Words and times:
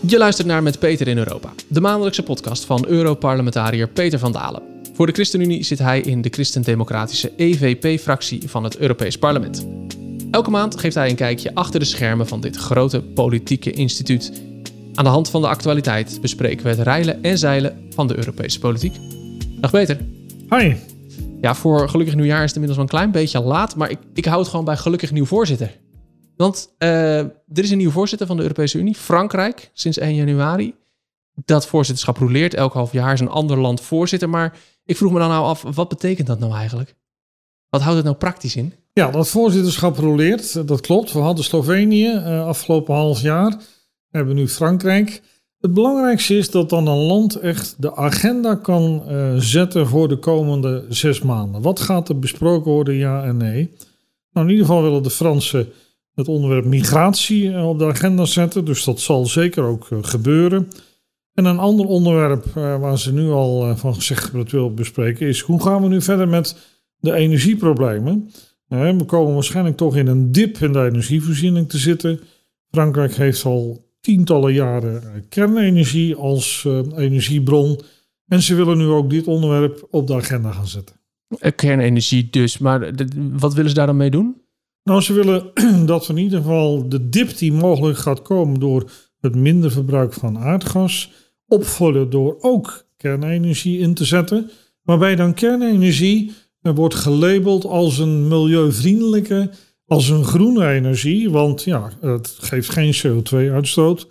Je 0.00 0.18
luistert 0.18 0.46
naar 0.46 0.62
Met 0.62 0.78
Peter 0.78 1.08
in 1.08 1.18
Europa, 1.18 1.52
de 1.68 1.80
maandelijkse 1.80 2.22
podcast 2.22 2.64
van 2.64 2.86
Europarlementariër 2.86 3.88
Peter 3.88 4.18
van 4.18 4.32
Dalen. 4.32 4.62
Voor 4.94 5.06
de 5.06 5.12
ChristenUnie 5.12 5.64
zit 5.64 5.78
hij 5.78 6.00
in 6.00 6.22
de 6.22 6.28
christendemocratische 6.28 7.32
EVP-fractie 7.36 8.48
van 8.48 8.64
het 8.64 8.76
Europees 8.76 9.18
Parlement. 9.18 9.66
Elke 10.30 10.50
maand 10.50 10.80
geeft 10.80 10.94
hij 10.94 11.08
een 11.08 11.16
kijkje 11.16 11.54
achter 11.54 11.80
de 11.80 11.86
schermen 11.86 12.28
van 12.28 12.40
dit 12.40 12.56
grote 12.56 13.02
politieke 13.02 13.70
instituut. 13.70 14.42
Aan 14.94 15.04
de 15.04 15.10
hand 15.10 15.30
van 15.30 15.40
de 15.40 15.48
actualiteit 15.48 16.18
bespreken 16.20 16.64
we 16.64 16.70
het 16.70 16.78
reilen 16.78 17.22
en 17.22 17.38
zeilen 17.38 17.88
van 17.90 18.06
de 18.06 18.16
Europese 18.16 18.58
politiek. 18.58 18.96
Dag 19.60 19.70
Peter. 19.70 19.98
Hi. 20.50 20.74
Ja, 21.40 21.54
voor 21.54 21.88
gelukkig 21.88 22.14
nieuwjaar 22.14 22.42
is 22.42 22.52
het 22.52 22.54
inmiddels 22.54 22.76
wel 22.76 22.86
een 22.86 22.98
klein 22.98 23.10
beetje 23.10 23.48
laat, 23.48 23.76
maar 23.76 23.90
ik, 23.90 23.98
ik 24.14 24.24
hou 24.24 24.40
het 24.40 24.48
gewoon 24.48 24.64
bij 24.64 24.76
gelukkig 24.76 25.12
nieuw 25.12 25.26
voorzitter. 25.26 25.70
Want 26.38 26.74
uh, 26.78 27.18
er 27.18 27.32
is 27.52 27.70
een 27.70 27.76
nieuwe 27.76 27.92
voorzitter 27.92 28.26
van 28.26 28.36
de 28.36 28.42
Europese 28.42 28.78
Unie, 28.78 28.94
Frankrijk, 28.94 29.70
sinds 29.72 29.98
1 29.98 30.14
januari. 30.14 30.74
Dat 31.44 31.66
voorzitterschap 31.66 32.16
roleert. 32.16 32.54
Elk 32.54 32.72
half 32.72 32.92
jaar 32.92 33.12
is 33.12 33.20
een 33.20 33.28
ander 33.28 33.60
land 33.60 33.80
voorzitter. 33.80 34.28
Maar 34.28 34.58
ik 34.84 34.96
vroeg 34.96 35.12
me 35.12 35.18
dan 35.18 35.28
nou 35.28 35.44
af, 35.44 35.62
wat 35.74 35.88
betekent 35.88 36.26
dat 36.26 36.38
nou 36.38 36.52
eigenlijk? 36.54 36.94
Wat 37.68 37.80
houdt 37.80 37.96
het 37.96 38.04
nou 38.04 38.16
praktisch 38.16 38.56
in? 38.56 38.72
Ja, 38.92 39.10
dat 39.10 39.28
voorzitterschap 39.28 39.96
roleert, 39.96 40.68
dat 40.68 40.80
klopt. 40.80 41.12
We 41.12 41.18
hadden 41.18 41.44
Slovenië 41.44 42.12
uh, 42.12 42.46
afgelopen 42.46 42.94
half 42.94 43.20
jaar. 43.20 43.50
We 44.08 44.16
hebben 44.18 44.34
nu 44.34 44.48
Frankrijk. 44.48 45.22
Het 45.60 45.74
belangrijkste 45.74 46.36
is 46.36 46.50
dat 46.50 46.70
dan 46.70 46.86
een 46.86 47.06
land 47.06 47.36
echt 47.36 47.74
de 47.78 47.96
agenda 47.96 48.54
kan 48.54 49.02
zetten 49.38 49.86
voor 49.86 50.08
de 50.08 50.18
komende 50.18 50.84
zes 50.88 51.20
maanden. 51.20 51.62
Wat 51.62 51.80
gaat 51.80 52.08
er 52.08 52.18
besproken 52.18 52.72
worden, 52.72 52.94
ja 52.94 53.24
en 53.24 53.36
nee? 53.36 53.70
Nou, 54.32 54.46
in 54.46 54.52
ieder 54.52 54.66
geval 54.66 54.82
willen 54.82 55.02
de 55.02 55.10
Fransen 55.10 55.72
het 56.18 56.28
onderwerp 56.28 56.64
migratie 56.64 57.52
eh, 57.52 57.68
op 57.68 57.78
de 57.78 57.84
agenda 57.84 58.24
zetten. 58.24 58.64
Dus 58.64 58.84
dat 58.84 59.00
zal 59.00 59.26
zeker 59.26 59.62
ook 59.62 59.86
eh, 59.90 59.98
gebeuren. 60.00 60.68
En 61.34 61.44
een 61.44 61.58
ander 61.58 61.86
onderwerp 61.86 62.44
uh, 62.46 62.80
waar 62.80 62.98
ze 62.98 63.12
nu 63.12 63.30
al 63.30 63.76
van 63.76 63.94
gezegd 63.94 64.22
hebben 64.22 64.40
dat 64.40 64.50
wil 64.50 64.74
bespreken 64.74 65.26
is 65.26 65.40
hoe 65.40 65.62
gaan 65.62 65.82
we 65.82 65.88
nu 65.88 66.02
verder 66.02 66.28
met 66.28 66.56
de 66.96 67.12
energieproblemen. 67.14 68.30
we 68.68 69.04
komen 69.06 69.34
waarschijnlijk 69.34 69.76
toch 69.76 69.96
in 69.96 70.06
een 70.06 70.32
dip 70.32 70.56
in 70.56 70.72
de 70.72 70.84
energievoorziening 70.84 71.68
te 71.68 71.78
zitten. 71.78 72.20
Frankrijk 72.70 73.14
heeft 73.14 73.44
al 73.44 73.86
tientallen 74.00 74.52
jaren 74.52 75.24
kernenergie 75.28 76.14
als 76.14 76.66
energiebron. 76.96 77.80
En 78.26 78.42
ze 78.42 78.54
willen 78.54 78.78
nu 78.78 78.86
ook 78.86 79.10
dit 79.10 79.26
onderwerp 79.26 79.86
op 79.90 80.06
de 80.06 80.14
agenda 80.14 80.52
gaan 80.52 80.66
zetten. 80.66 80.96
Kernenergie 81.56 82.28
dus, 82.30 82.58
maar 82.58 82.90
wat 83.32 83.54
willen 83.54 83.70
ze 83.70 83.76
daar 83.76 83.86
dan 83.86 83.96
mee 83.96 84.10
doen? 84.10 84.36
Nou, 84.88 85.00
ze 85.00 85.12
willen 85.12 85.50
dat 85.86 86.06
we 86.06 86.12
in 86.12 86.22
ieder 86.22 86.38
geval 86.38 86.88
de 86.88 87.08
dip 87.08 87.38
die 87.38 87.52
mogelijk 87.52 87.98
gaat 87.98 88.22
komen 88.22 88.60
door 88.60 88.90
het 89.20 89.34
minder 89.34 89.70
verbruik 89.70 90.12
van 90.12 90.38
aardgas 90.38 91.10
opvullen 91.46 92.10
door 92.10 92.36
ook 92.40 92.86
kernenergie 92.96 93.78
in 93.78 93.94
te 93.94 94.04
zetten. 94.04 94.50
Waarbij 94.82 95.16
dan 95.16 95.34
kernenergie 95.34 96.32
wordt 96.60 96.94
gelabeld 96.94 97.64
als 97.64 97.98
een 97.98 98.28
milieuvriendelijke, 98.28 99.50
als 99.86 100.08
een 100.08 100.24
groene 100.24 100.68
energie. 100.68 101.30
Want 101.30 101.62
ja, 101.62 101.92
het 102.00 102.36
geeft 102.38 102.68
geen 102.68 102.94
CO2-uitstoot. 102.94 104.08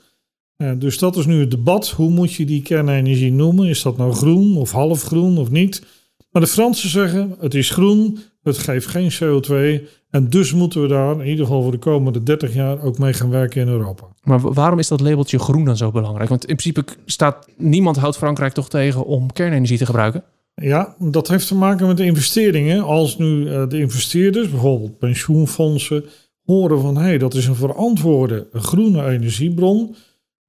Eh, 0.56 0.72
dus 0.78 0.98
dat 0.98 1.16
is 1.16 1.26
nu 1.26 1.40
het 1.40 1.52
debat. 1.52 1.90
Hoe 1.90 2.10
moet 2.10 2.34
je 2.34 2.46
die 2.46 2.62
kernenergie 2.62 3.32
noemen? 3.32 3.68
Is 3.68 3.82
dat 3.82 3.98
nou 3.98 4.14
groen 4.14 4.58
of 4.58 4.72
halfgroen 4.72 5.38
of 5.38 5.50
niet? 5.50 5.84
Maar 6.32 6.42
de 6.42 6.48
Fransen 6.48 6.90
zeggen 6.90 7.36
het 7.40 7.54
is 7.54 7.70
groen, 7.70 8.20
het 8.48 8.58
geeft 8.58 8.88
geen 8.88 9.12
CO2 9.12 9.84
en 10.10 10.30
dus 10.30 10.54
moeten 10.54 10.82
we 10.82 10.88
daar 10.88 11.20
in 11.20 11.28
ieder 11.28 11.46
geval 11.46 11.62
voor 11.62 11.72
de 11.72 11.78
komende 11.78 12.24
30 12.24 12.54
jaar 12.54 12.82
ook 12.82 12.98
mee 12.98 13.14
gaan 13.14 13.30
werken 13.30 13.62
in 13.62 13.68
Europa. 13.68 14.06
Maar 14.24 14.54
waarom 14.54 14.80
is 14.80 14.88
dat 14.88 15.02
labeltje 15.02 15.40
groen 15.40 15.66
dan 15.66 15.78
zo 15.78 15.92
belangrijk? 15.92 16.30
Want 16.30 16.46
in 16.46 16.56
principe 16.56 16.92
staat 17.06 17.48
niemand 17.58 17.98
houdt 17.98 18.18
Frankrijk 18.18 18.54
toch 18.54 18.70
tegen 18.70 19.06
om 19.06 19.34
kernenergie 19.34 19.78
te 19.78 19.86
gebruiken? 19.86 20.24
Ja, 20.62 20.96
dat 21.00 21.28
heeft 21.28 21.48
te 21.48 21.56
maken 21.56 21.88
met 21.88 21.98
de 21.98 22.06
investeringen. 22.06 22.84
Als 22.84 23.18
nu 23.18 23.50
eh, 23.50 23.68
de 23.68 23.80
investeerders, 23.80 24.50
bijvoorbeeld 24.50 24.98
pensioenfondsen, 24.98 26.06
horen 26.44 26.82
van 26.82 26.98
hé, 26.98 27.04
hey, 27.04 27.18
dat 27.18 27.34
is 27.34 27.48
een 27.48 27.56
verantwoorde 27.56 28.48
groene 28.54 29.06
energiebron, 29.06 29.96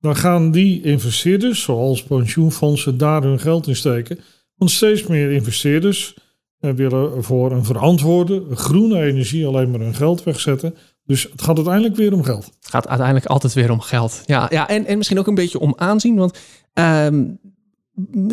dan 0.00 0.17
gaan 0.17 0.50
die 0.50 0.83
investeerders, 0.83 1.62
zoals 1.62 2.03
pensioenfondsen, 2.03 2.99
daar 2.99 3.23
hun 3.23 3.41
geld 3.41 3.67
in 3.67 3.77
steken. 3.77 4.19
Want 4.56 4.71
steeds 4.71 5.06
meer 5.06 5.33
investeerders 5.33 6.17
uh, 6.61 6.73
willen 6.73 7.25
voor 7.25 7.53
een 7.53 7.65
verantwoorde 7.65 8.45
groene 8.51 9.03
energie 9.03 9.47
alleen 9.47 9.71
maar 9.71 9.81
hun 9.81 9.95
geld 9.95 10.23
wegzetten. 10.23 10.75
Dus 11.05 11.23
het 11.23 11.43
gaat 11.43 11.57
uiteindelijk 11.57 11.97
weer 11.97 12.13
om 12.13 12.23
geld. 12.23 12.45
Het 12.45 12.71
gaat 12.71 12.89
uiteindelijk 12.89 13.27
altijd 13.27 13.53
weer 13.53 13.71
om 13.71 13.81
geld. 13.81 14.23
Ja, 14.27 14.47
ja 14.51 14.69
en, 14.69 14.87
en 14.87 14.97
misschien 14.97 15.19
ook 15.19 15.27
een 15.27 15.35
beetje 15.35 15.59
om 15.59 15.75
aanzien. 15.77 16.17
Want 16.17 16.39
uh, 16.75 17.07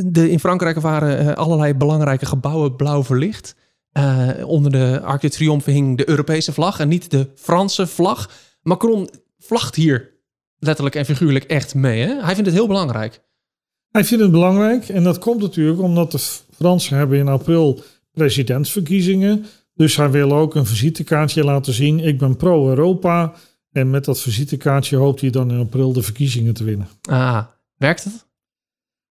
de, 0.05 0.29
in 0.31 0.39
Frankrijk 0.39 0.79
waren 0.79 1.25
uh, 1.25 1.33
allerlei 1.33 1.73
belangrijke 1.73 2.25
gebouwen 2.25 2.75
blauw 2.75 3.03
verlicht. 3.03 3.55
Uh, 3.97 4.29
onder 4.45 4.71
de 4.71 5.01
Arc 5.03 5.21
de 5.21 5.29
Triomphe 5.29 5.71
hing 5.71 5.97
de 5.97 6.09
Europese 6.09 6.53
vlag 6.53 6.79
en 6.79 6.87
niet 6.87 7.11
de 7.11 7.29
Franse 7.35 7.87
vlag. 7.87 8.29
Macron 8.61 9.09
vlagt 9.39 9.75
hier 9.75 10.13
letterlijk 10.59 10.95
en 10.95 11.05
figuurlijk 11.05 11.43
echt 11.43 11.75
mee. 11.75 12.01
Hè? 12.01 12.13
Hij 12.13 12.33
vindt 12.33 12.49
het 12.49 12.55
heel 12.55 12.67
belangrijk. 12.67 13.21
Hij 13.89 14.03
vindt 14.03 14.23
het 14.23 14.31
belangrijk 14.31 14.89
en 14.89 15.03
dat 15.03 15.19
komt 15.19 15.41
natuurlijk 15.41 15.81
omdat 15.81 16.11
de 16.11 16.19
Fransen 16.55 16.97
hebben 16.97 17.17
in 17.17 17.27
april 17.27 17.83
presidentsverkiezingen. 18.15 19.45
Dus 19.73 19.95
hij 19.95 20.11
wil 20.11 20.31
ook 20.31 20.55
een 20.55 20.65
visitekaartje 20.65 21.43
laten 21.43 21.73
zien. 21.73 21.99
Ik 21.99 22.17
ben 22.17 22.35
pro-Europa. 22.35 23.33
En 23.71 23.89
met 23.89 24.05
dat 24.05 24.21
visitekaartje 24.21 24.97
hoopt 24.97 25.21
hij 25.21 25.29
dan 25.29 25.51
in 25.51 25.59
april 25.59 25.93
de 25.93 26.01
verkiezingen 26.01 26.53
te 26.53 26.63
winnen. 26.63 26.87
Ah, 27.09 27.43
werkt 27.77 28.03
het? 28.03 28.25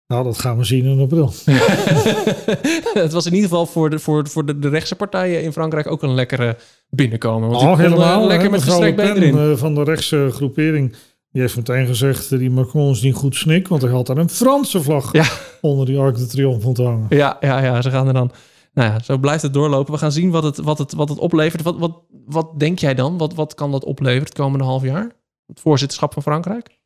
Nou, 0.08 0.24
dat 0.24 0.40
gaan 0.40 0.58
we 0.58 0.64
zien 0.64 0.86
in 0.86 1.00
april. 1.00 1.34
het 3.04 3.12
was 3.12 3.26
in 3.26 3.34
ieder 3.34 3.50
geval 3.50 3.66
voor 3.66 3.90
de, 3.90 4.00
voor, 4.00 4.28
voor 4.28 4.46
de, 4.46 4.60
de 4.60 4.70
rechtse 4.70 4.96
partijen 4.96 5.44
in 5.44 5.52
Frankrijk 5.52 5.88
ook 5.88 6.04
een 6.04 6.14
lekkere 6.14 6.58
binnenkomen. 6.90 7.50
Want 7.50 7.62
oh, 7.62 7.78
helemaal. 7.78 8.28
Lekker 8.28 8.50
met 8.50 8.64
gestrekt 8.64 8.96
been 8.96 9.16
erin. 9.16 9.38
Eh, 9.38 9.58
van 9.58 9.76
de 9.76 9.84
rechtse 9.84 10.30
groepering 10.32 10.96
die 11.32 11.42
heeft 11.42 11.56
meteen 11.56 11.88
gezegd, 11.88 12.30
die 12.30 12.50
Macron 12.50 12.92
is 12.92 13.02
niet 13.02 13.16
goed 13.16 13.36
snik, 13.36 13.68
want 13.68 13.82
hij 13.82 13.92
had 13.92 14.08
daar 14.08 14.18
een 14.18 14.30
Franse 14.30 14.82
vlag 14.82 15.14
ja. 15.14 15.26
onder 15.62 15.86
die 15.86 15.98
Arc 15.98 16.18
de 16.18 16.28
Triomphe 16.28 16.84
hangen. 16.84 17.06
Ja, 17.10 17.38
ja, 17.40 17.64
ja, 17.64 17.82
ze 17.82 17.90
gaan 17.90 18.08
er 18.08 18.14
dan 18.14 18.32
nou 18.74 18.92
ja, 18.92 19.00
zo 19.00 19.18
blijft 19.18 19.42
het 19.42 19.54
doorlopen. 19.54 19.94
We 19.94 20.00
gaan 20.00 20.12
zien 20.12 20.32
wat 20.32 20.44
het, 20.44 20.58
wat 20.58 20.78
het, 20.78 20.94
wat 20.94 21.10
het 21.10 21.18
oplevert. 21.18 21.62
Wat, 21.62 21.78
wat, 21.78 22.02
wat 22.26 22.60
denk 22.60 22.80
jij 22.80 22.94
dan? 22.94 23.18
Wat, 23.18 23.34
wat 23.34 23.54
kan 23.54 23.72
dat 23.72 23.84
opleveren 23.84 24.24
het 24.24 24.34
komende 24.34 24.66
half 24.66 24.84
jaar? 24.84 25.12
Het 25.46 25.60
voorzitterschap 25.60 26.14
van 26.14 26.22
Frankrijk? 26.22 26.80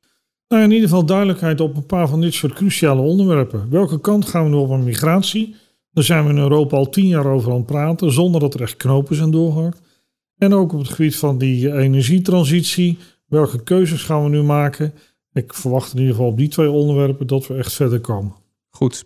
Nou, 0.48 0.64
in 0.64 0.72
ieder 0.72 0.90
geval 0.90 1.06
duidelijkheid 1.06 1.60
op 1.60 1.76
een 1.76 1.86
paar 1.86 2.08
van 2.08 2.22
dit 2.22 2.34
soort 2.34 2.54
cruciale 2.54 3.02
onderwerpen. 3.02 3.70
Welke 3.70 4.00
kant 4.00 4.26
gaan 4.26 4.44
we 4.44 4.50
nu 4.50 4.56
op 4.56 4.72
aan 4.72 4.84
migratie? 4.84 5.56
Daar 5.92 6.04
zijn 6.04 6.24
we 6.24 6.30
in 6.30 6.38
Europa 6.38 6.78
al 6.78 6.90
tien 6.90 7.08
jaar 7.08 7.26
over 7.26 7.52
aan 7.52 7.58
het 7.58 7.66
praten, 7.66 8.12
zonder 8.12 8.42
dat 8.42 8.54
er 8.54 8.62
echt 8.62 8.78
knopen 8.78 9.16
zijn 9.16 9.32
doorgehakt. 9.32 9.82
En 10.38 10.54
ook 10.54 10.74
op 10.74 10.80
het 10.80 10.90
gebied 10.90 11.16
van 11.16 11.38
die 11.38 11.74
energietransitie. 11.74 12.98
Welke 13.26 13.64
keuzes 13.64 14.04
gaan 14.04 14.24
we 14.24 14.30
nu 14.30 14.42
maken? 14.42 14.94
Ik 15.34 15.54
verwacht 15.54 15.94
in 15.94 16.00
ieder 16.00 16.16
geval 16.16 16.30
op 16.30 16.38
die 16.38 16.48
twee 16.48 16.70
onderwerpen 16.70 17.28
dat 17.28 17.48
we 17.48 17.54
echt 17.54 17.74
verder 17.74 18.00
komen. 18.00 18.34
Goed, 18.70 19.06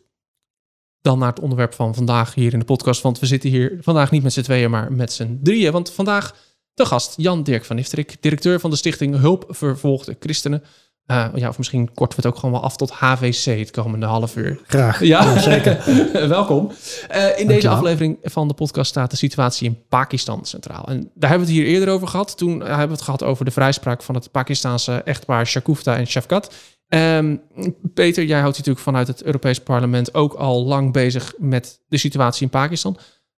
dan 1.01 1.19
naar 1.19 1.29
het 1.29 1.39
onderwerp 1.39 1.73
van 1.73 1.95
vandaag 1.95 2.33
hier 2.33 2.53
in 2.53 2.59
de 2.59 2.65
podcast. 2.65 3.01
Want 3.01 3.19
we 3.19 3.25
zitten 3.25 3.49
hier 3.49 3.77
vandaag 3.81 4.11
niet 4.11 4.23
met 4.23 4.33
z'n 4.33 4.41
tweeën, 4.41 4.69
maar 4.69 4.91
met 4.91 5.13
z'n 5.13 5.39
drieën. 5.43 5.71
Want 5.71 5.91
vandaag 5.91 6.35
de 6.73 6.85
gast 6.85 7.13
Jan 7.17 7.43
Dirk 7.43 7.65
van 7.65 7.75
Nifterik, 7.75 8.17
directeur 8.19 8.59
van 8.59 8.69
de 8.69 8.75
stichting 8.75 9.19
Hulp 9.19 9.45
Vervolgde 9.47 10.15
Christenen. 10.19 10.63
Uh, 11.11 11.27
ja, 11.35 11.49
of 11.49 11.57
misschien 11.57 11.93
korten 11.93 12.19
we 12.19 12.27
het 12.27 12.33
ook 12.33 12.39
gewoon 12.39 12.55
wel 12.55 12.63
af 12.63 12.77
tot 12.77 12.91
HVC 12.91 13.59
het 13.59 13.71
komende 13.71 14.05
half 14.05 14.35
uur. 14.35 14.59
Graag. 14.67 15.03
Ja, 15.03 15.39
zeker. 15.39 15.83
Welkom. 16.27 16.71
Uh, 17.15 17.39
in 17.39 17.47
deze 17.47 17.69
aflevering 17.69 18.17
van 18.23 18.47
de 18.47 18.53
podcast 18.53 18.89
staat 18.89 19.11
de 19.11 19.17
situatie 19.17 19.67
in 19.67 19.83
Pakistan 19.87 20.45
centraal. 20.45 20.83
En 20.87 21.11
daar 21.13 21.29
hebben 21.29 21.47
we 21.47 21.53
het 21.53 21.63
hier 21.63 21.73
eerder 21.73 21.89
over 21.89 22.07
gehad. 22.07 22.37
Toen 22.37 22.59
hebben 22.59 22.87
we 22.87 22.93
het 22.93 23.01
gehad 23.01 23.23
over 23.23 23.45
de 23.45 23.51
vrijspraak 23.51 24.03
van 24.03 24.15
het 24.15 24.31
Pakistanse 24.31 24.93
echtpaar 24.93 25.47
Shakufta 25.47 25.97
en 25.97 26.07
Shafkat. 26.07 26.53
Um, 26.89 27.41
Peter, 27.93 28.23
jij 28.23 28.39
houdt 28.39 28.57
natuurlijk 28.57 28.85
vanuit 28.85 29.07
het 29.07 29.23
Europees 29.23 29.59
Parlement 29.59 30.13
ook 30.13 30.33
al 30.33 30.65
lang 30.65 30.93
bezig 30.93 31.33
met 31.37 31.81
de 31.87 31.97
situatie 31.97 32.43
in 32.43 32.49
Pakistan. 32.49 32.97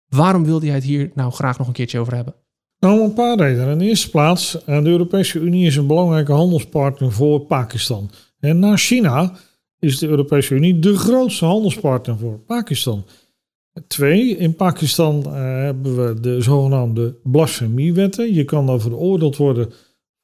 Waarom 0.08 0.44
wilde 0.44 0.66
jij 0.66 0.74
het 0.74 0.84
hier 0.84 1.10
nou 1.14 1.32
graag 1.32 1.58
nog 1.58 1.66
een 1.66 1.72
keertje 1.72 1.98
over 1.98 2.14
hebben? 2.14 2.34
Nou, 2.78 3.00
een 3.00 3.12
paar 3.12 3.36
redenen. 3.36 3.72
In 3.72 3.78
de 3.78 3.84
eerste 3.84 4.10
plaats, 4.10 4.64
eh, 4.64 4.82
de 4.82 4.88
Europese 4.88 5.38
Unie 5.38 5.66
is 5.66 5.76
een 5.76 5.86
belangrijke 5.86 6.32
handelspartner 6.32 7.12
voor 7.12 7.40
Pakistan. 7.40 8.10
En 8.40 8.58
na 8.58 8.76
China 8.76 9.32
is 9.78 9.98
de 9.98 10.08
Europese 10.08 10.54
Unie 10.54 10.78
de 10.78 10.96
grootste 10.96 11.44
handelspartner 11.44 12.18
voor 12.18 12.38
Pakistan. 12.38 13.04
Twee, 13.86 14.36
in 14.36 14.54
Pakistan 14.54 15.22
uh, 15.26 15.32
hebben 15.34 16.06
we 16.06 16.20
de 16.20 16.40
zogenaamde 16.40 17.16
blasfemiewetten. 17.22 18.34
Je 18.34 18.44
kan 18.44 18.66
daar 18.66 18.80
veroordeeld 18.80 19.36
worden 19.36 19.72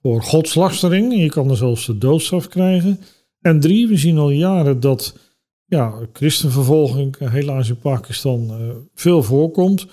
voor 0.03 0.23
godslastering. 0.23 1.17
Je 1.17 1.29
kan 1.29 1.51
er 1.51 1.57
zelfs 1.57 1.87
de 1.87 1.99
doodstraf 1.99 2.49
krijgen. 2.49 3.01
En 3.41 3.61
drie, 3.61 3.89
we 3.89 3.97
zien 3.97 4.19
al 4.19 4.31
jaren 4.31 4.81
dat 4.81 5.19
ja, 5.65 6.09
christenvervolging 6.13 7.19
helaas 7.19 7.69
in 7.69 7.79
Pakistan 7.79 8.61
uh, 8.61 8.71
veel 8.95 9.23
voorkomt. 9.23 9.87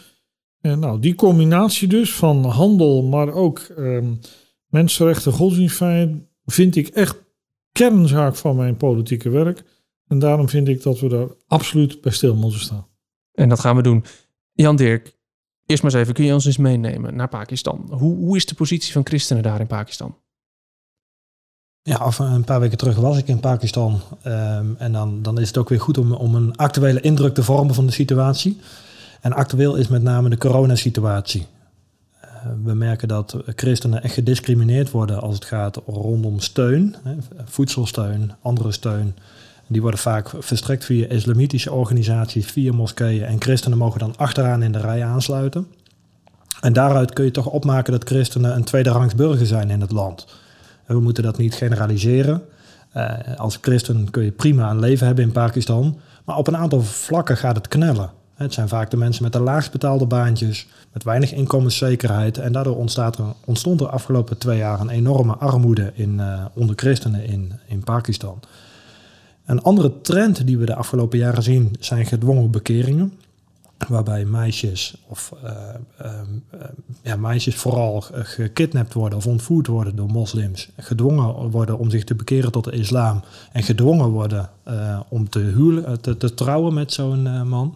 En 0.62 0.80
nou, 0.80 1.00
die 1.00 1.16
combinatie 1.16 1.88
dus 1.88 2.14
van 2.14 2.46
handel, 2.46 3.04
maar 3.04 3.34
ook 3.34 3.68
um, 3.78 4.20
mensenrechten, 4.68 5.32
godsdienstvrijheid, 5.32 6.12
vind 6.46 6.76
ik 6.76 6.88
echt 6.88 7.24
kernzaak 7.72 8.36
van 8.36 8.56
mijn 8.56 8.78
politieke 8.78 9.30
werk. 9.30 9.64
En 10.08 10.20
daarom 10.20 10.50
vind 10.50 10.68
ik 10.68 10.84
dat 10.84 11.00
we 11.00 11.08
daar 11.08 11.28
absoluut 11.48 12.02
bij 12.02 12.12
stil 12.12 12.36
moeten 12.36 12.60
staan. 12.60 12.88
En 13.32 13.50
dat 13.50 13.60
gaan 13.60 13.76
we 13.76 13.82
doen. 13.82 14.04
Jan 14.54 14.76
Dirk, 14.76 15.18
eerst 15.66 15.84
maar 15.84 15.92
eens 15.92 16.02
even, 16.02 16.14
kun 16.14 16.26
je 16.26 16.34
ons 16.34 16.46
eens 16.46 16.58
meenemen 16.58 17.16
naar 17.16 17.30
Pakistan? 17.30 17.88
Hoe, 17.90 18.16
hoe 18.16 18.36
is 18.36 18.46
de 18.46 18.56
positie 18.56 18.92
van 18.92 19.06
christenen 19.06 19.44
daar 19.44 19.60
in 19.60 19.68
Pakistan? 19.68 20.18
Ja, 21.86 21.96
af 21.96 22.20
een 22.20 22.44
paar 22.44 22.60
weken 22.60 22.78
terug 22.78 22.96
was 22.96 23.18
ik 23.18 23.28
in 23.28 23.40
Pakistan. 23.40 24.02
Ehm, 24.22 24.66
en 24.78 24.92
dan, 24.92 25.22
dan 25.22 25.40
is 25.40 25.48
het 25.48 25.58
ook 25.58 25.70
weer 25.70 25.82
goed 25.82 25.98
om, 25.98 26.14
om 26.14 26.36
een 26.36 26.56
actuele 26.56 27.02
indruk 27.02 27.34
te 27.34 27.44
vormen 27.44 27.76
van 27.76 27.86
de 27.86 27.92
situatie. 27.92 28.60
En 29.22 29.34
actueel 29.34 29.76
is 29.76 29.88
met 29.88 30.04
name 30.04 30.30
de 30.30 30.38
coronasituatie. 30.38 31.46
Uh, 32.24 32.30
we 32.64 32.74
merken 32.74 33.08
dat 33.08 33.38
christenen 33.46 34.04
echt 34.04 34.14
gediscrimineerd 34.14 34.92
worden 34.92 35.22
als 35.22 35.36
het 35.36 35.46
gaat 35.46 35.82
rondom 35.86 36.40
steun, 36.40 36.96
voedselsteun, 37.46 38.32
andere 38.42 38.72
steun. 38.72 39.16
Die 39.68 39.82
worden 39.82 40.00
vaak 40.00 40.32
verstrekt 40.40 40.86
via 40.86 41.08
islamitische 41.08 41.72
organisaties, 41.72 42.46
via 42.46 42.74
moskeeën. 42.74 43.24
En 43.24 43.42
christenen 43.42 43.78
mogen 43.78 44.00
dan 44.00 44.18
achteraan 44.18 44.64
in 44.64 44.72
de 44.72 44.80
rij 44.80 45.04
aansluiten. 45.06 45.68
En 46.62 46.74
daaruit 46.74 47.14
kun 47.14 47.26
je 47.26 47.32
toch 47.32 47.48
opmaken 47.48 47.92
dat 47.92 48.04
christenen 48.04 48.56
een 48.56 48.64
tweederangs 48.64 49.16
burger 49.16 49.46
zijn 49.46 49.70
in 49.70 49.82
het 49.82 49.92
land. 49.92 50.26
We 50.86 51.00
moeten 51.00 51.24
dat 51.24 51.38
niet 51.38 51.54
generaliseren. 51.54 52.42
Uh, 52.96 53.14
als 53.38 53.58
christen 53.62 54.10
kun 54.10 54.24
je 54.24 54.32
prima 54.32 54.70
een 54.70 54.80
leven 54.80 55.06
hebben 55.06 55.24
in 55.24 55.32
Pakistan. 55.32 56.00
Maar 56.26 56.38
op 56.38 56.48
een 56.48 56.58
aantal 56.58 56.82
vlakken 56.82 57.38
gaat 57.38 57.56
het 57.56 57.68
knellen. 57.68 58.12
Het 58.34 58.54
zijn 58.54 58.68
vaak 58.68 58.92
de 58.92 58.98
mensen 58.98 59.24
met 59.24 59.34
de 59.34 59.40
laagst 59.40 59.72
betaalde 59.72 60.06
baantjes, 60.06 60.68
met 60.94 61.04
weinig 61.04 61.34
inkomenszekerheid. 61.34 62.38
En 62.38 62.52
daardoor 62.52 62.78
ontstaat 62.78 63.18
er, 63.18 63.26
ontstond 63.46 63.82
er 63.82 63.88
afgelopen 63.88 64.38
twee 64.38 64.58
jaar 64.58 64.80
een 64.80 64.90
enorme 64.90 65.36
armoede 65.36 65.92
in, 65.96 66.14
uh, 66.14 66.46
onder 66.54 66.76
christenen 66.76 67.26
in, 67.26 67.54
in 67.68 67.84
Pakistan. 67.84 68.40
Een 69.46 69.62
andere 69.62 70.02
trend 70.02 70.48
die 70.48 70.58
we 70.58 70.66
de 70.66 70.76
afgelopen 70.76 71.18
jaren 71.18 71.44
zien 71.44 71.76
zijn 71.80 72.06
gedwongen 72.06 72.52
bekeringen. 72.52 73.14
Waarbij 73.88 74.26
meisjes, 74.26 74.96
of 75.08 75.34
uh, 75.44 75.52
uh, 76.02 76.12
ja, 77.02 77.16
meisjes 77.16 77.56
vooral 77.56 78.04
gekidnapt 78.12 78.94
worden 78.94 79.18
of 79.18 79.28
ontvoerd 79.28 79.68
worden 79.68 79.96
door 79.96 80.10
moslims. 80.10 80.70
Gedwongen 80.78 81.50
worden 81.50 81.78
om 81.78 81.90
zich 81.90 82.04
te 82.04 82.16
bekeren 82.16 82.52
tot 82.52 82.64
de 82.64 82.72
islam. 82.72 83.24
En 83.52 83.64
gedwongen 83.64 84.10
worden 84.10 84.50
uh, 84.68 85.00
om 85.10 85.30
te, 85.30 85.40
huwelen, 85.40 86.02
te, 86.02 86.18
te, 86.18 86.34
trouwen 86.34 86.74
met 86.74 86.94
zo'n 86.94 87.48
man. 87.48 87.76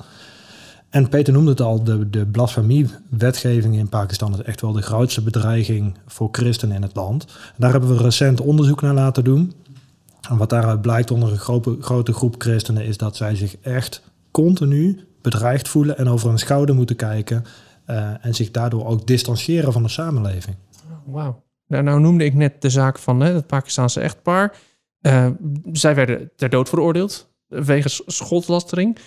En 0.90 1.10
Peter 1.10 1.34
noemde 1.34 1.50
het 1.50 1.62
al, 1.62 1.84
de, 1.84 2.10
de 2.10 2.26
blasfemiewetgeving 2.26 3.76
in 3.76 3.90
Pakistan 3.90 4.34
is 4.34 4.42
echt 4.42 4.62
wel 4.62 4.72
de 4.72 4.82
grootste 4.82 5.22
bedreiging 5.22 5.98
voor 6.06 6.30
christenen 6.32 6.76
in 6.76 6.82
het 6.82 6.96
land. 6.96 7.26
Daar 7.58 7.72
hebben 7.72 7.98
we 7.98 8.04
recent 8.04 8.42
onderzoek 8.42 8.82
naar 8.82 8.94
laten 8.94 9.24
doen. 9.24 9.54
En 10.30 10.38
wat 10.38 10.50
daaruit 10.50 10.82
blijkt 10.82 11.12
onder 11.12 11.32
een 11.32 11.78
grote 11.82 12.14
groep 12.14 12.36
christenen 12.38 12.86
is 12.86 12.98
dat 12.98 13.16
zij 13.16 13.36
zich 13.36 13.58
echt 13.58 14.02
continu 14.32 15.07
bedreigd 15.30 15.68
voelen 15.68 15.98
en 15.98 16.10
over 16.10 16.30
hun 16.30 16.40
schouder 16.40 16.76
moeten 16.76 16.96
kijken. 16.96 17.46
Uh, 17.90 18.26
en 18.26 18.36
zich 18.36 18.52
daardoor 18.52 18.86
ook 18.86 19.08
distancieren 19.08 19.74
van 19.74 19.84
de 19.84 19.90
samenleving. 19.90 20.56
Wauw. 21.06 21.44
Nou, 21.68 21.84
nou 21.84 22.00
noemde 22.00 22.26
ik 22.26 22.34
net 22.34 22.62
de 22.62 22.70
zaak 22.70 22.98
van 22.98 23.20
hè, 23.20 23.34
het 23.34 23.48
Pakistanse 23.48 24.00
echtpaar. 24.00 24.56
Uh, 25.02 25.28
zij 25.72 25.96
werden 25.96 26.32
ter 26.36 26.50
dood 26.50 26.70
veroordeeld 26.70 27.30
wegens 27.48 28.02
schoolslastering. 28.06 28.98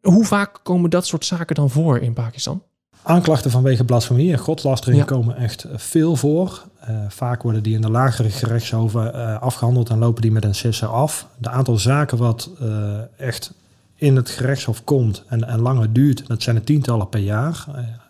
Hoe 0.00 0.24
vaak 0.24 0.60
komen 0.62 0.90
dat 0.90 1.06
soort 1.06 1.24
zaken 1.24 1.54
dan 1.54 1.70
voor 1.70 1.98
in 1.98 2.12
Pakistan? 2.12 2.62
Aanklachten 3.02 3.50
vanwege 3.50 3.84
blasfemie 3.84 4.32
en 4.32 4.38
godslastering 4.38 5.00
ja. 5.00 5.06
komen 5.06 5.36
echt 5.36 5.66
veel 5.74 6.16
voor. 6.16 6.62
Uh, 6.88 7.04
vaak 7.08 7.42
worden 7.42 7.62
die 7.62 7.74
in 7.74 7.80
de 7.80 7.90
lagere 7.90 8.30
gerechtshoven 8.30 9.14
uh, 9.14 9.40
afgehandeld 9.40 9.88
en 9.90 9.98
lopen 9.98 10.22
die 10.22 10.32
met 10.32 10.44
een 10.44 10.54
sisser 10.54 10.88
af. 10.88 11.26
De 11.38 11.50
aantal 11.50 11.76
zaken 11.76 12.18
wat 12.18 12.50
uh, 12.62 12.98
echt 13.16 13.52
in 14.00 14.16
het 14.16 14.30
gerechtshof 14.30 14.84
komt 14.84 15.24
en, 15.26 15.48
en 15.48 15.60
langer 15.60 15.92
duurt, 15.92 16.26
dat 16.26 16.42
zijn 16.42 16.56
er 16.56 16.64
tientallen 16.64 17.08
per 17.08 17.20
jaar. 17.20 17.64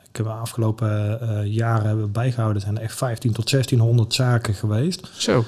ik 0.09 0.17
heb 0.17 0.27
de 0.27 0.33
afgelopen 0.33 1.19
jaren 1.51 1.87
hebben 1.87 2.13
bijgehouden, 2.13 2.63
zijn 2.63 2.77
er 2.77 2.83
echt 2.83 2.97
15 2.97 3.33
tot 3.33 3.51
1600 3.51 4.15
zaken 4.15 4.55
geweest. 4.55 5.11
Zo. 5.17 5.45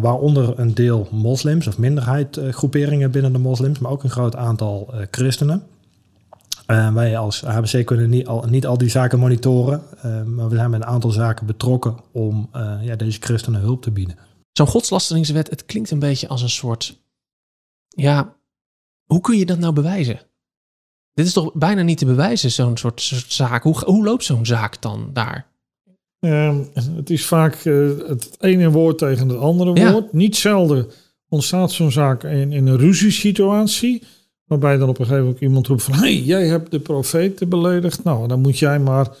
waaronder 0.00 0.58
een 0.58 0.74
deel 0.74 1.08
moslims 1.10 1.66
of 1.66 1.78
minderheidgroeperingen 1.78 3.10
binnen 3.10 3.32
de 3.32 3.38
moslims, 3.38 3.78
maar 3.78 3.90
ook 3.90 4.02
een 4.02 4.10
groot 4.10 4.36
aantal 4.36 4.94
christenen. 5.10 5.62
Uh, 6.66 6.94
wij 6.94 7.18
als 7.18 7.40
HBC 7.40 7.86
kunnen 7.86 8.10
niet 8.10 8.26
al, 8.26 8.44
niet 8.48 8.66
al 8.66 8.78
die 8.78 8.88
zaken 8.88 9.18
monitoren, 9.18 9.82
maar 10.26 10.48
we 10.48 10.56
zijn 10.56 10.70
met 10.70 10.80
een 10.80 10.86
aantal 10.86 11.10
zaken 11.10 11.46
betrokken 11.46 11.96
om 12.12 12.48
ja, 12.80 12.96
deze 12.96 13.20
christenen 13.20 13.60
hulp 13.60 13.82
te 13.82 13.90
bieden. 13.90 14.16
Zo'n 14.52 14.66
godslasteringswet, 14.66 15.50
het 15.50 15.66
klinkt 15.66 15.90
een 15.90 15.98
beetje 15.98 16.28
als 16.28 16.42
een 16.42 16.50
soort, 16.50 16.98
ja, 17.88 18.34
hoe 19.04 19.20
kun 19.20 19.38
je 19.38 19.46
dat 19.46 19.58
nou 19.58 19.72
bewijzen? 19.72 20.20
Dit 21.14 21.26
is 21.26 21.32
toch 21.32 21.52
bijna 21.52 21.82
niet 21.82 21.98
te 21.98 22.04
bewijzen, 22.04 22.50
zo'n 22.50 22.76
soort, 22.76 23.00
soort, 23.00 23.32
zaak. 23.32 23.62
Hoe, 23.62 23.84
hoe 23.84 24.04
loopt 24.04 24.24
zo'n 24.24 24.46
zaak 24.46 24.82
dan 24.82 25.10
daar? 25.12 25.46
Ehm, 26.20 26.62
het 26.72 27.10
is 27.10 27.26
vaak 27.26 27.54
het 28.06 28.36
ene 28.40 28.70
woord 28.70 28.98
tegen 28.98 29.28
het 29.28 29.38
andere 29.38 29.74
ja. 29.74 29.92
woord. 29.92 30.12
Niet 30.12 30.36
zelden 30.36 30.90
ontstaat 31.28 31.72
zo'n 31.72 31.92
zaak 31.92 32.24
in, 32.24 32.52
in 32.52 32.66
een 32.66 32.78
ruziesituatie. 32.78 34.02
Waarbij 34.44 34.76
dan 34.76 34.88
op 34.88 34.98
een 34.98 35.04
gegeven 35.04 35.24
moment 35.24 35.42
iemand 35.42 35.66
roept 35.66 35.82
van... 35.82 35.94
hé, 35.94 36.00
hey, 36.00 36.20
jij 36.20 36.46
hebt 36.46 36.70
de 36.70 36.80
profeten 36.80 37.48
beledigd. 37.48 38.04
Nou, 38.04 38.28
dan 38.28 38.40
moet 38.40 38.58
jij 38.58 38.78
maar 38.78 39.16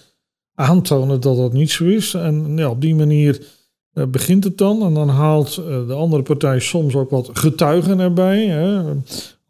aantonen 0.54 1.20
dat 1.20 1.36
dat 1.36 1.52
niet 1.52 1.70
zo 1.70 1.84
is. 1.84 2.14
En 2.14 2.56
ja, 2.56 2.70
op 2.70 2.80
die 2.80 2.94
manier 2.94 3.46
uh, 3.94 4.04
begint 4.04 4.44
het 4.44 4.58
dan. 4.58 4.82
En 4.82 4.94
dan 4.94 5.08
haalt 5.08 5.56
uh, 5.58 5.86
de 5.86 5.94
andere 5.94 6.22
partij 6.22 6.58
soms 6.58 6.94
ook 6.94 7.10
wat 7.10 7.30
getuigen 7.32 8.00
erbij. 8.00 8.46
Hè, 8.46 8.94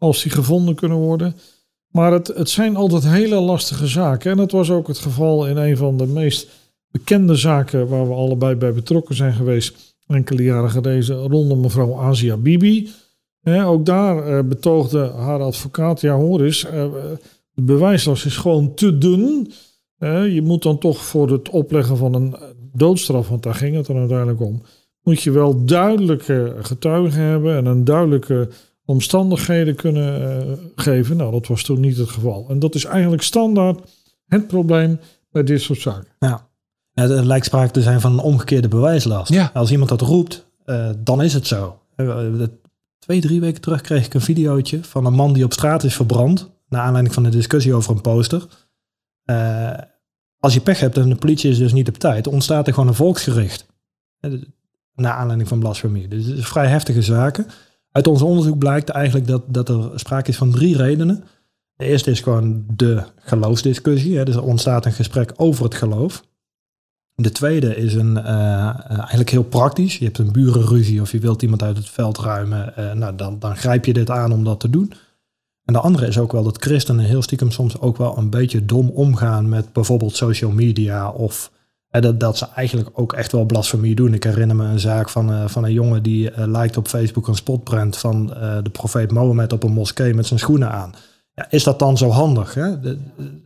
als 0.05 0.23
die 0.23 0.31
gevonden 0.31 0.75
kunnen 0.75 0.97
worden. 0.97 1.35
Maar 1.87 2.11
het, 2.11 2.27
het 2.27 2.49
zijn 2.49 2.75
altijd 2.75 3.07
hele 3.07 3.39
lastige 3.39 3.87
zaken. 3.87 4.31
En 4.31 4.37
dat 4.37 4.51
was 4.51 4.71
ook 4.71 4.87
het 4.87 4.97
geval 4.97 5.47
in 5.47 5.57
een 5.57 5.77
van 5.77 5.97
de 5.97 6.07
meest 6.07 6.49
bekende 6.91 7.35
zaken... 7.35 7.87
waar 7.87 8.07
we 8.07 8.13
allebei 8.13 8.55
bij 8.55 8.73
betrokken 8.73 9.15
zijn 9.15 9.33
geweest... 9.33 9.95
enkele 10.07 10.43
jaren 10.43 10.69
geleden 10.69 11.27
rondom 11.27 11.59
mevrouw 11.59 11.95
Asia 11.95 12.37
Bibi... 12.37 12.89
Ook 13.45 13.85
daar 13.85 14.29
uh, 14.29 14.39
betoogde 14.43 15.11
haar 15.15 15.41
advocaat, 15.41 16.01
ja 16.01 16.15
hoor 16.15 16.41
eens, 16.41 16.65
uh, 16.65 16.71
de 17.51 17.61
bewijslast 17.61 18.25
is 18.25 18.37
gewoon 18.37 18.73
te 18.73 18.97
dun. 18.97 19.51
Je 20.33 20.41
moet 20.43 20.63
dan 20.63 20.77
toch 20.77 20.97
voor 20.97 21.31
het 21.31 21.49
opleggen 21.49 21.97
van 21.97 22.13
een 22.13 22.35
doodstraf, 22.73 23.29
want 23.29 23.43
daar 23.43 23.55
ging 23.55 23.75
het 23.75 23.87
er 23.87 23.95
uiteindelijk 23.95 24.41
om, 24.41 24.61
moet 25.03 25.21
je 25.21 25.31
wel 25.31 25.65
duidelijke 25.65 26.55
getuigen 26.61 27.21
hebben 27.21 27.55
en 27.55 27.65
een 27.65 27.83
duidelijke 27.83 28.49
omstandigheden 28.85 29.75
kunnen 29.75 30.59
geven. 30.75 31.17
Nou, 31.17 31.31
dat 31.31 31.47
was 31.47 31.63
toen 31.63 31.79
niet 31.79 31.97
het 31.97 32.09
geval. 32.09 32.45
En 32.49 32.59
dat 32.59 32.75
is 32.75 32.85
eigenlijk 32.85 33.23
standaard 33.23 33.91
het 34.27 34.47
probleem 34.47 34.99
bij 35.31 35.43
dit 35.43 35.61
soort 35.61 35.79
zaken. 35.79 36.07
Ja, 36.19 36.47
er 36.93 37.25
lijkt 37.25 37.45
sprake 37.45 37.71
te 37.71 37.81
zijn 37.81 38.01
van 38.01 38.13
een 38.13 38.19
omgekeerde 38.19 38.67
bewijslast. 38.67 39.31
Ja. 39.31 39.51
Als 39.53 39.71
iemand 39.71 39.89
dat 39.89 40.01
roept, 40.01 40.45
dan 40.97 41.21
is 41.21 41.33
het 41.33 41.47
zo. 41.47 41.79
Twee, 42.99 43.21
drie 43.21 43.39
weken 43.39 43.61
terug 43.61 43.81
kreeg 43.81 44.05
ik 44.05 44.13
een 44.13 44.21
videootje 44.21 44.83
van 44.83 45.05
een 45.05 45.13
man 45.13 45.33
die 45.33 45.43
op 45.43 45.53
straat 45.53 45.83
is 45.83 45.95
verbrand. 45.95 46.53
Naar 46.69 46.81
aanleiding 46.81 47.13
van 47.13 47.25
een 47.25 47.31
discussie 47.31 47.73
over 47.73 47.95
een 47.95 48.01
poster. 48.01 48.47
Uh, 49.25 49.71
als 50.39 50.53
je 50.53 50.59
pech 50.61 50.79
hebt 50.79 50.97
en 50.97 51.09
de 51.09 51.15
politie 51.15 51.49
is 51.49 51.57
dus 51.57 51.73
niet 51.73 51.87
op 51.87 51.97
tijd, 51.97 52.27
ontstaat 52.27 52.67
er 52.67 52.73
gewoon 52.73 52.89
een 52.89 52.95
volksgericht. 52.95 53.65
Naar 54.95 55.13
aanleiding 55.13 55.49
van 55.49 55.59
blasfemie. 55.59 56.07
Dus 56.07 56.25
het 56.25 56.37
is 56.37 56.47
vrij 56.47 56.67
heftige 56.67 57.01
zaken. 57.01 57.47
Uit 57.95 58.07
ons 58.07 58.21
onderzoek 58.21 58.57
blijkt 58.57 58.89
eigenlijk 58.89 59.27
dat, 59.27 59.43
dat 59.47 59.69
er 59.69 59.91
sprake 59.95 60.29
is 60.29 60.37
van 60.37 60.51
drie 60.51 60.77
redenen. 60.77 61.23
De 61.75 61.85
eerste 61.85 62.11
is 62.11 62.19
gewoon 62.19 62.63
de 62.67 63.03
geloofsdiscussie. 63.15 64.17
Hè. 64.17 64.25
Dus 64.25 64.35
er 64.35 64.43
ontstaat 64.43 64.85
een 64.85 64.91
gesprek 64.91 65.33
over 65.35 65.63
het 65.63 65.75
geloof. 65.75 66.23
De 67.13 67.31
tweede 67.31 67.75
is 67.75 67.93
een, 67.93 68.17
uh, 68.17 68.89
eigenlijk 68.89 69.29
heel 69.29 69.43
praktisch. 69.43 69.97
Je 69.97 70.05
hebt 70.05 70.17
een 70.17 70.31
burenruzie 70.31 71.01
of 71.01 71.11
je 71.11 71.19
wilt 71.19 71.41
iemand 71.41 71.63
uit 71.63 71.77
het 71.77 71.89
veld 71.89 72.17
ruimen. 72.17 72.73
Uh, 72.79 72.91
nou, 72.91 73.15
dan, 73.15 73.39
dan 73.39 73.57
grijp 73.57 73.85
je 73.85 73.93
dit 73.93 74.09
aan 74.09 74.31
om 74.31 74.43
dat 74.43 74.59
te 74.59 74.69
doen. 74.69 74.93
En 75.65 75.73
de 75.73 75.79
andere 75.79 76.07
is 76.07 76.17
ook 76.17 76.31
wel 76.31 76.43
dat 76.43 76.61
christenen 76.61 77.05
heel 77.05 77.21
stiekem 77.21 77.51
soms 77.51 77.79
ook 77.79 77.97
wel 77.97 78.17
een 78.17 78.29
beetje 78.29 78.65
dom 78.65 78.89
omgaan 78.89 79.49
met 79.49 79.73
bijvoorbeeld 79.73 80.15
social 80.15 80.51
media. 80.51 81.09
Of 81.09 81.51
dat, 82.01 82.19
dat 82.19 82.37
ze 82.37 82.47
eigenlijk 82.55 82.89
ook 82.93 83.13
echt 83.13 83.31
wel 83.31 83.45
blasfemie 83.45 83.95
doen. 83.95 84.13
Ik 84.13 84.23
herinner 84.23 84.55
me 84.55 84.65
een 84.65 84.79
zaak 84.79 85.09
van, 85.09 85.49
van 85.49 85.63
een 85.63 85.73
jongen 85.73 86.03
die 86.03 86.47
lijkt 86.47 86.77
op 86.77 86.87
Facebook 86.87 87.27
een 87.27 87.35
spotprint 87.35 87.97
van 87.97 88.27
de 88.63 88.69
profeet 88.71 89.11
Mohammed 89.11 89.53
op 89.53 89.63
een 89.63 89.73
moskee 89.73 90.13
met 90.13 90.25
zijn 90.25 90.39
schoenen 90.39 90.71
aan. 90.71 90.93
Ja, 91.33 91.47
is 91.49 91.63
dat 91.63 91.79
dan 91.79 91.97
zo 91.97 92.09
handig? 92.09 92.53
Hè? 92.53 92.79
De, 92.79 92.97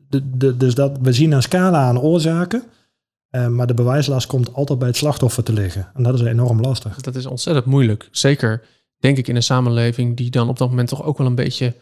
de, 0.10 0.38
de, 0.38 0.58
dus 0.58 0.75
dat, 0.75 0.98
we 1.01 1.13
zien 1.13 1.32
een 1.32 1.41
scala 1.41 1.77
aan 1.77 2.00
oorzaken. 2.00 2.63
Uh, 3.32 3.48
maar 3.48 3.68
de 3.68 3.74
bewijslast 3.74 4.27
komt 4.27 4.53
altijd 4.53 4.79
bij 4.79 4.88
het 4.88 4.98
slachtoffer 4.98 5.44
te 5.44 5.53
liggen. 5.53 5.88
En 5.94 6.03
dat 6.03 6.13
is 6.13 6.22
enorm 6.22 6.62
lastig. 6.62 7.01
Dat 7.01 7.15
is 7.15 7.25
ontzettend 7.25 7.65
moeilijk. 7.65 8.08
Zeker, 8.12 8.62
denk 9.00 9.18
ik, 9.18 9.27
in 9.27 9.36
een 9.36 9.44
samenleving 9.44 10.18
die 10.18 10.29
dan 10.29 10.50
op 10.50 10.58
dat 10.58 10.70
moment 10.70 10.88
toch 10.88 11.03
ook 11.03 11.18
wel 11.18 11.27
een 11.27 11.36
beetje 11.36 11.75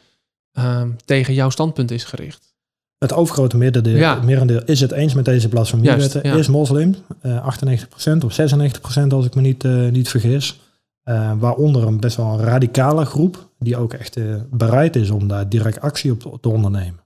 uh, 0.54 0.82
tegen 1.06 1.34
jouw 1.34 1.50
standpunt 1.50 1.92
is 1.92 2.04
gericht. 2.04 2.56
Het 2.98 3.14
overgrote 3.14 3.58
merendeel, 3.58 3.96
ja. 3.96 4.22
merendeel 4.24 4.62
is 4.66 4.80
het 4.80 4.92
eens 4.92 5.14
met 5.14 5.26
deze 5.26 5.50
blasfemiewetten. 5.50 6.22
Ja. 6.24 6.36
Is 6.36 6.48
moslim, 6.48 6.96
uh, 7.26 7.46
98% 7.46 8.24
of 8.26 8.34
96% 8.34 9.14
als 9.14 9.26
ik 9.26 9.36
me 9.36 9.42
niet, 9.42 9.64
uh, 9.64 9.90
niet 9.90 10.10
vergis. 10.10 10.60
Uh, 11.04 11.32
waaronder 11.40 11.88
een 11.88 12.00
best 12.00 12.18
wel 12.18 12.26
een 12.26 12.46
radicale 12.46 13.06
groep, 13.06 13.50
die 13.60 13.78
ook 13.78 13.94
echt 13.94 14.18
bereid 14.50 14.96
is 14.96 15.10
om 15.10 15.28
daar 15.28 15.50
direct 15.50 15.82
actie 15.82 16.12
op 16.12 16.38
te 16.42 16.50
ondernemen. 16.50 17.06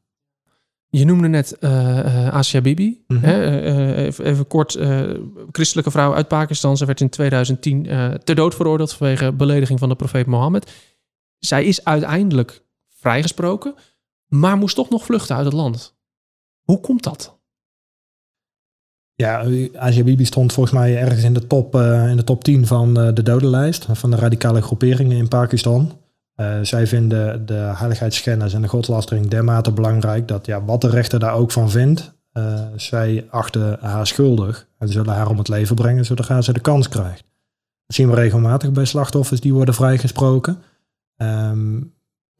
Je 0.89 1.05
noemde 1.05 1.27
net 1.27 1.61
Asia 2.31 2.61
Bibi. 2.61 3.03
Mm 3.07 3.17
-hmm. 3.17 3.29
even, 3.29 4.25
even, 4.25 4.47
kort, 4.47 4.79
christelijke 5.51 5.91
vrouw 5.91 6.13
uit 6.15 6.27
Pakistan. 6.27 6.77
Ze 6.77 6.85
werd 6.85 7.01
in 7.01 7.09
2010 7.09 7.87
ter 8.23 8.35
dood 8.35 8.55
veroordeeld 8.55 8.93
vanwege 8.93 9.31
belediging 9.31 9.79
van 9.79 9.89
de 9.89 9.95
profeet 9.95 10.25
Mohammed. 10.25 10.71
Zij 11.39 11.65
is 11.65 11.83
uiteindelijk 11.83 12.61
vrijgesproken, 12.99 13.75
maar 14.33 14.57
moest 14.57 14.75
toch 14.75 14.89
nog 14.89 15.05
vluchten 15.05 15.35
uit 15.35 15.45
het 15.45 15.53
land. 15.53 15.95
Hoe 16.61 16.79
komt 16.79 17.03
dat? 17.03 17.39
Ja, 19.15 19.45
Asia 19.75 20.03
Bibi 20.03 20.25
stond 20.25 20.53
volgens 20.53 20.75
mij 20.75 20.97
ergens 20.97 21.23
in 21.23 21.33
de 21.33 21.47
top, 21.47 21.75
uh, 21.75 22.09
in 22.09 22.15
de 22.15 22.23
top 22.23 22.43
10 22.43 22.67
van 22.67 22.99
uh, 22.99 23.13
de 23.13 23.23
dodenlijst 23.23 23.87
van 23.91 24.11
de 24.11 24.15
radicale 24.15 24.61
groeperingen 24.61 25.17
in 25.17 25.27
Pakistan. 25.27 25.99
Uh, 26.35 26.59
zij 26.61 26.87
vinden 26.87 27.45
de 27.45 27.53
heiligheidsschennis 27.53 28.53
en 28.53 28.61
de 28.61 28.67
godslastering 28.67 29.27
dermate 29.27 29.71
belangrijk 29.71 30.27
dat 30.27 30.45
ja, 30.45 30.63
wat 30.63 30.81
de 30.81 30.89
rechter 30.89 31.19
daar 31.19 31.33
ook 31.33 31.51
van 31.51 31.69
vindt, 31.69 32.13
zij 32.75 33.27
achten 33.29 33.77
haar 33.81 34.07
schuldig 34.07 34.67
en 34.77 34.89
zullen 34.89 35.13
haar 35.13 35.29
om 35.29 35.37
het 35.37 35.47
leven 35.47 35.75
brengen 35.75 36.05
zodra 36.05 36.41
ze 36.41 36.53
de 36.53 36.59
kans 36.59 36.89
krijgt. 36.89 37.23
Dat 37.85 37.95
zien 37.95 38.09
we 38.09 38.15
regelmatig 38.15 38.71
bij 38.71 38.85
slachtoffers 38.85 39.41
die 39.41 39.53
worden 39.53 39.73
vrijgesproken. 39.73 40.57
Um, 41.17 41.93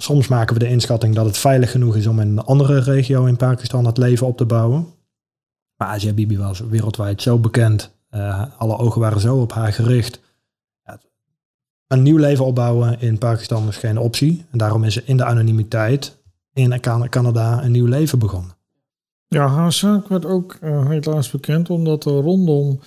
soms 0.04 0.28
maken 0.28 0.54
we 0.54 0.60
de 0.60 0.70
inschatting 0.70 1.16
dat 1.16 1.26
het 1.26 1.38
veilig 1.38 1.72
genoeg 1.72 1.96
is 1.96 2.08
om 2.08 2.20
in 2.20 2.28
een 2.28 2.44
andere 2.44 2.80
regio 2.80 3.26
in 3.26 3.38
Pakistan 3.38 3.86
het 3.86 3.98
leven 3.98 4.28
op 4.28 4.38
te 4.38 4.46
bouwen. 4.46 4.88
Maar 5.76 5.88
Asia 5.88 6.14
Bibi 6.14 6.38
was 6.38 6.60
wereldwijd 6.60 7.22
zo 7.22 7.38
bekend. 7.38 7.92
Uh, 8.12 8.46
alle 8.58 8.78
ogen 8.78 9.02
waren 9.02 9.20
zo 9.20 9.38
op 9.38 9.54
haar 9.54 9.74
gericht. 9.74 10.20
Ja, 10.84 11.00
een 11.88 12.02
nieuw 12.02 12.18
leven 12.18 12.46
opbouwen 12.46 13.00
in 13.00 13.18
Pakistan 13.18 13.68
is 13.68 13.78
geen 13.78 13.98
optie. 13.98 14.46
En 14.52 14.58
daarom 14.58 14.84
is 14.84 14.94
ze 14.94 15.04
in 15.06 15.18
de 15.18 15.24
anonimiteit 15.24 16.18
in 16.54 16.80
Canada 17.10 17.64
een 17.64 17.72
nieuw 17.72 17.86
leven 17.86 18.20
begonnen. 18.20 18.56
Ja, 19.28 19.48
haar 19.48 19.74
zaak 19.74 20.08
werd 20.08 20.26
ook 20.26 20.58
uh, 20.62 20.88
helaas 20.88 21.32
bekend 21.32 21.70
omdat 21.70 22.06
er 22.06 22.12
rondom 22.12 22.80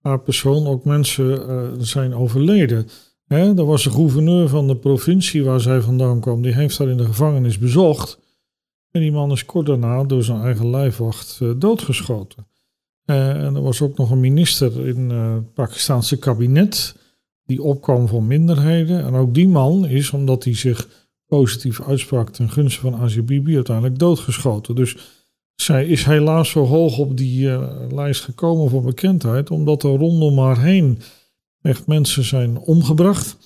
haar 0.00 0.20
persoon 0.20 0.66
ook 0.66 0.84
mensen 0.84 1.50
uh, 1.50 1.68
zijn 1.78 2.14
overleden. 2.14 2.88
Hè, 3.26 3.54
was 3.54 3.82
de 3.82 3.90
gouverneur 3.90 4.48
van 4.48 4.66
de 4.66 4.76
provincie 4.76 5.44
waar 5.44 5.60
zij 5.60 5.80
vandaan 5.80 6.20
kwam, 6.20 6.42
die 6.42 6.54
heeft 6.54 6.78
haar 6.78 6.88
in 6.88 6.96
de 6.96 7.04
gevangenis 7.04 7.58
bezocht. 7.58 8.18
En 8.90 9.00
die 9.00 9.12
man 9.12 9.32
is 9.32 9.44
kort 9.44 9.66
daarna 9.66 10.04
door 10.04 10.22
zijn 10.22 10.40
eigen 10.40 10.70
lijfwacht 10.70 11.38
uh, 11.42 11.52
doodgeschoten. 11.56 12.46
Uh, 13.06 13.44
en 13.44 13.54
er 13.54 13.62
was 13.62 13.82
ook 13.82 13.96
nog 13.96 14.10
een 14.10 14.20
minister 14.20 14.86
in 14.86 15.10
uh, 15.10 15.34
het 15.34 15.54
Pakistanse 15.54 16.18
kabinet 16.18 16.96
die 17.44 17.62
opkwam 17.62 18.08
voor 18.08 18.22
minderheden. 18.22 19.04
En 19.04 19.14
ook 19.14 19.34
die 19.34 19.48
man 19.48 19.86
is, 19.86 20.10
omdat 20.10 20.44
hij 20.44 20.54
zich 20.54 20.88
positief 21.26 21.82
uitsprak 21.82 22.30
ten 22.30 22.50
gunste 22.50 22.80
van 22.80 22.94
Asia 22.94 23.22
Bibi, 23.22 23.54
uiteindelijk 23.54 23.98
doodgeschoten. 23.98 24.74
Dus 24.74 24.96
zij 25.54 25.86
is 25.86 26.04
helaas 26.04 26.50
zo 26.50 26.64
hoog 26.64 26.98
op 26.98 27.16
die 27.16 27.48
lijst 27.94 28.24
gekomen 28.24 28.70
voor 28.70 28.82
bekendheid, 28.82 29.50
omdat 29.50 29.82
er 29.82 29.96
rondom 29.96 30.38
haar 30.38 30.60
heen 30.60 30.98
echt 31.66 31.86
mensen 31.86 32.24
zijn 32.24 32.58
omgebracht. 32.58 33.36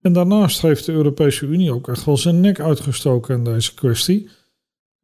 En 0.00 0.12
daarnaast 0.12 0.62
heeft 0.62 0.86
de 0.86 0.92
Europese 0.92 1.46
Unie 1.46 1.72
ook 1.72 1.88
echt 1.88 2.04
wel 2.04 2.16
zijn 2.16 2.40
nek 2.40 2.60
uitgestoken 2.60 3.36
in 3.36 3.44
deze 3.44 3.74
kwestie. 3.74 4.28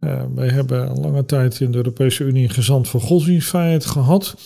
Uh, 0.00 0.22
wij 0.34 0.48
hebben 0.48 0.90
een 0.90 1.00
lange 1.00 1.24
tijd 1.24 1.60
in 1.60 1.70
de 1.70 1.76
Europese 1.76 2.24
Unie 2.24 2.42
een 2.42 2.54
gezant 2.54 2.88
voor 2.88 3.00
godsdienstvrijheid 3.00 3.84
gehad. 3.84 4.36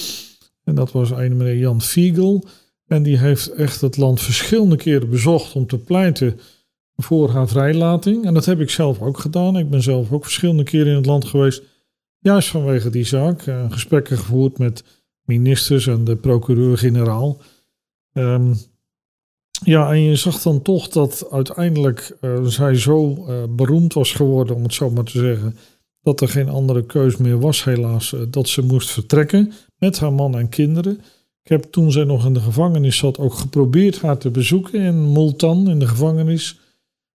En 0.65 0.75
dat 0.75 0.93
was 0.93 1.11
een 1.11 1.37
meneer 1.37 1.59
Jan 1.59 1.83
Fiegel. 1.83 2.45
En 2.87 3.03
die 3.03 3.19
heeft 3.19 3.53
echt 3.53 3.81
het 3.81 3.97
land 3.97 4.21
verschillende 4.21 4.77
keren 4.77 5.11
bezocht 5.11 5.55
om 5.55 5.67
te 5.67 5.79
pleiten 5.79 6.41
voor 6.97 7.31
haar 7.31 7.49
vrijlating. 7.49 8.25
En 8.25 8.35
dat 8.35 8.45
heb 8.45 8.61
ik 8.61 8.71
zelf 8.71 9.01
ook 9.01 9.19
gedaan. 9.19 9.59
Ik 9.59 9.71
ben 9.71 9.83
zelf 9.83 10.13
ook 10.13 10.23
verschillende 10.23 10.63
keren 10.63 10.87
in 10.87 10.97
het 10.97 11.07
land 11.07 11.25
geweest. 11.25 11.63
Juist 12.19 12.49
vanwege 12.49 12.91
die 12.91 13.05
zaak. 13.05 13.47
Uh, 13.47 13.73
gesprekken 13.73 14.19
gevoerd 14.19 14.59
met 14.59 14.85
ministers 15.23 15.87
en 15.87 16.05
de 16.05 16.17
procureur-generaal. 16.17 17.41
Um, 18.19 18.55
ja, 19.65 19.93
en 19.93 20.01
je 20.01 20.17
zag 20.17 20.43
dan 20.43 20.63
toch 20.63 20.89
dat 20.89 21.27
uiteindelijk 21.31 22.17
uh, 22.21 22.45
zij 22.45 22.75
zo 22.75 23.27
uh, 23.29 23.43
beroemd 23.51 23.93
was 23.93 24.13
geworden, 24.13 24.57
om 24.57 24.63
het 24.63 24.75
zo 24.75 24.91
maar 24.91 25.05
te 25.05 25.19
zeggen, 25.19 25.57
dat 26.03 26.21
er 26.21 26.29
geen 26.29 26.49
andere 26.49 26.85
keus 26.85 27.17
meer 27.17 27.41
was, 27.41 27.65
helaas, 27.65 28.13
uh, 28.13 28.21
dat 28.31 28.49
ze 28.49 28.63
moest 28.63 28.91
vertrekken 28.91 29.53
met 29.79 29.99
haar 29.99 30.13
man 30.13 30.39
en 30.39 30.49
kinderen. 30.49 31.01
Ik 31.43 31.51
heb 31.51 31.63
toen 31.63 31.93
zij 31.93 32.05
nog 32.05 32.27
in 32.27 32.33
de 32.35 32.41
gevangenis 32.41 32.97
zat 32.97 33.19
ook 33.19 33.35
geprobeerd 33.35 34.01
haar 34.01 34.19
te 34.19 34.31
bezoeken 34.31 34.81
in 34.81 35.13
Multan, 35.13 35.69
in 35.69 35.79
de 35.79 35.89
gevangenis. 35.89 36.61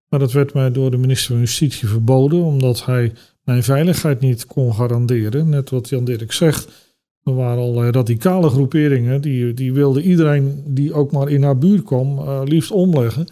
Maar 0.10 0.20
dat 0.20 0.32
werd 0.32 0.54
mij 0.54 0.72
door 0.72 0.92
de 0.92 0.98
minister 0.98 1.28
van 1.28 1.40
Justitie 1.40 1.88
verboden, 1.88 2.44
omdat 2.44 2.86
hij 2.86 3.14
mijn 3.44 3.64
veiligheid 3.64 4.20
niet 4.20 4.46
kon 4.46 4.74
garanderen. 4.74 5.50
Net 5.50 5.70
wat 5.70 5.90
Jan 5.90 6.06
Dirk 6.06 6.32
zegt, 6.32 6.93
er 7.24 7.36
waren 7.36 7.58
al 7.58 7.86
radicale 7.86 8.50
groeperingen 8.50 9.22
die, 9.22 9.54
die 9.54 9.74
wilden 9.74 10.04
iedereen 10.04 10.64
die 10.68 10.94
ook 10.94 11.12
maar 11.12 11.30
in 11.30 11.44
haar 11.44 11.58
buurt 11.58 11.84
kwam 11.84 12.20
uh, 12.20 12.42
liefst 12.44 12.72
omleggen. 12.72 13.28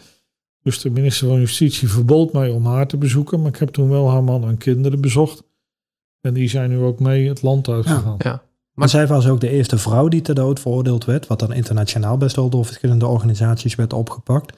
Dus 0.63 0.79
de 0.79 0.89
minister 0.89 1.27
van 1.27 1.39
Justitie 1.39 1.89
verbood 1.89 2.33
mij 2.33 2.50
om 2.50 2.65
haar 2.65 2.88
te 2.88 2.98
bezoeken, 2.98 3.39
maar 3.41 3.50
ik 3.50 3.57
heb 3.57 3.69
toen 3.69 3.89
wel 3.89 4.10
haar 4.10 4.24
man 4.24 4.43
en 4.43 4.57
kinderen 4.57 5.01
bezocht. 5.01 5.43
En 6.21 6.33
die 6.33 6.50
zijn 6.50 6.69
nu 6.69 6.79
ook 6.79 7.00
mee 7.00 7.27
het 7.27 7.41
land 7.41 7.69
uitgegaan. 7.69 8.15
Ja, 8.17 8.29
ja. 8.29 8.43
Maar 8.74 8.89
zij 8.89 9.07
was 9.07 9.27
ook 9.27 9.39
de 9.39 9.50
eerste 9.50 9.77
vrouw 9.77 10.07
die 10.07 10.21
ter 10.21 10.36
dood 10.36 10.60
veroordeeld 10.60 11.05
werd, 11.05 11.27
wat 11.27 11.39
dan 11.39 11.53
internationaal 11.53 12.17
best 12.17 12.36
wel 12.36 12.50
door 12.50 12.65
verschillende 12.65 13.07
organisaties 13.07 13.75
werd 13.75 13.93
opgepakt. 13.93 14.57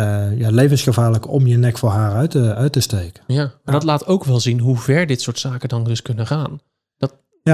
Uh, 0.00 0.38
ja, 0.38 0.50
levensgevaarlijk 0.50 1.28
om 1.28 1.46
je 1.46 1.56
nek 1.56 1.78
voor 1.78 1.90
haar 1.90 2.12
uit 2.12 2.30
te, 2.30 2.54
uit 2.54 2.72
te 2.72 2.80
steken. 2.80 3.22
Ja, 3.26 3.52
maar 3.64 3.74
dat 3.74 3.82
laat 3.82 4.06
ook 4.06 4.24
wel 4.24 4.40
zien 4.40 4.60
hoe 4.60 4.76
ver 4.76 5.06
dit 5.06 5.20
soort 5.20 5.38
zaken 5.38 5.68
dan 5.68 5.84
dus 5.84 6.02
kunnen 6.02 6.26
gaan. 6.26 6.60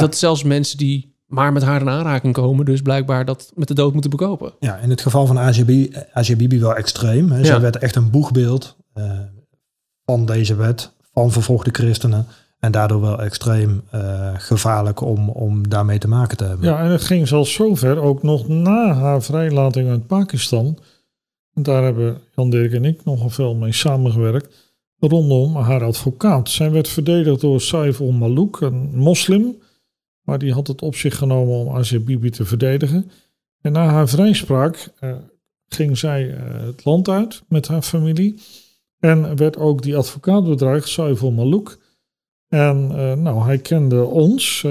Dat 0.00 0.16
zelfs 0.16 0.42
mensen 0.42 0.78
die 0.78 1.10
maar 1.26 1.52
met 1.52 1.62
haar 1.62 1.80
in 1.80 1.88
aanraking 1.88 2.34
komen, 2.34 2.64
dus 2.64 2.82
blijkbaar 2.82 3.24
dat 3.24 3.52
met 3.54 3.68
de 3.68 3.74
dood 3.74 3.92
moeten 3.92 4.10
bekopen. 4.10 4.52
Ja, 4.60 4.76
in 4.76 4.90
het 4.90 5.00
geval 5.00 5.26
van 5.26 5.38
Asia 6.12 6.36
Bibi 6.36 6.60
wel 6.60 6.74
extreem. 6.74 7.30
Hè. 7.30 7.44
Zij 7.44 7.60
werd 7.60 7.76
echt 7.76 7.96
een 7.96 8.10
boegbeeld 8.10 8.76
uh, 8.94 9.20
van 10.04 10.26
deze 10.26 10.54
wet, 10.54 10.92
van 11.12 11.32
vervolgde 11.32 11.70
christenen. 11.72 12.26
En 12.58 12.72
daardoor 12.72 13.00
wel 13.00 13.22
extreem 13.22 13.82
uh, 13.94 14.30
gevaarlijk 14.34 15.00
om, 15.00 15.28
om 15.28 15.68
daarmee 15.68 15.98
te 15.98 16.08
maken 16.08 16.36
te 16.36 16.44
hebben. 16.44 16.66
Ja, 16.66 16.78
en 16.78 16.90
het 16.90 17.04
ging 17.04 17.28
zelfs 17.28 17.52
zover, 17.52 17.98
ook 17.98 18.22
nog 18.22 18.48
na 18.48 18.92
haar 18.92 19.22
vrijlating 19.22 19.88
uit 19.88 20.06
Pakistan. 20.06 20.78
En 21.54 21.62
daar 21.62 21.82
hebben 21.82 22.18
Jan 22.36 22.50
Dirk 22.50 22.72
en 22.72 22.84
ik 22.84 23.04
nogal 23.04 23.30
veel 23.30 23.54
mee 23.54 23.72
samengewerkt. 23.72 24.74
Rondom 24.98 25.56
haar 25.56 25.84
advocaat. 25.84 26.48
Zij 26.48 26.70
werd 26.70 26.88
verdedigd 26.88 27.40
door 27.40 27.60
Saif 27.60 28.00
al-Malouk, 28.00 28.60
een 28.60 28.90
moslim 28.94 29.56
maar 30.22 30.38
die 30.38 30.52
had 30.52 30.66
het 30.66 30.82
op 30.82 30.94
zich 30.94 31.16
genomen 31.16 31.54
om 31.54 31.68
Asia 31.68 31.98
Bibi 31.98 32.30
te 32.30 32.44
verdedigen. 32.44 33.10
En 33.60 33.72
na 33.72 33.86
haar 33.86 34.08
vrijspraak 34.08 34.92
uh, 35.00 35.14
ging 35.68 35.98
zij 35.98 36.26
uh, 36.26 36.66
het 36.66 36.84
land 36.84 37.08
uit 37.08 37.42
met 37.48 37.68
haar 37.68 37.82
familie. 37.82 38.40
En 38.98 39.36
werd 39.36 39.56
ook 39.56 39.82
die 39.82 39.96
advocaat 39.96 40.44
bedreigd, 40.44 40.88
Saiful 40.88 41.30
Malouk. 41.30 41.78
En 42.48 42.90
uh, 42.90 43.12
nou, 43.12 43.42
hij 43.42 43.58
kende 43.58 44.04
ons. 44.04 44.64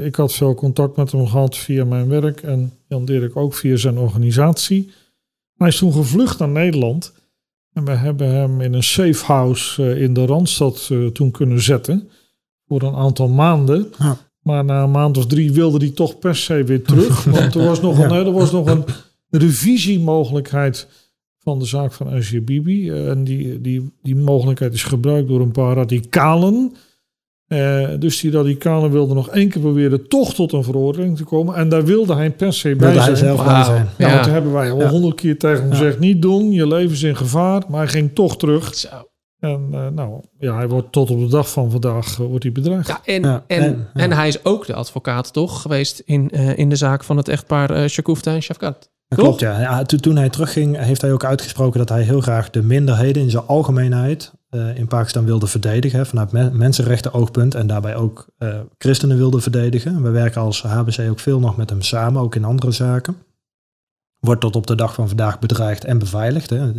ik 0.00 0.14
had 0.14 0.32
veel 0.32 0.54
contact 0.54 0.96
met 0.96 1.12
hem 1.12 1.26
gehad 1.26 1.56
via 1.56 1.84
mijn 1.84 2.08
werk. 2.08 2.42
En 2.42 2.72
Jan 2.88 3.04
Dirk 3.04 3.36
ook 3.36 3.54
via 3.54 3.76
zijn 3.76 3.98
organisatie. 3.98 4.90
Hij 5.56 5.68
is 5.68 5.78
toen 5.78 5.92
gevlucht 5.92 6.38
naar 6.38 6.48
Nederland. 6.48 7.14
En 7.72 7.84
we 7.84 7.90
hebben 7.90 8.28
hem 8.28 8.60
in 8.60 8.72
een 8.72 8.82
safe 8.82 9.24
house 9.24 9.98
in 9.98 10.14
de 10.14 10.26
Randstad 10.26 10.90
toen 11.12 11.30
kunnen 11.30 11.62
zetten. 11.62 12.10
Voor 12.66 12.82
een 12.82 12.94
aantal 12.94 13.28
maanden. 13.28 13.92
Maar 14.50 14.64
na 14.64 14.82
een 14.82 14.90
maand 14.90 15.18
of 15.18 15.26
drie 15.26 15.52
wilde 15.52 15.78
hij 15.78 15.90
toch 15.90 16.18
per 16.18 16.36
se 16.36 16.64
weer 16.64 16.82
terug. 16.82 17.24
Want 17.34 17.54
er 17.54 17.64
was 17.64 17.80
nog, 17.80 17.98
een, 17.98 18.10
er 18.10 18.32
was 18.32 18.52
nog 18.52 18.66
een 18.66 18.84
revisiemogelijkheid 19.30 20.86
van 21.38 21.58
de 21.58 21.64
zaak 21.64 21.92
van 21.92 22.08
Asia 22.08 22.40
Bibi. 22.40 22.90
En 22.90 23.24
die, 23.24 23.60
die, 23.60 23.92
die 24.02 24.16
mogelijkheid 24.16 24.74
is 24.74 24.82
gebruikt 24.82 25.28
door 25.28 25.40
een 25.40 25.52
paar 25.52 25.76
radicalen. 25.76 26.72
Uh, 27.48 27.88
dus 27.98 28.20
die 28.20 28.30
radicalen 28.30 28.90
wilden 28.90 29.16
nog 29.16 29.28
één 29.28 29.48
keer 29.48 29.60
proberen 29.62 30.08
toch 30.08 30.34
tot 30.34 30.52
een 30.52 30.64
veroordeling 30.64 31.16
te 31.16 31.24
komen. 31.24 31.54
En 31.54 31.68
daar 31.68 31.84
wilde 31.84 32.14
hij 32.14 32.30
per 32.30 32.52
se 32.52 32.76
bij 32.76 32.92
zijn. 32.92 33.04
Hij 33.04 33.14
zelf 33.14 33.42
wow. 33.42 33.64
zijn. 33.64 33.88
Ja, 33.98 34.08
ja. 34.08 34.14
Want 34.14 34.26
hebben 34.26 34.52
wij 34.52 34.70
al 34.72 34.88
honderd 34.88 35.14
keer 35.14 35.38
tegen 35.38 35.62
hem 35.62 35.70
gezegd, 35.70 35.98
niet 35.98 36.22
doen, 36.22 36.52
je 36.52 36.66
leven 36.66 36.92
is 36.92 37.02
in 37.02 37.16
gevaar. 37.16 37.62
Maar 37.68 37.80
hij 37.80 37.88
ging 37.88 38.10
toch 38.14 38.36
terug. 38.36 38.74
Zo. 38.74 38.88
En 39.40 39.68
uh, 39.72 39.86
nou, 39.88 40.20
ja, 40.38 40.54
hij 40.54 40.68
wordt 40.68 40.92
tot 40.92 41.10
op 41.10 41.18
de 41.18 41.28
dag 41.28 41.50
van 41.50 41.70
vandaag 41.70 42.18
uh, 42.18 42.26
wordt 42.26 42.42
hij 42.42 42.52
bedreigd. 42.52 42.88
Ja, 42.88 43.00
en, 43.04 43.22
ja, 43.22 43.44
en, 43.46 43.62
en, 43.62 43.88
ja. 43.94 44.00
en, 44.00 44.12
hij 44.12 44.28
is 44.28 44.44
ook 44.44 44.66
de 44.66 44.74
advocaat 44.74 45.32
toch 45.32 45.62
geweest 45.62 46.02
in, 46.04 46.30
uh, 46.32 46.58
in 46.58 46.68
de 46.68 46.76
zaak 46.76 47.04
van 47.04 47.16
het 47.16 47.28
echtpaar 47.28 47.70
uh, 47.70 48.24
en 48.24 48.42
Shafkat. 48.42 48.90
Klopt, 49.08 49.40
ja. 49.40 49.60
ja 49.60 49.82
toen, 49.82 50.00
toen 50.00 50.16
hij 50.16 50.28
terugging 50.28 50.76
heeft 50.76 51.00
hij 51.00 51.12
ook 51.12 51.24
uitgesproken 51.24 51.78
dat 51.78 51.88
hij 51.88 52.02
heel 52.02 52.20
graag 52.20 52.50
de 52.50 52.62
minderheden 52.62 53.22
in 53.22 53.30
zijn 53.30 53.46
algemeenheid 53.46 54.32
in 54.74 54.86
Pakistan 54.86 55.24
wilde 55.24 55.46
verdedigen. 55.46 56.06
Vanuit 56.06 56.32
me 56.32 56.50
mensenrechten 56.50 57.12
oogpunt 57.12 57.54
en 57.54 57.66
daarbij 57.66 57.96
ook 57.96 58.26
christenen 58.78 59.16
wilde 59.16 59.40
verdedigen. 59.40 60.02
We 60.02 60.10
werken 60.10 60.40
als 60.40 60.62
HBC 60.62 61.10
ook 61.10 61.20
veel 61.20 61.40
nog 61.40 61.56
met 61.56 61.70
hem 61.70 61.82
samen, 61.82 62.22
ook 62.22 62.34
in 62.34 62.44
andere 62.44 62.72
zaken. 62.72 63.16
wordt 64.18 64.40
tot 64.40 64.56
op 64.56 64.66
de 64.66 64.74
dag 64.74 64.94
van 64.94 65.08
vandaag 65.08 65.38
bedreigd 65.38 65.84
en 65.84 65.98
beveiligd. 65.98 66.50
Hè. 66.50 66.72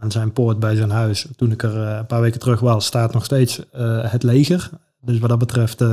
Aan 0.00 0.10
zijn 0.10 0.32
poort 0.32 0.58
bij 0.58 0.74
zijn 0.74 0.90
huis, 0.90 1.26
toen 1.36 1.52
ik 1.52 1.62
er 1.62 1.76
een 1.76 2.06
paar 2.06 2.20
weken 2.20 2.40
terug 2.40 2.60
was, 2.60 2.86
staat 2.86 3.12
nog 3.12 3.24
steeds 3.24 3.60
het 4.02 4.22
leger. 4.22 4.70
Dus 5.00 5.18
wat 5.18 5.28
dat 5.28 5.38
betreft 5.38 5.84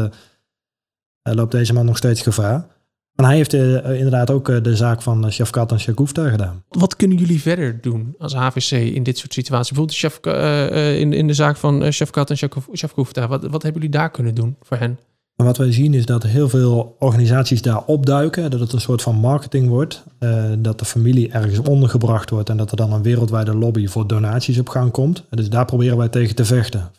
loopt 1.22 1.52
deze 1.52 1.74
man 1.74 1.86
nog 1.86 1.98
steeds 1.98 2.22
gevaar. 2.22 2.68
Maar 3.16 3.26
hij 3.26 3.36
heeft 3.36 3.54
inderdaad 3.54 4.32
ook 4.32 4.64
de 4.64 4.76
zaak 4.76 5.02
van 5.02 5.32
Shafkat 5.32 5.72
en 5.72 5.80
Shagufta 5.80 6.30
gedaan. 6.30 6.64
Wat 6.70 6.96
kunnen 6.96 7.18
jullie 7.18 7.42
verder 7.42 7.82
doen 7.82 8.16
als 8.18 8.34
HVC 8.34 8.72
in 8.72 9.04
dit 9.04 9.18
soort 9.18 9.34
situaties? 9.34 9.68
Bijvoorbeeld 9.68 9.98
Shafka, 9.98 10.68
in, 10.70 11.14
in 11.14 11.28
de 11.28 11.34
zaak 11.34 11.58
van 11.58 11.92
Shafkat 11.92 12.30
en 12.30 12.38
Shagufta. 12.74 13.28
Wat, 13.28 13.42
wat 13.42 13.64
hebben 13.64 13.82
jullie 13.82 13.98
daar 13.98 14.12
kunnen 14.12 14.36
doen 14.36 14.56
voor 14.62 14.78
hen? 14.78 15.00
Maar 15.36 15.46
wat 15.46 15.58
wij 15.58 15.72
zien 15.72 15.94
is 15.94 16.06
dat 16.06 16.24
heel 16.24 16.50
veel 16.50 16.96
organisaties 17.00 17.62
daar 17.62 17.86
opduiken. 17.86 18.52
Dat 18.52 18.60
het 18.60 18.74
een 18.74 18.82
soort 18.82 19.02
van 19.02 19.16
marketing 19.16 19.68
wordt. 19.68 20.04
dat 20.60 20.80
de 20.80 20.86
familie 20.86 21.32
ergens 21.32 21.60
ondergebracht 21.60 22.30
wordt. 22.30 22.50
En 22.50 22.58
dat 22.58 22.72
er 22.72 22.78
dan 22.78 22.94
een 22.94 23.02
wereldwijde 23.02 23.56
lobby 23.56 23.88
voor 23.88 24.08
donaties 24.08 24.60
op 24.60 24.70
gang 24.70 24.92
komt. 24.92 25.24
Dus 25.30 25.50
daar 25.50 25.66
proberen 25.66 25.98
wij 25.98 26.10
tegen 26.10 26.36
te 26.36 26.46
vechten. 26.46 26.92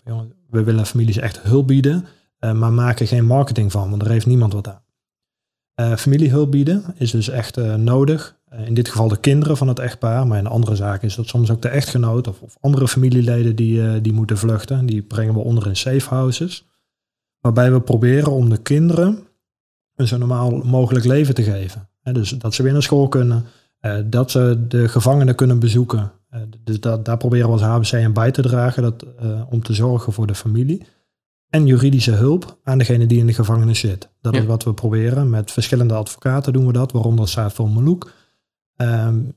We 0.51 0.63
willen 0.63 0.87
families 0.87 1.17
echt 1.17 1.41
hulp 1.41 1.67
bieden. 1.67 2.07
maar 2.39 2.73
maken 2.73 3.07
geen 3.07 3.27
marketing 3.27 3.73
van. 3.73 3.91
Want 3.91 4.03
er 4.03 4.11
heeft 4.11 4.27
niemand 4.27 4.53
wat 4.53 4.69
aan. 4.69 4.85
Uh, 5.81 5.97
familiehulp 5.97 6.51
bieden 6.51 6.85
is 6.99 7.11
dus 7.11 7.29
echt 7.29 7.57
nodig. 7.77 8.37
In 8.65 8.75
dit 8.75 8.89
geval 8.89 9.09
de 9.09 9.21
kinderen 9.21 9.57
van 9.57 9.69
het 9.69 9.79
echtpaar, 9.79 10.27
maar 10.27 10.39
in 10.39 10.47
andere 10.47 10.77
zaken 10.77 11.09
is 11.09 11.15
dat 11.15 11.29
soms 11.29 11.51
ook 11.51 11.63
de 11.63 11.69
echtgenoot 11.69 12.29
of, 12.29 12.41
of 12.41 12.57
andere 12.61 12.89
familieleden 12.89 13.57
die, 13.57 14.01
die 14.01 14.13
moeten 14.13 14.39
vluchten. 14.39 14.87
Die 14.87 15.03
brengen 15.03 15.35
we 15.35 15.41
onder 15.41 15.67
in 15.67 15.77
safe 15.77 16.15
houses. 16.15 16.67
Waarbij 17.47 17.73
we 17.73 17.81
proberen 17.81 18.33
om 18.33 18.51
de 18.51 18.57
kinderen 18.57 19.19
een 19.95 20.07
zo 20.07 20.17
normaal 20.17 20.51
mogelijk 20.51 21.05
leven 21.05 21.35
te 21.35 21.43
geven. 21.43 21.89
dus 22.03 22.31
dat 22.31 22.55
ze 22.55 22.63
weer 22.63 22.73
naar 22.73 22.83
school 22.83 23.09
kunnen, 23.09 23.45
dat 24.05 24.31
ze 24.31 24.65
de 24.69 24.89
gevangenen 24.89 25.35
kunnen 25.35 25.59
bezoeken. 25.59 26.13
dus 26.65 26.81
dat, 26.81 27.05
daar 27.05 27.17
proberen 27.17 27.47
we 27.47 27.53
als 27.53 27.63
HBC 27.63 28.05
aan 28.05 28.13
bij 28.13 28.31
te 28.31 28.43
dragen 28.43 28.83
dat, 28.83 29.07
om 29.51 29.63
te 29.63 29.75
zorgen 29.75 30.13
voor 30.13 30.27
de 30.27 30.35
familie 30.35 30.87
en 31.49 31.67
juridische 31.67 32.13
hulp 32.13 32.59
aan 32.63 32.79
degene 32.79 33.07
die 33.07 33.19
in 33.19 33.27
de 33.27 33.35
gevangenis 33.35 33.79
zit. 33.79 34.09
Dat 34.21 34.35
is 34.35 34.45
wat 34.45 34.65
we 34.65 34.75
proberen. 34.75 35.31
Met 35.31 35.51
verschillende 35.51 35.95
advocaten 35.95 36.53
doen 36.53 36.67
we 36.67 36.73
dat, 36.73 36.93
waaronder 36.93 37.29
Saad 37.29 37.59
Melouk. 37.59 38.13
Um, 38.77 39.35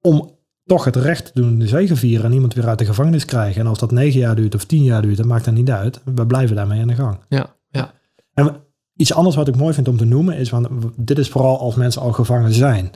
om 0.00 0.38
toch 0.70 0.84
het 0.84 0.96
recht 0.96 1.24
te 1.24 1.40
doen 1.40 1.58
de 1.58 1.68
zegen 1.68 1.96
vieren 1.96 2.24
en 2.24 2.32
iemand 2.32 2.54
weer 2.54 2.68
uit 2.68 2.78
de 2.78 2.84
gevangenis 2.84 3.24
krijgen. 3.24 3.60
En 3.60 3.66
als 3.66 3.78
dat 3.78 3.90
negen 3.90 4.20
jaar 4.20 4.36
duurt 4.36 4.54
of 4.54 4.64
tien 4.64 4.82
jaar 4.82 5.02
duurt, 5.02 5.16
dat 5.16 5.26
maakt 5.26 5.44
dat 5.44 5.54
niet 5.54 5.70
uit. 5.70 6.00
We 6.04 6.26
blijven 6.26 6.56
daarmee 6.56 6.80
aan 6.80 6.88
de 6.88 6.94
gang. 6.94 7.18
Ja, 7.28 7.54
ja. 7.68 7.92
En 8.34 8.56
iets 8.96 9.14
anders 9.14 9.36
wat 9.36 9.48
ik 9.48 9.56
mooi 9.56 9.74
vind 9.74 9.88
om 9.88 9.96
te 9.96 10.04
noemen 10.04 10.36
is, 10.36 10.50
want 10.50 10.68
dit 10.96 11.18
is 11.18 11.28
vooral 11.28 11.58
als 11.58 11.74
mensen 11.74 12.02
al 12.02 12.12
gevangen 12.12 12.52
zijn. 12.52 12.90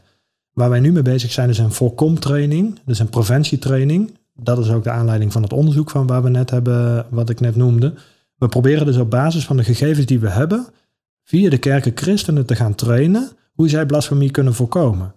Waar 0.53 0.71
wij 0.71 0.81
nu 0.81 0.93
mee 0.93 1.03
bezig 1.03 1.33
zijn 1.33 1.49
is 1.49 1.59
een 1.59 1.73
voorkomtraining, 1.73 2.79
dus 2.85 2.99
een 2.99 3.09
preventietraining. 3.09 4.19
Dat 4.35 4.59
is 4.59 4.71
ook 4.71 4.85
de 4.85 4.91
aanleiding 4.91 5.33
van 5.33 5.43
het 5.43 5.53
onderzoek 5.53 5.91
van 5.91 6.07
waar 6.07 6.23
we 6.23 6.29
net 6.29 6.51
hebben, 6.51 7.07
wat 7.11 7.31
ik 7.31 7.41
net 7.41 7.57
noemde. 7.57 7.95
We 8.37 8.49
proberen 8.49 8.87
dus 8.87 8.97
op 8.97 9.11
basis 9.11 9.45
van 9.45 9.57
de 9.57 9.65
gegevens 9.65 10.07
die 10.07 10.19
we 10.19 10.29
hebben, 10.29 10.67
via 11.23 11.51
de 11.51 11.59
kerken 11.59 11.93
christenen 11.95 12.47
te 12.47 12.57
gaan 12.57 12.75
trainen 12.75 13.31
hoe 13.53 13.69
zij 13.69 13.87
blasfemie 13.87 14.31
kunnen 14.31 14.55
voorkomen. 14.55 15.15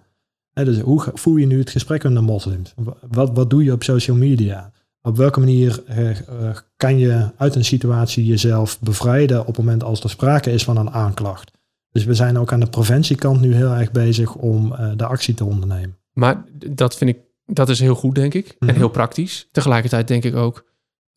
Dus 0.66 0.80
hoe 0.80 1.12
voer 1.14 1.40
je 1.40 1.46
nu 1.46 1.60
het 1.60 1.70
gesprek 1.70 2.04
met 2.04 2.14
de 2.14 2.22
moslims? 2.22 2.74
Wat, 3.10 3.32
wat 3.34 3.50
doe 3.50 3.64
je 3.64 3.72
op 3.72 3.84
social 3.84 4.18
media? 4.18 4.72
Op 5.02 5.18
welke 5.18 5.40
manier 5.40 5.84
eh, 5.86 6.10
eh, 6.10 6.58
kan 6.78 6.98
je 6.98 7.32
uit 7.38 7.56
een 7.56 7.66
situatie 7.66 8.26
jezelf 8.26 8.80
bevrijden 8.80 9.40
op 9.40 9.48
het 9.48 9.58
moment 9.58 9.84
als 9.84 10.04
er 10.04 10.10
sprake 10.10 10.52
is 10.52 10.64
van 10.64 10.78
een 10.78 10.90
aanklacht? 10.90 11.52
Dus 11.92 12.06
we 12.06 12.14
zijn 12.14 12.38
ook 12.38 12.52
aan 12.52 12.60
de 12.60 12.70
preventiekant 12.70 13.42
nu 13.42 13.54
heel 13.54 13.72
erg 13.72 13.92
bezig 13.92 14.36
om 14.36 14.72
uh, 14.72 14.92
de 14.96 15.06
actie 15.06 15.34
te 15.34 15.46
ondernemen. 15.46 15.98
Maar 16.14 16.46
dat 16.72 16.98
vind 16.98 17.10
ik, 17.10 17.20
dat 17.46 17.70
is 17.70 17.80
heel 17.80 17.96
goed, 17.96 18.16
denk 18.16 18.34
ik. 18.34 18.56
En 18.60 18.68
mhm. 18.68 18.76
heel 18.76 18.90
praktisch. 18.90 19.48
Tegelijkertijd 19.52 20.08
denk 20.08 20.24
ik 20.24 20.36
ook, 20.36 20.66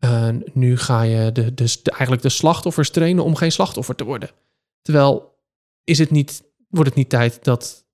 uh, 0.05 0.29
nu 0.53 0.77
ga 0.77 1.03
je 1.03 1.33
de, 1.33 1.55
de, 1.55 1.81
eigenlijk 1.83 2.23
de 2.23 2.29
slachtoffers 2.29 2.91
trainen 2.91 3.25
om 3.25 3.35
geen 3.35 3.53
slachtoffer 3.53 3.95
te 3.95 4.05
worden. 4.05 4.31
Terwijl 4.83 5.39
is 5.85 5.99
het 5.99 6.11
niet, 6.11 6.43
wordt 6.69 6.89
het 6.89 6.99
niet 6.99 7.09
tijd 7.09 7.45
dat 7.45 7.85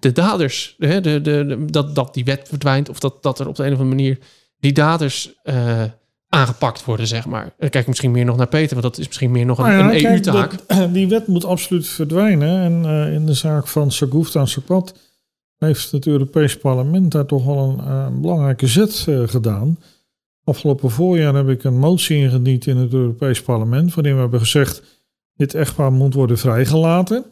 de 0.00 0.12
daders, 0.12 0.74
hè, 0.78 1.00
de, 1.00 1.20
de, 1.20 1.64
dat, 1.66 1.94
dat 1.94 2.14
die 2.14 2.24
wet 2.24 2.48
verdwijnt 2.48 2.88
of 2.88 2.98
dat, 2.98 3.22
dat 3.22 3.38
er 3.38 3.48
op 3.48 3.56
de 3.56 3.64
een 3.64 3.72
of 3.72 3.78
andere 3.78 3.96
manier 3.96 4.18
die 4.58 4.72
daders 4.72 5.32
uh, 5.44 5.82
aangepakt 6.28 6.84
worden, 6.84 7.06
zeg 7.06 7.26
maar. 7.26 7.54
Dan 7.58 7.68
kijk 7.68 7.86
misschien 7.86 8.10
meer 8.10 8.24
nog 8.24 8.36
naar 8.36 8.48
Peter, 8.48 8.70
want 8.70 8.82
dat 8.82 8.98
is 8.98 9.06
misschien 9.06 9.30
meer 9.30 9.46
nog 9.46 9.58
een, 9.58 9.64
nou 9.64 9.96
een 9.96 10.04
EU-taak. 10.04 10.52
Die 10.92 11.08
wet 11.08 11.26
moet 11.26 11.44
absoluut 11.44 11.86
verdwijnen. 11.86 12.60
En 12.60 12.84
uh, 12.84 13.14
in 13.14 13.26
de 13.26 13.34
zaak 13.34 13.66
van 13.66 13.92
Sagoufta 13.92 14.40
en 14.40 14.48
Sapat 14.48 14.94
heeft 15.58 15.90
het 15.90 16.06
Europees 16.06 16.58
Parlement 16.58 17.12
daar 17.12 17.26
toch 17.26 17.44
wel 17.44 17.58
een, 17.58 17.90
een 17.90 18.20
belangrijke 18.20 18.66
zet 18.66 19.06
gedaan. 19.26 19.78
Afgelopen 20.44 20.90
voorjaar 20.90 21.34
heb 21.34 21.48
ik 21.48 21.64
een 21.64 21.78
motie 21.78 22.16
ingediend 22.16 22.66
in 22.66 22.76
het 22.76 22.92
Europees 22.92 23.42
Parlement, 23.42 23.94
waarin 23.94 24.14
we 24.14 24.20
hebben 24.20 24.40
gezegd: 24.40 25.02
dit 25.34 25.54
echtpaar 25.54 25.92
moet 25.92 26.14
worden 26.14 26.38
vrijgelaten. 26.38 27.24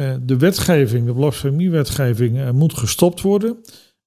Eh, 0.00 0.14
de 0.22 0.36
wetgeving, 0.36 1.06
de 1.06 1.14
blasfemiewetgeving, 1.14 2.36
uh, 2.36 2.50
moet 2.50 2.74
gestopt 2.74 3.20
worden. 3.20 3.56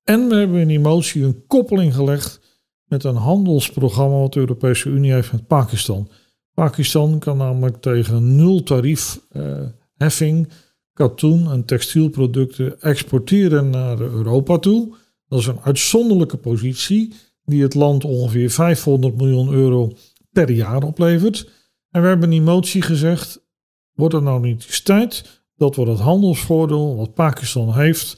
En 0.03 0.27
we 0.27 0.35
hebben 0.35 0.59
in 0.59 0.67
die 0.67 0.79
motie 0.79 1.23
een 1.23 1.47
koppeling 1.47 1.95
gelegd 1.95 2.39
met 2.85 3.03
een 3.03 3.15
handelsprogramma 3.15 4.17
wat 4.17 4.33
de 4.33 4.39
Europese 4.39 4.89
Unie 4.89 5.11
heeft 5.11 5.31
met 5.31 5.47
Pakistan. 5.47 6.09
Pakistan 6.53 7.19
kan 7.19 7.37
namelijk 7.37 7.81
tegen 7.81 8.35
nul 8.35 8.63
tarief 8.63 9.19
uh, 9.31 9.61
heffing 9.95 10.49
katoen 10.93 11.51
en 11.51 11.65
textielproducten 11.65 12.81
exporteren 12.81 13.69
naar 13.69 13.99
Europa 13.99 14.57
toe. 14.57 14.95
Dat 15.27 15.39
is 15.39 15.47
een 15.47 15.61
uitzonderlijke 15.63 16.37
positie 16.37 17.13
die 17.45 17.63
het 17.63 17.73
land 17.73 18.05
ongeveer 18.05 18.49
500 18.49 19.17
miljoen 19.17 19.53
euro 19.53 19.91
per 20.31 20.51
jaar 20.51 20.83
oplevert. 20.83 21.49
En 21.89 22.01
we 22.01 22.07
hebben 22.07 22.31
in 22.31 22.37
die 22.37 22.51
motie 22.51 22.81
gezegd, 22.81 23.45
wordt 23.93 24.13
het 24.13 24.23
nou 24.23 24.41
niet 24.41 24.63
eens 24.63 24.81
tijd 24.81 25.42
dat 25.63 25.75
we 25.75 25.85
dat 25.85 25.99
handelsvoordeel 25.99 26.95
wat 26.95 27.13
Pakistan 27.13 27.73
heeft 27.73 28.17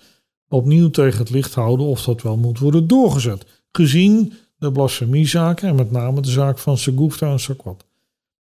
opnieuw 0.49 0.89
tegen 0.89 1.19
het 1.19 1.29
licht 1.29 1.53
houden 1.53 1.85
of 1.85 2.03
dat 2.03 2.21
wel 2.21 2.37
moet 2.37 2.59
worden 2.59 2.87
doorgezet. 2.87 3.45
Gezien 3.71 4.33
de 4.57 4.71
blasfemiezaken 4.71 5.67
en 5.67 5.75
met 5.75 5.91
name 5.91 6.21
de 6.21 6.29
zaak 6.29 6.57
van 6.57 6.77
Segufta 6.77 7.31
en 7.31 7.39
Sakwat. 7.39 7.85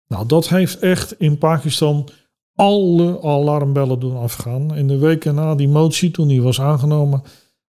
Nou, 0.09 0.27
dat 0.27 0.49
heeft 0.49 0.79
echt 0.79 1.15
in 1.19 1.38
Pakistan 1.38 2.09
alle 2.55 3.23
alarmbellen 3.23 4.01
doen 4.01 4.17
afgaan. 4.17 4.77
In 4.77 4.88
de 4.88 4.99
weken 4.99 5.35
na 5.35 5.55
die 5.55 5.69
motie, 5.69 6.11
toen 6.11 6.29
die 6.29 6.43
was 6.43 6.61
aangenomen, 6.61 7.23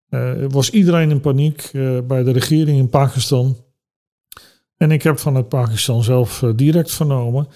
uh, 0.09 0.31
was 0.49 0.69
iedereen 0.69 1.09
in 1.09 1.21
paniek 1.21 1.69
uh, 1.73 1.99
bij 2.07 2.23
de 2.23 2.31
regering 2.31 2.77
in 2.77 2.89
Pakistan. 2.89 3.57
En 4.77 4.91
ik 4.91 5.03
heb 5.03 5.19
van 5.19 5.35
het 5.35 5.47
Pakistan 5.47 6.03
zelf 6.03 6.41
uh, 6.41 6.51
direct 6.55 6.91
vernomen 6.91 7.47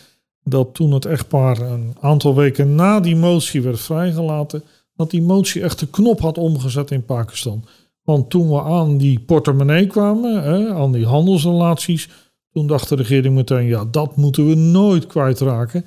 dat 0.50 0.74
toen 0.74 0.92
het 0.92 1.06
echtpaar 1.06 1.60
een 1.62 1.96
aantal 2.00 2.36
weken 2.36 2.76
na 2.76 3.00
die 3.00 3.16
motie 3.16 3.62
werd 3.62 3.80
vrijgelaten, 3.80 4.64
dat 4.96 5.12
die 5.12 5.22
motie 5.22 5.62
echt 5.62 5.80
de 5.80 5.88
knop 5.88 6.20
had 6.20 6.38
omgezet 6.38 6.92
in 6.92 7.06
Pakistan. 7.06 7.64
Want 8.04 8.30
toen 8.30 8.50
we 8.50 8.62
aan 8.62 8.98
die 8.98 9.20
portemonnee 9.20 9.88
kwamen, 9.88 10.44
hè, 10.44 10.74
aan 10.74 10.92
die 10.92 11.06
handelsrelaties, 11.06 12.10
toen 12.52 12.68
dacht 12.68 12.90
de 12.90 12.96
regering 12.96 13.36
meteen, 13.36 13.66
ja, 13.66 13.86
dat 13.92 14.16
moeten 14.16 14.48
we 14.48 14.56
nooit 14.56 15.08
kwijtraken. 15.08 15.86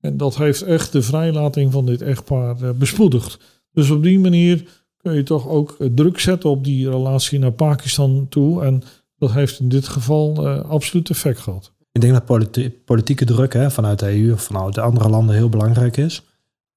En 0.00 0.16
dat 0.16 0.36
heeft 0.36 0.62
echt 0.62 0.92
de 0.92 1.02
vrijlating 1.02 1.72
van 1.72 1.86
dit 1.86 2.02
echtpaar 2.02 2.76
bespoedigd. 2.76 3.38
Dus 3.72 3.90
op 3.90 4.02
die 4.02 4.18
manier 4.18 4.82
kun 4.96 5.14
je 5.14 5.22
toch 5.22 5.48
ook 5.48 5.76
eh, 5.78 5.88
druk 5.94 6.18
zetten 6.18 6.50
op 6.50 6.64
die 6.64 6.90
relatie 6.90 7.38
naar 7.38 7.52
Pakistan 7.52 8.26
toe. 8.28 8.64
En 8.64 8.82
dat 9.18 9.32
heeft 9.32 9.60
in 9.60 9.68
dit 9.68 9.88
geval 9.88 10.46
uh, 10.46 10.70
absoluut 10.70 11.10
effect 11.10 11.38
gehad. 11.38 11.72
Ik 11.92 12.00
denk 12.00 12.12
dat 12.12 12.50
politieke 12.84 13.24
druk 13.24 13.52
hè, 13.52 13.70
vanuit 13.70 13.98
de 13.98 14.22
EU 14.22 14.32
of 14.32 14.42
vanuit 14.42 14.74
de 14.74 14.80
andere 14.80 15.08
landen 15.08 15.34
heel 15.34 15.48
belangrijk 15.48 15.96
is. 15.96 16.22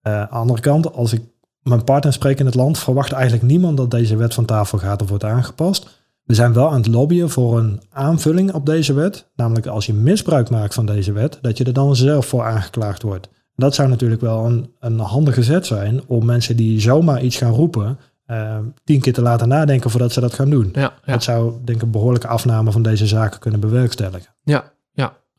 Uh, 0.07 0.13
aan 0.13 0.27
de 0.27 0.35
andere 0.35 0.61
kant, 0.61 0.93
als 0.93 1.13
ik 1.13 1.21
mijn 1.61 1.83
partner 1.83 2.13
spreek 2.13 2.39
in 2.39 2.45
het 2.45 2.55
land, 2.55 2.79
verwacht 2.79 3.11
eigenlijk 3.11 3.43
niemand 3.43 3.77
dat 3.77 3.91
deze 3.91 4.15
wet 4.15 4.33
van 4.33 4.45
tafel 4.45 4.77
gaat 4.77 5.01
of 5.01 5.09
wordt 5.09 5.23
aangepast. 5.23 6.01
We 6.23 6.33
zijn 6.33 6.53
wel 6.53 6.69
aan 6.69 6.77
het 6.77 6.87
lobbyen 6.87 7.29
voor 7.29 7.57
een 7.57 7.81
aanvulling 7.89 8.53
op 8.53 8.65
deze 8.65 8.93
wet. 8.93 9.29
Namelijk 9.35 9.67
als 9.67 9.85
je 9.85 9.93
misbruik 9.93 10.49
maakt 10.49 10.73
van 10.73 10.85
deze 10.85 11.11
wet, 11.11 11.39
dat 11.41 11.57
je 11.57 11.63
er 11.63 11.73
dan 11.73 11.95
zelf 11.95 12.25
voor 12.25 12.43
aangeklaagd 12.43 13.01
wordt. 13.01 13.29
Dat 13.55 13.75
zou 13.75 13.89
natuurlijk 13.89 14.21
wel 14.21 14.45
een, 14.45 14.73
een 14.79 14.99
handige 14.99 15.43
zet 15.43 15.65
zijn 15.65 16.01
om 16.07 16.25
mensen 16.25 16.57
die 16.57 16.81
zomaar 16.81 17.23
iets 17.23 17.37
gaan 17.37 17.53
roepen, 17.53 17.99
uh, 18.27 18.57
tien 18.83 19.01
keer 19.01 19.13
te 19.13 19.21
laten 19.21 19.47
nadenken 19.47 19.89
voordat 19.89 20.11
ze 20.11 20.19
dat 20.19 20.33
gaan 20.33 20.49
doen. 20.49 20.69
Ja, 20.73 20.93
Dat 21.05 21.23
zou 21.23 21.53
denk 21.63 21.77
ik 21.77 21.83
een 21.83 21.91
behoorlijke 21.91 22.27
afname 22.27 22.71
van 22.71 22.81
deze 22.81 23.07
zaken 23.07 23.39
kunnen 23.39 23.59
bewerkstelligen. 23.59 24.33
Ja, 24.43 24.72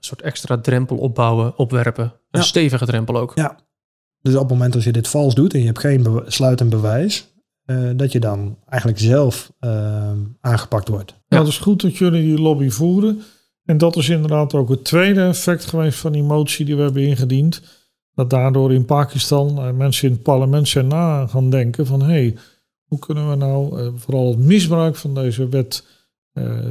soort 0.04 0.22
extra 0.22 0.58
drempel 0.58 0.96
opbouwen, 0.96 1.58
opwerpen. 1.58 2.12
Een 2.30 2.42
stevige 2.42 2.86
drempel 2.86 3.16
ook. 3.16 3.32
Ja, 3.34 3.56
dus 4.24 4.34
op 4.34 4.40
het 4.40 4.50
moment 4.50 4.74
als 4.74 4.84
je 4.84 4.92
dit 4.92 5.08
vals 5.08 5.34
doet 5.34 5.54
en 5.54 5.60
je 5.60 5.66
hebt 5.66 5.78
geen 5.78 6.22
sluitend 6.26 6.70
bewijs, 6.70 7.32
uh, 7.66 7.90
dat 7.96 8.12
je 8.12 8.20
dan 8.20 8.58
eigenlijk 8.68 9.00
zelf 9.00 9.52
uh, 9.60 10.10
aangepakt 10.40 10.88
wordt. 10.88 11.14
Ja, 11.28 11.38
het 11.38 11.48
is 11.48 11.58
goed 11.58 11.82
dat 11.82 11.96
jullie 11.96 12.22
die 12.22 12.40
lobby 12.40 12.68
voeren. 12.68 13.22
En 13.64 13.78
dat 13.78 13.96
is 13.96 14.08
inderdaad 14.08 14.54
ook 14.54 14.68
het 14.68 14.84
tweede 14.84 15.22
effect 15.22 15.64
geweest 15.64 15.98
van 15.98 16.12
die 16.12 16.22
motie 16.22 16.64
die 16.64 16.76
we 16.76 16.82
hebben 16.82 17.02
ingediend. 17.02 17.62
Dat 18.14 18.30
daardoor 18.30 18.72
in 18.72 18.84
Pakistan 18.84 19.76
mensen 19.76 20.08
in 20.08 20.14
het 20.14 20.22
parlement 20.22 20.68
zijn 20.68 20.86
na 20.86 21.26
gaan 21.26 21.50
denken 21.50 21.86
van 21.86 22.00
hé, 22.00 22.06
hey, 22.06 22.36
Hoe 22.84 22.98
kunnen 22.98 23.30
we 23.30 23.36
nou 23.36 23.92
vooral 23.96 24.28
het 24.28 24.38
misbruik 24.38 24.96
van 24.96 25.14
deze 25.14 25.48
wet 25.48 25.84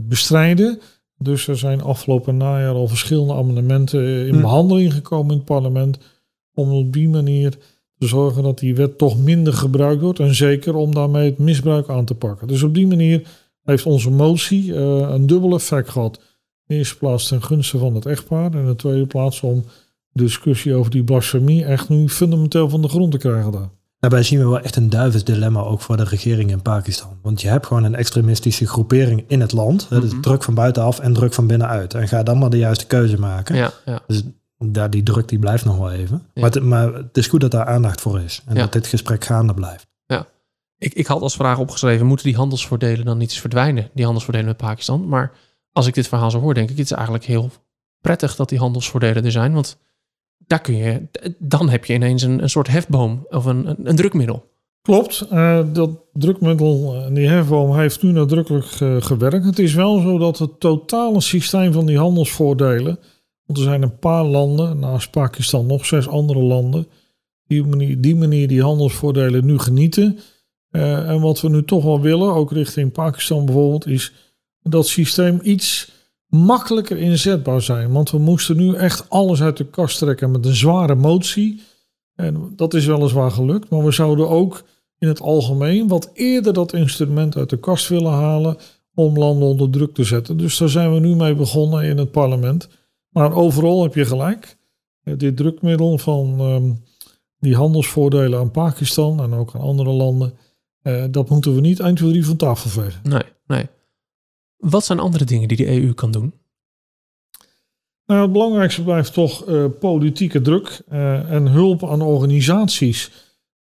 bestrijden? 0.03 0.79
Dus 1.23 1.47
er 1.47 1.57
zijn 1.57 1.81
afgelopen 1.81 2.37
najaar 2.37 2.73
al 2.73 2.87
verschillende 2.87 3.33
amendementen 3.33 4.27
in 4.27 4.33
hm. 4.33 4.41
behandeling 4.41 4.93
gekomen 4.93 5.31
in 5.31 5.37
het 5.37 5.45
parlement. 5.45 5.97
Om 6.53 6.71
op 6.71 6.93
die 6.93 7.09
manier 7.09 7.57
te 7.97 8.07
zorgen 8.07 8.43
dat 8.43 8.59
die 8.59 8.75
wet 8.75 8.97
toch 8.97 9.17
minder 9.17 9.53
gebruikt 9.53 10.01
wordt. 10.01 10.19
En 10.19 10.35
zeker 10.35 10.75
om 10.75 10.93
daarmee 10.93 11.29
het 11.29 11.37
misbruik 11.37 11.89
aan 11.89 12.05
te 12.05 12.15
pakken. 12.15 12.47
Dus 12.47 12.63
op 12.63 12.73
die 12.73 12.87
manier 12.87 13.27
heeft 13.63 13.85
onze 13.85 14.09
motie 14.09 14.75
een 14.75 15.27
dubbel 15.27 15.53
effect 15.53 15.89
gehad. 15.89 16.17
In 16.17 16.23
de 16.65 16.75
eerste 16.75 16.97
plaats 16.97 17.27
ten 17.27 17.43
gunste 17.43 17.77
van 17.77 17.95
het 17.95 18.05
echtpaar. 18.05 18.51
En 18.51 18.59
in 18.59 18.65
de 18.65 18.75
tweede 18.75 19.05
plaats 19.05 19.41
om 19.41 19.63
de 20.11 20.23
discussie 20.23 20.75
over 20.75 20.91
die 20.91 21.03
blasfemie 21.03 21.65
echt 21.65 21.89
nu 21.89 22.09
fundamenteel 22.09 22.69
van 22.69 22.81
de 22.81 22.87
grond 22.87 23.11
te 23.11 23.17
krijgen 23.17 23.51
daar. 23.51 23.69
Daarbij 24.03 24.23
zien 24.23 24.39
we 24.39 24.45
wel 24.45 24.59
echt 24.59 24.75
een 24.75 24.89
duivels 24.89 25.23
dilemma 25.23 25.59
ook 25.59 25.81
voor 25.81 25.97
de 25.97 26.03
regering 26.03 26.51
in 26.51 26.61
Pakistan. 26.61 27.17
Want 27.21 27.41
je 27.41 27.47
hebt 27.47 27.65
gewoon 27.65 27.83
een 27.83 27.95
extremistische 27.95 28.67
groepering 28.67 29.23
in 29.27 29.41
het 29.41 29.51
land. 29.51 29.89
Mm 29.89 29.99
Dus 29.99 30.11
druk 30.21 30.43
van 30.43 30.53
buitenaf 30.53 30.99
en 30.99 31.13
druk 31.13 31.33
van 31.33 31.47
binnenuit. 31.47 31.93
En 31.93 32.07
ga 32.07 32.23
dan 32.23 32.37
maar 32.37 32.49
de 32.49 32.57
juiste 32.57 32.85
keuze 32.85 33.19
maken. 33.19 33.55
Ja, 33.55 33.71
ja. 33.85 34.01
Dus 34.07 34.23
daar, 34.57 34.89
die 34.89 35.03
druk 35.03 35.27
die 35.27 35.39
blijft 35.39 35.65
nog 35.65 35.77
wel 35.77 35.91
even. 35.91 36.27
Maar, 36.33 36.51
het, 36.51 36.63
maar, 36.63 36.93
het, 36.93 37.17
is 37.17 37.27
goed 37.27 37.41
dat 37.41 37.51
daar 37.51 37.65
aandacht 37.65 38.01
voor 38.01 38.19
is. 38.19 38.41
En 38.45 38.55
dat 38.55 38.73
dit 38.73 38.87
gesprek 38.87 39.25
gaande 39.25 39.53
blijft. 39.53 39.87
Ja. 40.05 40.25
Ik, 40.77 40.93
ik 40.93 41.07
had 41.07 41.21
als 41.21 41.35
vraag 41.35 41.57
opgeschreven, 41.57 42.05
moeten 42.05 42.25
die 42.25 42.35
handelsvoordelen 42.35 43.05
dan 43.05 43.17
niet 43.17 43.29
eens 43.29 43.39
verdwijnen? 43.39 43.89
Die 43.93 44.03
handelsvoordelen 44.03 44.47
met 44.47 44.57
Pakistan. 44.57 45.07
Maar 45.07 45.31
als 45.71 45.87
ik 45.87 45.93
dit 45.93 46.07
verhaal 46.07 46.31
zo 46.31 46.39
hoor, 46.39 46.53
denk 46.53 46.69
ik, 46.69 46.77
het 46.77 46.85
is 46.85 46.91
eigenlijk 46.91 47.25
heel 47.25 47.51
prettig 48.01 48.35
dat 48.35 48.49
die 48.49 48.59
handelsvoordelen 48.59 49.25
er 49.25 49.31
zijn. 49.31 49.53
Want 49.53 49.77
daar 50.47 50.61
kun 50.61 50.75
je, 50.75 51.07
dan 51.39 51.69
heb 51.69 51.85
je 51.85 51.93
ineens 51.93 52.21
een, 52.21 52.41
een 52.41 52.49
soort 52.49 52.67
hefboom 52.67 53.25
of 53.29 53.45
een, 53.45 53.87
een, 53.87 53.95
drukmiddel. 53.95 54.51
Klopt, 54.81 55.27
uh, 55.31 55.59
dat 55.73 55.89
drukmiddel, 56.13 56.95
uh, 56.95 57.15
die 57.15 57.27
hefboom, 57.27 57.75
heeft 57.75 58.03
nu 58.03 58.11
nadrukkelijk 58.11 58.79
uh, 58.79 59.01
gewerkt. 59.01 59.45
Het 59.45 59.59
is 59.59 59.73
wel 59.73 59.99
zo 59.99 60.17
dat 60.17 60.39
het 60.39 60.59
totale 60.59 61.21
systeem 61.21 61.73
van 61.73 61.85
die 61.85 61.97
handelsvoordelen, 61.97 62.99
want 63.45 63.59
er 63.59 63.63
zijn 63.65 63.81
een 63.81 63.99
paar 63.99 64.23
landen, 64.23 64.79
naast 64.79 65.11
Pakistan 65.11 65.65
nog 65.65 65.85
zes 65.85 66.07
andere 66.07 66.39
landen, 66.39 66.87
die 67.47 67.63
manier 67.63 68.01
die, 68.01 68.15
manier 68.15 68.47
die 68.47 68.61
handelsvoordelen 68.61 69.45
nu 69.45 69.59
genieten. 69.59 70.19
en 70.71 71.21
wat 71.21 71.41
we 71.41 71.49
nu 71.49 71.63
toch 71.63 71.83
wel 71.83 72.01
willen, 72.01 72.33
ook 72.33 72.51
richting 72.51 72.91
Pakistan 72.91 73.45
bijvoorbeeld, 73.45 73.87
is 73.87 74.13
dat 74.61 74.87
systeem 74.87 75.39
iets 75.43 75.92
makkelijker 76.33 76.97
inzetbaar 76.97 77.61
zijn. 77.61 77.91
Want 77.91 78.11
we 78.11 78.17
moesten 78.17 78.57
nu 78.57 78.75
echt 78.75 79.09
alles 79.09 79.41
uit 79.41 79.57
de 79.57 79.65
kast 79.65 79.97
trekken 79.97 80.31
met 80.31 80.45
een 80.45 80.55
zware 80.55 80.95
motie. 80.95 81.61
En 82.15 82.53
dat 82.55 82.73
is 82.73 82.85
weliswaar 82.85 83.31
gelukt, 83.31 83.69
maar 83.69 83.83
we 83.83 83.91
zouden 83.91 84.29
ook 84.29 84.63
in 84.97 85.07
het 85.07 85.21
algemeen 85.21 85.87
wat 85.87 86.09
eerder 86.13 86.53
dat 86.53 86.73
instrument 86.73 87.35
uit 87.35 87.49
de 87.49 87.59
kast 87.59 87.87
willen 87.87 88.11
halen 88.11 88.57
om 88.93 89.17
landen 89.17 89.47
onder 89.47 89.69
druk 89.69 89.93
te 89.93 90.03
zetten. 90.03 90.37
Dus 90.37 90.57
daar 90.57 90.69
zijn 90.69 90.93
we 90.93 90.99
nu 90.99 91.15
mee 91.15 91.35
begonnen 91.35 91.83
in 91.83 91.97
het 91.97 92.11
parlement. 92.11 92.69
Maar 93.09 93.33
overal 93.35 93.83
heb 93.83 93.95
je 93.95 94.05
gelijk. 94.05 94.57
Eh, 95.03 95.13
dit 95.17 95.37
drukmiddel 95.37 95.97
van 95.97 96.39
ehm, 96.39 96.71
die 97.39 97.55
handelsvoordelen 97.55 98.39
aan 98.39 98.51
Pakistan 98.51 99.21
en 99.21 99.33
ook 99.33 99.55
aan 99.55 99.61
andere 99.61 99.89
landen, 99.89 100.33
uh, 100.83 101.03
dat 101.11 101.29
moeten 101.29 101.55
we 101.55 101.61
niet 101.61 101.79
1, 101.79 101.95
2, 101.95 102.09
3 102.09 102.25
van 102.25 102.35
tafel 102.35 102.69
vegen. 102.69 103.01
Nee, 103.03 103.23
nee. 103.47 103.67
Wat 104.63 104.85
zijn 104.85 104.99
andere 104.99 105.25
dingen 105.25 105.47
die 105.47 105.57
de 105.57 105.81
EU 105.81 105.93
kan 105.93 106.11
doen? 106.11 106.33
Nou, 108.05 108.21
het 108.21 108.31
belangrijkste 108.31 108.83
blijft 108.83 109.13
toch 109.13 109.49
uh, 109.49 109.65
politieke 109.79 110.41
druk 110.41 110.81
uh, 110.91 111.31
en 111.31 111.47
hulp 111.47 111.85
aan 111.85 112.01
organisaties 112.01 113.11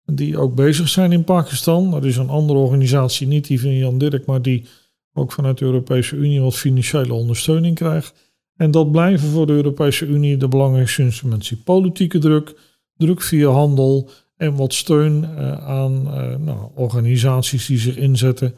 die 0.05 0.39
ook 0.39 0.55
bezig 0.55 0.89
zijn 0.89 1.13
in 1.13 1.25
Pakistan. 1.25 1.95
Er 1.95 2.07
is 2.07 2.17
een 2.17 2.29
andere 2.29 2.59
organisatie, 2.59 3.27
niet 3.27 3.47
die 3.47 3.61
van 3.61 3.77
Jan 3.77 3.99
Dirk, 3.99 4.27
maar 4.27 4.43
die 4.43 4.67
ook 5.13 5.33
vanuit 5.33 5.59
de 5.59 5.65
Europese 5.65 6.17
Unie 6.17 6.41
wat 6.41 6.57
financiële 6.57 7.15
ondersteuning 7.15 7.75
krijgt. 7.75 8.15
En 8.57 8.71
dat 8.71 8.93
blijven 8.93 9.29
voor 9.29 9.47
de 9.47 9.53
Europese 9.53 10.07
Unie 10.07 10.37
de 10.37 10.49
belangrijkste 10.49 11.03
instrumenten. 11.03 11.63
Politieke 11.63 12.19
druk, 12.19 12.55
druk 12.97 13.23
via 13.23 13.49
handel 13.49 14.11
en 14.37 14.55
wat 14.55 14.75
steun 14.75 15.23
uh, 15.23 15.69
aan 15.69 16.03
nou, 16.45 16.71
organisaties 16.75 17.67
die 17.67 17.79
zich 17.79 17.97
inzetten 17.97 18.55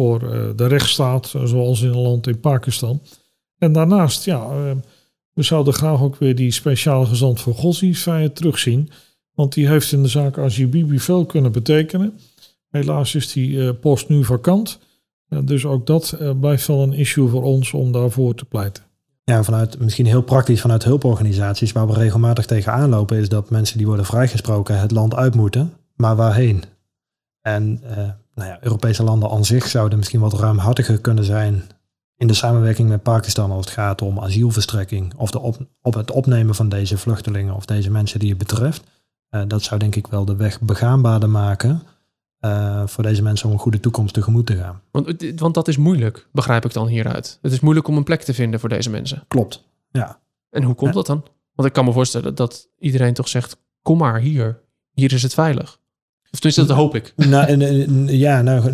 voor 0.00 0.32
eh, 0.32 0.48
de 0.56 0.66
rechtsstaat, 0.66 1.34
zoals 1.44 1.82
in 1.82 1.88
een 1.88 1.98
land 1.98 2.26
in 2.26 2.40
Pakistan. 2.40 3.00
En 3.58 3.72
daarnaast, 3.72 4.24
ja, 4.24 4.42
eh, 4.42 4.70
we 5.32 5.42
zouden 5.42 5.72
graag 5.72 6.02
ook 6.02 6.16
weer 6.16 6.34
die 6.34 6.50
speciale 6.50 7.06
gezant 7.06 7.40
voor 7.40 7.54
godsdienstvrijheid 7.54 8.36
terugzien. 8.36 8.90
Want 9.34 9.52
die 9.52 9.68
heeft 9.68 9.92
in 9.92 10.02
de 10.02 10.08
zaak 10.08 10.36
Bibi 10.56 10.98
veel 10.98 11.26
kunnen 11.26 11.52
betekenen. 11.52 12.18
Helaas 12.70 13.14
is 13.14 13.32
die 13.32 13.66
eh, 13.66 13.70
post 13.80 14.08
nu 14.08 14.24
vakant. 14.24 14.78
dus 15.44 15.64
ook 15.64 15.86
dat 15.86 16.16
blijft 16.40 16.66
wel 16.66 16.82
een 16.82 16.92
issue 16.92 17.28
voor 17.28 17.42
ons 17.42 17.72
om 17.72 17.92
daarvoor 17.92 18.34
te 18.34 18.44
pleiten. 18.44 18.82
Ja, 19.24 19.42
vanuit 19.42 19.78
misschien 19.78 20.06
heel 20.06 20.22
praktisch 20.22 20.60
vanuit 20.60 20.84
hulporganisaties 20.84 21.72
waar 21.72 21.86
we 21.86 21.94
regelmatig 21.94 22.46
tegenaan 22.46 22.88
lopen, 22.88 23.18
is 23.18 23.28
dat 23.28 23.50
mensen 23.50 23.78
die 23.78 23.86
worden 23.86 24.06
vrijgesproken 24.06 24.80
het 24.80 24.90
land 24.90 25.14
uit 25.14 25.34
moeten. 25.34 25.72
Maar 25.96 26.16
waarheen? 26.16 26.62
En 27.40 27.80
nou 28.40 28.52
ja, 28.52 28.58
Europese 28.60 29.02
landen 29.02 29.30
aan 29.30 29.44
zich 29.44 29.66
zouden 29.66 29.98
misschien 29.98 30.20
wat 30.20 30.32
ruimhartiger 30.32 31.00
kunnen 31.00 31.24
zijn 31.24 31.62
in 32.16 32.26
de 32.26 32.34
samenwerking 32.34 32.88
met 32.88 33.02
Pakistan 33.02 33.50
als 33.50 33.64
het 33.64 33.74
gaat 33.74 34.02
om 34.02 34.18
asielverstrekking 34.18 35.14
of 35.16 35.30
de 35.30 35.40
op, 35.40 35.56
op 35.82 35.94
het 35.94 36.10
opnemen 36.10 36.54
van 36.54 36.68
deze 36.68 36.98
vluchtelingen 36.98 37.54
of 37.54 37.64
deze 37.64 37.90
mensen 37.90 38.18
die 38.18 38.28
het 38.28 38.38
betreft. 38.38 38.84
Uh, 39.30 39.42
dat 39.46 39.62
zou 39.62 39.80
denk 39.80 39.94
ik 39.94 40.06
wel 40.06 40.24
de 40.24 40.36
weg 40.36 40.60
begaanbaarder 40.60 41.30
maken 41.30 41.82
uh, 42.40 42.86
voor 42.86 43.02
deze 43.02 43.22
mensen 43.22 43.46
om 43.46 43.52
een 43.52 43.58
goede 43.58 43.80
toekomst 43.80 44.14
tegemoet 44.14 44.46
te 44.46 44.56
gaan. 44.56 44.80
Want, 44.90 45.24
want 45.36 45.54
dat 45.54 45.68
is 45.68 45.76
moeilijk, 45.76 46.28
begrijp 46.32 46.64
ik 46.64 46.72
dan 46.72 46.86
hieruit. 46.86 47.38
Het 47.42 47.52
is 47.52 47.60
moeilijk 47.60 47.88
om 47.88 47.96
een 47.96 48.04
plek 48.04 48.22
te 48.22 48.34
vinden 48.34 48.60
voor 48.60 48.68
deze 48.68 48.90
mensen. 48.90 49.24
Klopt, 49.28 49.64
ja. 49.90 50.20
En 50.50 50.62
hoe 50.62 50.74
komt 50.74 50.94
dat 50.94 51.06
dan? 51.06 51.24
Want 51.54 51.68
ik 51.68 51.74
kan 51.74 51.84
me 51.84 51.92
voorstellen 51.92 52.34
dat 52.34 52.68
iedereen 52.78 53.14
toch 53.14 53.28
zegt, 53.28 53.56
kom 53.82 53.98
maar 53.98 54.20
hier, 54.20 54.60
hier 54.92 55.12
is 55.12 55.22
het 55.22 55.34
veilig. 55.34 55.79
Of 56.32 56.38
tenminste, 56.38 56.66
dat 56.66 56.76
hoop 56.76 56.94
ik. 56.94 57.12
Nou, 57.16 57.56
ja, 58.12 58.42
nou, 58.42 58.70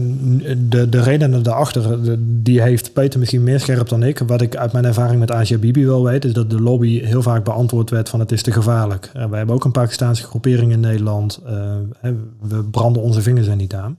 de, 0.69 0.89
de 0.89 1.03
reden 1.03 1.43
daarachter, 1.43 2.17
die 2.19 2.63
heeft 2.63 2.93
Peter 2.93 3.19
misschien 3.19 3.43
meer 3.43 3.61
scherp 3.61 3.89
dan 3.89 4.03
ik. 4.03 4.19
Wat 4.19 4.41
ik 4.41 4.57
uit 4.57 4.73
mijn 4.73 4.85
ervaring 4.85 5.21
met 5.21 5.31
Asia 5.31 5.59
Bibi 5.59 5.87
wel 5.87 6.05
weet, 6.05 6.25
is 6.25 6.33
dat 6.33 6.51
de 6.51 6.61
lobby 6.61 7.01
heel 7.01 7.23
vaak 7.23 7.45
beantwoord 7.45 7.91
werd 7.91 8.09
van 8.09 8.21
het 8.21 8.33
is 8.33 8.43
te 8.43 8.53
gevaarlijk. 8.53 9.11
Uh, 9.17 9.29
wij 9.29 9.39
hebben 9.39 9.55
ook 9.55 9.65
een 9.65 9.73
Pakistaanse 9.73 10.23
groepering 10.23 10.73
in 10.73 10.81
Nederland. 10.81 11.41
Uh, 11.47 11.77
we 12.41 12.65
branden 12.65 13.03
onze 13.03 13.23
vingers 13.23 13.47
er 13.47 13.57
niet 13.57 13.75
aan. 13.75 13.99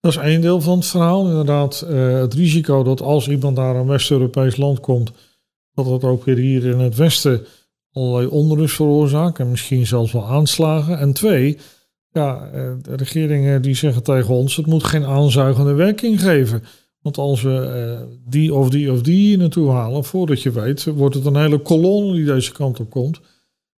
Dat 0.00 0.12
is 0.12 0.18
één 0.18 0.40
deel 0.40 0.60
van 0.60 0.78
het 0.78 0.86
verhaal. 0.86 1.28
Inderdaad, 1.28 1.86
uh, 1.90 2.18
het 2.18 2.34
risico 2.34 2.82
dat 2.82 3.00
als 3.00 3.28
iemand 3.28 3.56
naar 3.56 3.76
een 3.76 3.86
West-Europees 3.86 4.56
land 4.56 4.80
komt, 4.80 5.12
dat 5.74 5.86
dat 5.86 6.04
ook 6.04 6.24
weer 6.24 6.36
hier 6.36 6.64
in 6.64 6.78
het 6.78 6.96
Westen 6.96 7.46
allerlei 7.92 8.26
onrust 8.26 8.74
veroorzaakt 8.74 9.38
en 9.38 9.50
misschien 9.50 9.86
zelfs 9.86 10.12
wel 10.12 10.26
aanslagen. 10.26 10.98
En 10.98 11.12
twee, 11.12 11.58
ja, 12.14 12.50
eh, 12.52 12.72
de 12.82 12.94
regeringen 12.96 13.62
die 13.62 13.74
zeggen 13.74 14.02
tegen 14.02 14.34
ons, 14.34 14.56
het 14.56 14.66
moet 14.66 14.84
geen 14.84 15.04
aanzuigende 15.04 15.72
werking 15.72 16.20
geven. 16.20 16.62
Want 17.00 17.18
als 17.18 17.42
we 17.42 17.58
eh, 17.58 18.06
die 18.28 18.54
of 18.54 18.70
die 18.70 18.92
of 18.92 19.02
die 19.02 19.36
naartoe 19.36 19.70
halen, 19.70 20.04
voordat 20.04 20.42
je 20.42 20.50
weet, 20.50 20.84
wordt 20.84 21.14
het 21.14 21.24
een 21.24 21.36
hele 21.36 21.58
kolonne 21.58 22.12
die 22.14 22.24
deze 22.24 22.52
kant 22.52 22.80
op 22.80 22.90
komt. 22.90 23.20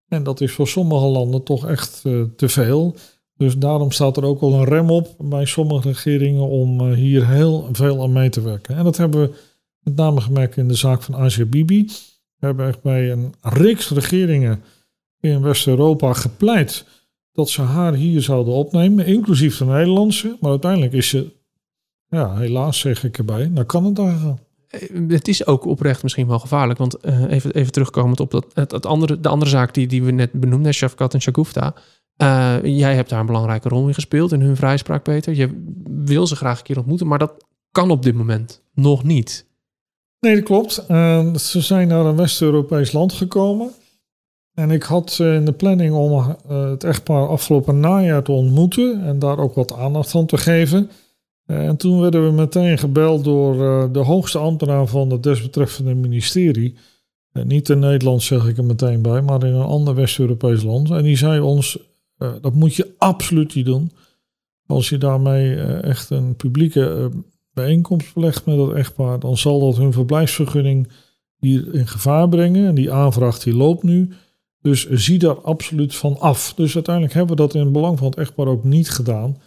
En 0.07 0.23
dat 0.23 0.41
is 0.41 0.51
voor 0.51 0.67
sommige 0.67 1.05
landen 1.05 1.43
toch 1.43 1.67
echt 1.67 2.01
uh, 2.03 2.23
te 2.35 2.49
veel. 2.49 2.95
Dus 3.37 3.57
daarom 3.57 3.91
staat 3.91 4.17
er 4.17 4.23
ook 4.23 4.41
al 4.41 4.53
een 4.53 4.63
rem 4.63 4.89
op 4.89 5.15
bij 5.17 5.45
sommige 5.45 5.91
regeringen 5.91 6.47
om 6.47 6.93
hier 6.93 7.27
heel 7.27 7.69
veel 7.71 8.01
aan 8.01 8.11
mee 8.11 8.29
te 8.29 8.41
werken. 8.41 8.75
En 8.75 8.83
dat 8.83 8.97
hebben 8.97 9.21
we 9.21 9.33
met 9.79 9.95
name 9.95 10.21
gemerkt 10.21 10.57
in 10.57 10.67
de 10.67 10.75
zaak 10.75 11.03
van 11.03 11.15
Asia 11.15 11.45
Bibi. 11.45 11.85
We 12.35 12.45
hebben 12.45 12.67
echt 12.67 12.81
bij 12.81 13.11
een 13.11 13.33
reeks 13.41 13.89
regeringen 13.89 14.63
in 15.19 15.41
West-Europa 15.41 16.13
gepleit 16.13 16.85
dat 17.35 17.49
ze 17.49 17.61
haar 17.61 17.93
hier 17.93 18.21
zouden 18.21 18.53
opnemen, 18.53 19.05
inclusief 19.05 19.57
de 19.57 19.65
Nederlandse. 19.65 20.37
Maar 20.39 20.51
uiteindelijk 20.51 20.93
is 20.93 21.09
ze, 21.09 21.31
ja, 22.07 22.35
helaas 22.35 22.79
zeg 22.79 23.03
ik 23.03 23.17
erbij, 23.17 23.47
naar 23.47 23.65
Canada 23.65 24.11
gegaan. 24.11 24.39
Eh, 24.67 24.79
het 25.07 25.27
is 25.27 25.45
ook 25.45 25.65
oprecht 25.65 26.03
misschien 26.03 26.27
wel 26.27 26.39
gevaarlijk. 26.39 26.79
Want 26.79 27.05
uh, 27.05 27.31
even, 27.31 27.53
even 27.53 27.71
terugkomend 27.71 28.19
op 28.19 28.31
dat, 28.31 28.45
het, 28.53 28.71
het, 28.71 28.85
andere, 28.85 29.19
de 29.19 29.29
andere 29.29 29.51
zaak 29.51 29.73
die, 29.73 29.87
die 29.87 30.03
we 30.03 30.11
net 30.11 30.31
benoemden, 30.31 30.73
Shafkat 30.73 31.13
en 31.13 31.21
Shagufta. 31.21 31.73
Uh, 32.17 32.57
jij 32.63 32.95
hebt 32.95 33.09
daar 33.09 33.19
een 33.19 33.25
belangrijke 33.25 33.69
rol 33.69 33.87
in 33.87 33.93
gespeeld 33.93 34.31
in 34.31 34.41
hun 34.41 34.55
vrijspraak, 34.55 35.03
Peter. 35.03 35.35
Je 35.35 35.73
wil 36.05 36.27
ze 36.27 36.35
graag 36.35 36.57
een 36.57 36.63
keer 36.63 36.77
ontmoeten, 36.77 37.07
maar 37.07 37.19
dat 37.19 37.45
kan 37.71 37.91
op 37.91 38.03
dit 38.03 38.15
moment 38.15 38.61
nog 38.73 39.03
niet. 39.03 39.45
Nee, 40.19 40.35
dat 40.35 40.43
klopt. 40.43 40.73
ze 41.41 41.61
zijn 41.61 41.87
naar 41.87 42.05
een 42.05 42.15
West-Europees 42.15 42.91
land 42.91 43.13
gekomen. 43.13 43.71
En 44.55 44.71
ik 44.71 44.83
had 44.83 45.17
eh, 45.21 45.35
in 45.35 45.45
de 45.45 45.51
planning 45.51 45.93
om 45.93 46.11
uh, 46.11 46.69
het 46.69 46.83
echtpaar 46.83 47.27
afgelopen 47.27 47.79
najaar 47.79 48.23
te 48.23 48.31
ontmoeten 48.31 49.03
en 49.03 49.19
daar 49.19 49.37
ook 49.37 49.53
wat 49.53 49.73
aandacht 49.73 50.15
aan 50.15 50.25
te 50.25 50.37
geven. 50.37 50.89
Uh, 51.45 51.67
en 51.67 51.77
toen 51.77 52.01
werden 52.01 52.25
we 52.25 52.31
meteen 52.31 52.77
gebeld 52.77 53.23
door 53.23 53.57
de 53.91 53.99
hoogste 53.99 54.37
ambtenaar 54.37 54.87
van 54.87 55.09
het 55.09 55.23
desbetreffende 55.23 55.93
ministerie. 55.93 56.75
niet 57.31 57.69
in 57.69 57.79
Nederland 57.79 58.23
zeg 58.23 58.47
ik 58.47 58.57
er 58.57 58.63
meteen 58.63 59.01
bij, 59.01 59.21
maar 59.21 59.43
in 59.43 59.53
een 59.53 59.61
ander 59.61 59.95
West-Europees 59.95 60.63
land. 60.63 60.89
En 60.89 61.03
die 61.03 61.17
zei 61.17 61.39
ons, 61.39 61.79
dat 62.17 62.53
moet 62.53 62.75
je 62.75 62.93
absoluut 62.97 63.55
niet 63.55 63.65
doen. 63.65 63.91
Als 64.65 64.89
je 64.89 64.97
daarmee 64.97 65.55
echt 65.81 66.09
een 66.09 66.35
publieke 66.35 67.11
bijeenkomst 67.53 68.13
belegt 68.13 68.45
met 68.45 68.57
dat 68.57 68.73
echtpaar, 68.73 69.19
dan 69.19 69.37
zal 69.37 69.59
dat 69.59 69.77
hun 69.77 69.93
verblijfsvergunning 69.93 70.87
hier 71.37 71.73
in 71.73 71.87
gevaar 71.87 72.29
brengen. 72.29 72.67
En 72.67 72.75
die 72.75 72.91
aanvraag 72.91 73.39
die 73.39 73.55
loopt 73.55 73.83
nu. 73.83 74.09
Dus 74.65 74.89
zie 74.89 75.19
daar 75.19 75.41
absoluut 75.41 75.95
van 75.95 76.19
af. 76.19 76.53
Dus 76.53 76.75
uiteindelijk 76.75 77.13
hebben 77.13 77.35
we 77.35 77.41
dat 77.41 77.53
in 77.53 77.61
het 77.61 77.71
belang 77.71 77.97
van 77.97 78.07
het 78.07 78.17
echtpaar 78.17 78.47
ook 78.47 78.63
niet 78.63 78.89
gedaan. 78.89 79.37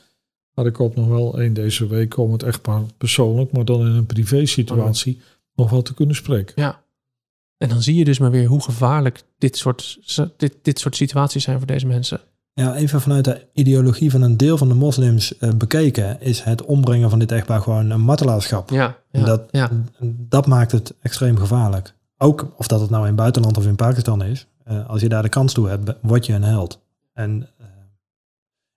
Maar 0.54 0.66
ik 0.66 0.76
hoop 0.76 0.96
nog 0.96 1.08
wel 1.08 1.40
één 1.40 1.52
deze 1.52 1.86
week 1.86 2.16
om 2.16 2.32
het 2.32 2.42
echtpaar 2.42 2.82
persoonlijk, 2.98 3.52
maar 3.52 3.64
dan 3.64 3.80
in 3.80 3.92
een 3.92 4.06
privé 4.06 4.46
situatie, 4.46 5.20
nog 5.54 5.70
wel 5.70 5.82
te 5.82 5.94
kunnen 5.94 6.16
spreken. 6.16 6.62
Ja. 6.62 6.82
En 7.56 7.68
dan 7.68 7.82
zie 7.82 7.94
je 7.94 8.04
dus 8.04 8.18
maar 8.18 8.30
weer 8.30 8.46
hoe 8.46 8.62
gevaarlijk 8.62 9.22
dit 9.38 9.56
soort, 9.56 9.98
dit, 10.36 10.54
dit 10.62 10.78
soort 10.78 10.96
situaties 10.96 11.44
zijn 11.44 11.58
voor 11.58 11.66
deze 11.66 11.86
mensen. 11.86 12.20
Ja, 12.52 12.74
even 12.74 13.00
vanuit 13.00 13.24
de 13.24 13.46
ideologie 13.52 14.10
van 14.10 14.22
een 14.22 14.36
deel 14.36 14.58
van 14.58 14.68
de 14.68 14.74
moslims 14.74 15.34
uh, 15.40 15.50
bekeken, 15.52 16.20
is 16.20 16.42
het 16.42 16.64
ombrengen 16.64 17.10
van 17.10 17.18
dit 17.18 17.32
echtpaar 17.32 17.60
gewoon 17.60 17.90
een 17.90 18.00
martelaarschap. 18.00 18.70
Ja, 18.70 18.98
ja, 19.10 19.24
dat, 19.24 19.48
ja. 19.50 19.70
dat 20.04 20.46
maakt 20.46 20.72
het 20.72 20.94
extreem 21.00 21.36
gevaarlijk. 21.36 21.96
Ook 22.18 22.52
of 22.56 22.66
dat 22.66 22.80
het 22.80 22.90
nou 22.90 23.02
in 23.02 23.08
het 23.08 23.16
buitenland 23.16 23.56
of 23.56 23.66
in 23.66 23.76
Pakistan 23.76 24.24
is. 24.24 24.46
Uh, 24.70 24.88
als 24.88 25.00
je 25.00 25.08
daar 25.08 25.22
de 25.22 25.28
kans 25.28 25.52
toe 25.52 25.68
hebt, 25.68 25.92
word 26.00 26.26
je 26.26 26.32
een 26.32 26.42
held. 26.42 26.80
En 27.12 27.48
uh, 27.60 27.66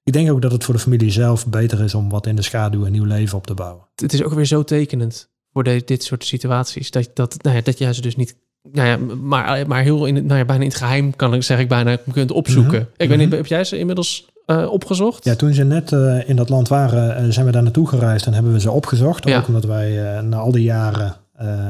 ik 0.03 0.13
denk 0.13 0.31
ook 0.31 0.41
dat 0.41 0.51
het 0.51 0.63
voor 0.63 0.73
de 0.73 0.79
familie 0.79 1.11
zelf 1.11 1.47
beter 1.47 1.79
is 1.79 1.95
om 1.95 2.09
wat 2.09 2.27
in 2.27 2.35
de 2.35 2.41
schaduw 2.41 2.85
een 2.85 2.91
nieuw 2.91 3.03
leven 3.03 3.37
op 3.37 3.47
te 3.47 3.53
bouwen. 3.53 3.87
Het 3.95 4.13
is 4.13 4.23
ook 4.23 4.33
weer 4.33 4.45
zo 4.45 4.63
tekenend 4.63 5.29
voor 5.53 5.63
de, 5.63 5.81
dit 5.85 6.03
soort 6.03 6.25
situaties. 6.25 6.91
Dat, 6.91 7.09
dat, 7.13 7.43
nou 7.43 7.55
ja, 7.55 7.61
dat 7.61 7.77
je 7.77 7.93
ze 7.93 8.01
dus 8.01 8.15
niet 8.15 8.35
nou 8.71 8.87
ja, 8.87 9.15
maar, 9.15 9.67
maar 9.67 9.83
heel 9.83 10.05
in, 10.05 10.13
nou 10.13 10.39
ja, 10.39 10.45
bijna 10.45 10.63
in 10.63 10.69
het 10.69 10.77
geheim 10.77 11.15
kan 11.15 11.33
ik 11.33 11.43
zeg 11.43 11.59
ik 11.59 11.67
bijna 11.67 11.97
kunt 12.11 12.31
opzoeken. 12.31 12.79
Mm 12.79 12.85
-hmm. 12.85 12.93
Ik 12.97 13.09
weet 13.09 13.17
niet, 13.17 13.31
heb 13.31 13.45
jij 13.45 13.63
ze 13.63 13.77
inmiddels 13.77 14.29
uh, 14.47 14.71
opgezocht? 14.71 15.23
Ja, 15.23 15.35
toen 15.35 15.53
ze 15.53 15.63
net 15.63 15.91
uh, 15.91 16.29
in 16.29 16.35
dat 16.35 16.49
land 16.49 16.67
waren, 16.67 17.25
uh, 17.25 17.31
zijn 17.31 17.45
we 17.45 17.51
daar 17.51 17.63
naartoe 17.63 17.87
gereisd 17.87 18.25
en 18.25 18.33
hebben 18.33 18.53
we 18.53 18.59
ze 18.59 18.71
opgezocht. 18.71 19.27
Ja. 19.27 19.37
Ook 19.37 19.47
omdat 19.47 19.65
wij 19.65 20.21
na 20.21 20.37
al 20.37 20.51
die 20.51 20.63
jaren 20.63 21.15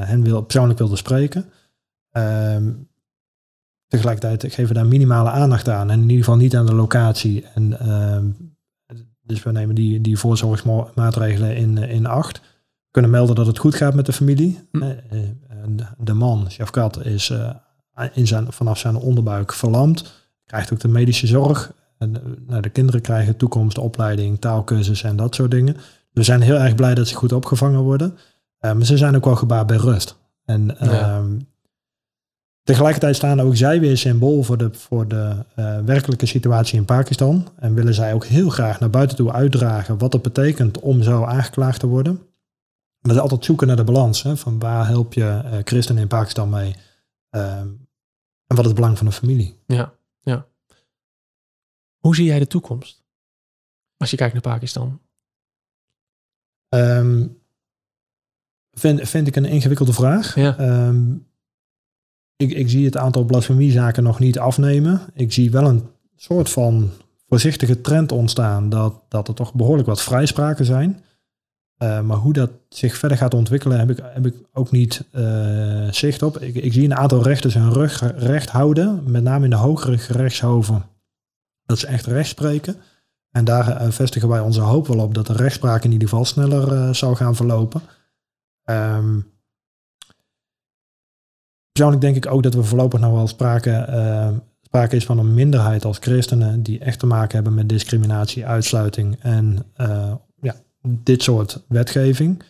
hen 0.06 0.24
wil, 0.24 0.42
persoonlijk 0.42 0.80
wilden 0.80 0.98
spreken. 0.98 1.46
Ehm, 2.12 2.72
tegelijkertijd 3.88 4.54
geven 4.54 4.68
we 4.68 4.74
daar 4.74 4.86
minimale 4.86 5.30
aandacht 5.30 5.70
aan 5.70 5.90
en 5.90 6.02
in 6.02 6.10
ieder 6.10 6.26
geval 6.26 6.40
niet 6.40 6.56
aan 6.56 6.66
de 6.66 6.76
locatie. 6.76 7.46
En, 7.54 7.80
ehm, 7.80 8.26
dus 9.22 9.44
we 9.44 9.52
nemen 9.52 9.76
die, 9.76 10.02
die 10.02 10.18
voorzorgsmaatregelen 10.18 11.56
in, 11.56 11.78
in 11.78 12.06
acht. 12.06 12.40
We 12.40 12.92
kunnen 12.92 13.12
melden 13.12 13.36
dat 13.36 13.48
het 13.48 13.58
goed 13.58 13.76
gaat 13.76 13.94
met 13.94 14.06
de 14.06 14.14
familie. 14.14 14.60
Hm 14.72 14.84
de 15.98 16.14
man, 16.14 16.52
Shafkat, 16.52 17.06
is 17.06 17.30
uh, 17.30 17.50
in 18.14 18.28
zijn, 18.28 18.52
vanaf 18.52 18.78
zijn 18.78 18.96
onderbuik 18.96 19.54
verlamd. 19.54 20.14
Krijgt 20.46 20.74
ook 20.74 20.80
de 20.80 20.88
medische 20.88 21.28
zorg. 21.28 21.74
En, 21.98 22.16
nou, 22.48 22.62
de 22.62 22.70
kinderen 22.70 23.02
krijgen 23.02 23.38
toekomstopleiding, 23.38 24.40
taalkursus 24.40 25.04
en 25.04 25.16
dat 25.16 25.36
soort 25.36 25.52
dingen. 25.52 25.78
We 26.12 26.24
zijn 26.24 26.42
heel 26.42 26.56
erg 26.56 26.76
blij 26.76 26.96
dat 26.96 27.08
ze 27.08 27.16
goed 27.16 27.34
opgevangen 27.34 27.82
worden. 27.82 28.18
Uh, 28.60 28.74
maar 28.74 28.86
ze 28.86 28.98
zijn 28.98 29.16
ook 29.16 29.26
wel 29.26 29.36
gebaat 29.36 29.68
bij 29.68 29.78
rust. 29.78 30.18
En 30.46 30.76
ja. 30.80 31.24
Tegelijkertijd 32.72 33.16
staan 33.16 33.42
ook 33.42 33.56
zij 33.56 33.80
weer 33.80 33.98
symbool 33.98 34.44
voor 34.44 34.58
de, 34.58 34.74
voor 34.74 35.08
de 35.08 35.46
uh, 35.56 35.80
werkelijke 35.80 36.26
situatie 36.26 36.78
in 36.78 36.86
Pakistan. 36.86 37.48
En 37.56 37.74
willen 37.74 37.94
zij 37.94 38.14
ook 38.14 38.26
heel 38.26 38.50
graag 38.50 38.80
naar 38.80 38.90
buiten 38.90 39.18
toe 39.18 39.32
uitdragen 39.32 39.98
wat 39.98 40.14
het 40.14 40.22
betekent 40.22 40.80
om 40.80 41.04
zo 41.04 41.24
aangeklaagd 41.24 41.80
te 41.80 41.88
worden. 41.88 42.14
Maar 42.14 43.12
dat 43.14 43.16
is 43.16 43.22
altijd 43.22 43.46
zoeken 43.46 43.68
naar 43.68 43.76
de 43.76 43.84
balans. 43.84 44.24
Hè, 44.24 44.38
van 44.38 44.60
waar 44.60 44.88
help 44.88 45.14
je 45.14 45.42
uh, 45.44 45.58
christenen 45.64 46.02
in 46.02 46.08
Pakistan 46.08 46.50
mee? 46.50 46.76
Um, 47.30 47.88
en 48.48 48.56
wat 48.56 48.60
is 48.60 48.66
het 48.66 48.76
belang 48.76 48.98
van 48.98 49.08
de 49.08 49.12
familie? 49.12 49.60
Ja, 49.66 49.94
ja. 50.20 50.46
Hoe 51.98 52.16
zie 52.16 52.26
jij 52.26 52.40
de 52.40 52.48
toekomst? 52.48 53.04
Als 53.98 54.12
je 54.12 54.18
kijkt 54.18 54.34
naar 54.34 54.42
Pakistan. 54.42 55.02
Um, 56.70 57.38
vind, 58.72 59.10
vind 59.10 59.28
ik 59.28 59.36
een 59.36 59.46
ingewikkelde 59.46 59.94
vraag. 59.94 60.36
Ja. 60.36 60.88
Um, 60.88 61.30
ik, 62.42 62.52
ik 62.52 62.70
zie 62.70 62.86
het 62.86 62.98
aantal 62.98 63.24
blasfemiezaken 63.24 64.04
nog 64.04 64.20
niet 64.20 64.40
afnemen. 64.40 65.02
Ik 65.14 65.34
zie 65.34 65.52
wel 65.52 65.68
een 65.68 65.84
soort 66.16 66.50
van 66.50 66.90
voorzichtige 67.28 67.82
trend 67.82 68.12
ontstaan 68.12 68.70
dat, 68.70 69.02
dat 69.08 69.28
er 69.28 69.34
toch 69.34 69.54
behoorlijk 69.54 69.88
wat 69.88 70.02
vrijspraken 70.02 70.66
zijn. 70.66 71.04
Uh, 71.84 72.02
maar 72.02 72.18
hoe 72.18 72.34
dat 72.34 72.50
zich 72.70 72.98
verder 72.98 73.18
gaat 73.18 73.34
ontwikkelen, 73.34 73.80
heb 73.80 73.90
ik, 73.90 74.00
heb 74.04 74.26
ik 74.26 74.36
ook 74.54 74.72
niet 74.72 75.06
uh, 75.16 75.92
zicht 75.92 76.24
op. 76.24 76.38
Ik, 76.38 76.56
ik, 76.56 76.74
zie 76.74 76.84
een 76.84 76.96
aantal 76.96 77.24
rechters 77.24 77.54
hun 77.54 77.74
rug 77.74 78.14
recht 78.16 78.50
houden, 78.50 79.12
met 79.12 79.24
name 79.24 79.44
in 79.44 79.50
de 79.50 79.56
hogere 79.56 79.98
gerechtshoven, 79.98 80.86
dat 81.66 81.80
ze 81.80 81.88
echt 81.88 82.06
recht 82.06 82.30
spreken. 82.30 82.76
En 83.32 83.46
daar 83.46 83.82
uh, 83.82 83.92
vestigen 83.92 84.30
wij 84.30 84.40
onze 84.40 84.62
hoop 84.62 84.88
wel 84.88 85.00
op 85.00 85.14
dat 85.14 85.28
de 85.28 85.34
rechtspraak 85.34 85.84
in 85.84 85.92
ieder 85.92 86.08
geval 86.08 86.26
sneller 86.26 86.96
zou 86.96 87.16
gaan 87.16 87.36
verlopen. 87.36 87.82
Um, 88.66 89.32
persoonlijk 91.72 92.02
denk 92.02 92.16
ik 92.16 92.32
ook 92.32 92.44
dat 92.44 92.54
we 92.54 92.64
voorlopig 92.64 93.00
nog 93.00 93.14
wel 93.14 93.28
sprake, 93.28 93.88
sprake 94.62 94.96
is 94.96 95.06
van 95.06 95.20
een 95.20 95.34
minderheid 95.34 95.86
als 95.86 95.98
christenen 95.98 96.64
die 96.64 96.80
echt 96.80 97.00
te 97.00 97.06
maken 97.06 97.36
hebben 97.36 97.54
met 97.54 97.70
discriminatie, 97.70 98.46
uitsluiting 98.46 99.18
en 99.20 99.66
dit 100.82 101.24
soort 101.24 101.64
wetgeving. 101.68 102.44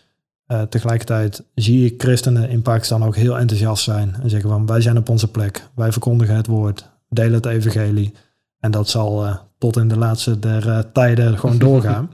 Uh, 0.46 0.62
tegelijkertijd 0.62 1.44
zie 1.54 1.84
ik 1.84 2.02
christenen 2.02 2.48
in 2.48 2.62
Pakistan 2.62 3.04
ook 3.04 3.16
heel 3.16 3.38
enthousiast 3.38 3.84
zijn 3.84 4.14
en 4.22 4.30
zeggen 4.30 4.50
van 4.50 4.66
wij 4.66 4.80
zijn 4.80 4.96
op 4.96 5.08
onze 5.08 5.30
plek, 5.30 5.68
wij 5.74 5.92
verkondigen 5.92 6.36
het 6.36 6.46
woord, 6.46 6.90
delen 7.08 7.32
het 7.32 7.46
evangelie 7.46 8.12
en 8.60 8.70
dat 8.70 8.88
zal 8.88 9.38
tot 9.58 9.76
in 9.76 9.88
de 9.88 9.98
laatste 9.98 10.38
der 10.38 10.92
tijden 10.92 11.38
gewoon 11.38 11.58
doorgaan. 11.68 12.10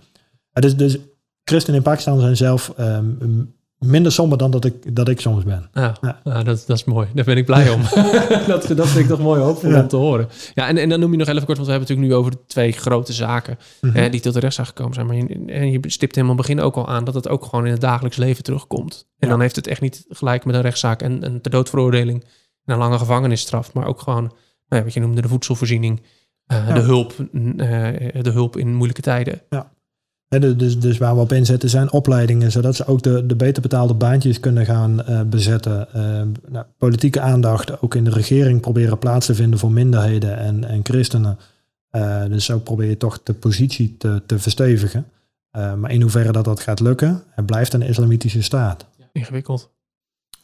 dus, 0.53 0.77
dus 0.77 0.99
christenen 1.44 1.77
in 1.77 1.85
Pakistan 1.85 2.21
zijn 2.21 2.37
zelf 2.37 2.75
um, 2.79 3.55
minder 3.79 4.12
somber 4.12 4.38
dan 4.38 4.51
dat 4.51 4.64
ik, 4.64 4.97
dat 4.97 5.09
ik 5.09 5.21
soms 5.21 5.45
ben. 5.45 5.69
Ja, 5.73 5.97
ja. 6.01 6.21
ja 6.25 6.43
dat, 6.43 6.64
dat 6.67 6.77
is 6.77 6.85
mooi. 6.85 7.09
Daar 7.14 7.25
ben 7.25 7.37
ik 7.37 7.45
blij 7.45 7.71
om. 7.71 7.81
dat, 8.47 8.67
dat 8.77 8.88
vind 8.88 9.05
ik 9.05 9.07
toch 9.07 9.21
mooi 9.21 9.41
hoopvol 9.41 9.71
ja. 9.71 9.81
om 9.81 9.88
te 9.88 9.97
horen. 9.97 10.29
Ja, 10.55 10.69
en, 10.69 10.77
en 10.77 10.88
dan 10.88 11.01
noem 11.01 11.11
je 11.11 11.17
nog 11.17 11.29
even 11.29 11.45
kort, 11.45 11.57
want 11.57 11.69
we 11.69 11.75
hebben 11.75 11.88
het 11.88 11.99
natuurlijk 11.99 12.29
nu 12.29 12.35
over 12.35 12.47
twee 12.47 12.73
grote 12.73 13.12
zaken 13.12 13.59
mm 13.81 13.91
-hmm. 13.91 14.11
die 14.11 14.21
tot 14.21 14.35
de 14.35 14.41
rechtszaak 14.41 14.67
gekomen 14.67 14.95
zijn. 14.95 15.07
Maar 15.07 15.17
je, 15.17 15.45
en 15.47 15.71
je 15.71 15.81
stipt 15.87 16.14
helemaal 16.14 16.37
begin 16.37 16.61
ook 16.61 16.77
al 16.77 16.88
aan 16.88 17.05
dat 17.05 17.14
het 17.14 17.29
ook 17.29 17.45
gewoon 17.45 17.67
in 17.67 17.73
het 17.73 17.81
dagelijks 17.81 18.17
leven 18.17 18.45
terugkomt. 18.45 19.09
En 19.19 19.29
dan 19.29 19.41
heeft 19.41 19.57
het 19.57 19.67
echt 19.67 19.81
niet 19.81 20.05
gelijk 20.09 20.45
met 20.45 20.55
een 20.55 20.61
rechtszaak 20.61 21.03
en 21.03 21.25
een 21.25 21.41
ter 21.41 21.51
doodveroordeling 21.51 22.25
en 22.64 22.73
een 22.73 22.79
lange 22.79 22.99
gevangenisstraf, 22.99 23.73
maar 23.73 23.87
ook 23.87 24.01
gewoon, 24.01 24.33
nou 24.69 24.85
wat 24.85 24.95
je 24.95 25.01
noemde, 25.01 25.23
de 25.23 25.29
voedselvoorziening, 25.29 26.03
uh, 26.53 26.75
de, 26.75 26.81
hulp, 26.81 27.14
uh, 27.33 27.59
de 28.23 28.31
hulp 28.31 28.57
in 28.57 28.75
moeilijke 28.75 29.03
tijden. 29.03 29.43
Ja. 29.49 29.73
Dus, 30.29 30.81
dus 30.81 30.99
waar 30.99 31.14
we 31.14 31.21
op 31.21 31.33
inzetten 31.33 31.69
zijn 31.69 31.93
opleidingen, 31.93 32.53
zodat 32.53 32.77
ze 32.77 32.87
ook 32.87 33.03
de, 33.03 33.27
de 33.27 33.37
beter 33.37 33.62
betaalde 33.62 33.95
baantjes 33.95 34.41
kunnen 34.41 34.67
gaan 34.67 35.01
uh, 35.09 35.23
bezetten. 35.23 35.88
Uh, 35.97 36.03
nou, 36.49 36.67
politieke 36.79 37.21
aandacht, 37.21 37.83
ook 37.83 37.95
in 37.95 38.05
de 38.05 38.11
regering 38.11 38.61
proberen 38.61 38.99
plaats 38.99 39.27
te 39.27 39.35
vinden 39.35 39.59
voor 39.59 39.73
minderheden 39.73 40.38
en, 40.38 40.64
en 40.64 40.81
christenen. 40.83 41.38
Uh, 41.93 42.25
dus 42.25 42.45
zo 42.45 42.59
probeer 42.59 42.88
je 42.88 42.97
toch 42.97 43.23
de 43.23 43.35
positie 43.35 43.97
te, 43.99 44.23
te 44.27 44.38
verstevigen. 44.38 45.07
maar 45.51 45.91
in 45.91 46.03
hoeverre 46.03 46.33
dat 46.33 46.45
dat 46.45 46.61
gaat 46.61 46.81
lukken, 46.81 47.23
het 47.31 47.47
blijft 47.47 47.73
een 47.73 47.83
islamitische 47.83 48.43
staat. 48.43 48.87
Ja, 48.99 49.09
ingewikkeld. 49.12 49.71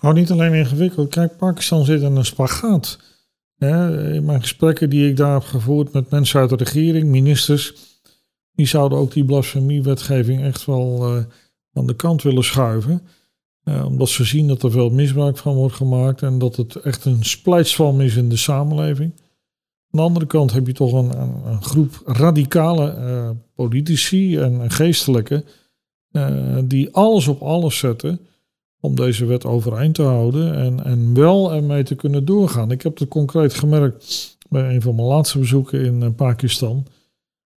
Nou, 0.01 0.15
niet 0.15 0.31
alleen 0.31 0.55
ingewikkeld. 0.55 1.09
Kijk, 1.09 1.37
Pakistan 1.37 1.85
zit 1.85 2.03
in 2.03 2.17
een 2.17 2.25
spagaat. 2.25 2.99
in 3.59 4.25
mijn 4.25 4.41
gesprekken 4.41 4.91
die 4.91 5.09
ik 5.09 5.17
daar 5.17 5.33
heb 5.33 5.43
gevoerd 5.43 5.93
met 5.93 6.11
mensen 6.11 6.41
uit 6.41 6.49
de 6.49 6.57
regering, 6.57 7.07
ministers 7.07 7.94
die 8.55 8.67
zouden 8.67 8.99
ook 8.99 9.13
die 9.13 9.25
blasfemiewetgeving 9.25 10.43
echt 10.43 10.65
wel 10.65 11.17
uh, 11.17 11.25
aan 11.73 11.87
de 11.87 11.97
kant 11.97 12.23
willen 12.23 12.45
schuiven. 12.45 13.03
Uh, 13.65 13.85
omdat 13.87 14.09
ze 14.09 14.25
zien 14.25 14.49
dat 14.49 14.63
er 14.63 14.71
veel 14.71 14.91
misbruik 14.91 15.37
van 15.37 15.55
wordt 15.55 15.75
gemaakt 15.75 16.23
en 16.23 16.39
dat 16.39 16.57
het 16.57 16.77
echt 16.77 17.05
een 17.05 17.25
splijtswam 17.25 18.01
is 18.01 18.17
in 18.17 18.29
de 18.29 18.37
samenleving. 18.37 19.13
Aan 19.91 20.01
de 20.01 20.07
andere 20.07 20.27
kant 20.27 20.53
heb 20.53 20.67
je 20.67 20.73
toch 20.73 20.93
een, 20.93 21.19
een, 21.47 21.63
groep 21.63 22.03
radicale 22.05 22.97
uh, 22.97 23.31
politici 23.55 24.37
en, 24.37 24.61
en 24.61 24.71
geestelijken 24.71 25.45
die 26.65 26.95
alles 26.95 27.29
op 27.29 27.43
alles 27.43 27.79
zetten 27.79 28.21
om 28.85 28.95
deze 28.95 29.25
wet 29.25 29.45
overeind 29.45 29.95
te 29.95 30.03
houden 30.03 30.55
en, 30.55 30.85
en 30.85 31.15
wel 31.15 31.53
ermee 31.53 31.83
te 31.83 31.95
kunnen 31.95 32.25
doorgaan. 32.25 32.71
Ik 32.71 32.83
heb 32.83 32.99
het 32.99 33.09
concreet 33.09 33.55
gemerkt 33.55 34.37
bij 34.49 34.75
een 34.75 34.83
van 34.83 34.95
mijn 34.95 35.07
laatste 35.07 35.39
bezoeken 35.39 35.85
in 35.85 36.15
Pakistan. 36.15 36.87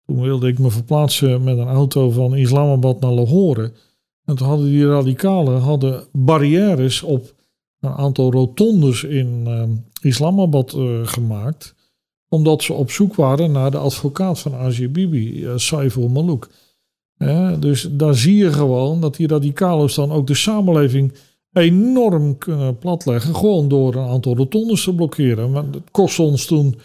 Toen 0.07 0.21
wilde 0.21 0.49
ik 0.49 0.59
me 0.59 0.71
verplaatsen 0.71 1.45
met 1.45 1.59
een 1.59 1.69
auto 1.69 2.11
van 2.11 2.37
Islamabad 2.37 3.01
naar 3.01 3.12
Lahore. 3.12 3.73
En 4.25 4.37
toen 4.37 4.47
hadden 4.47 4.66
die 4.66 4.87
radicalen 4.87 5.61
hadden 5.61 6.05
barrières 6.12 7.03
op 7.03 7.35
een 7.81 7.92
aantal 7.92 8.33
rotondes 8.33 9.05
in 9.05 9.45
uh, 9.47 9.62
Islamabad 10.01 10.75
uh, 10.77 11.07
gemaakt. 11.07 11.75
Omdat 12.29 12.62
ze 12.62 12.73
op 12.73 12.90
zoek 12.90 13.14
waren 13.14 13.53
naar 13.53 13.71
de 13.71 13.79
advocaat 13.79 14.38
van 14.38 14.55
Asia 14.55 14.88
Bibi, 14.88 15.42
uh, 15.42 15.53
Saiful 15.57 16.09
Malouk. 16.09 16.49
dus 17.61 17.88
daar 17.90 18.14
zie 18.14 18.37
je 18.37 18.53
gewoon 18.53 19.01
dat 19.01 19.16
die 19.16 19.29
radicalen 19.29 19.95
dan 19.95 20.12
ook 20.12 20.27
de 20.27 20.35
samenleving 20.35 21.12
enorm 21.53 22.38
kunnen 22.38 22.79
platleggen. 22.79 23.35
Gewoon 23.35 23.69
door 23.69 23.95
een 23.95 24.09
aantal 24.09 24.37
rotondes 24.37 24.85
te 24.85 24.95
blokkeren. 24.95 25.51
Maar 25.51 25.64
het 25.64 25.90
kost 25.90 26.19
ons 26.19 26.47
toen 26.47 26.77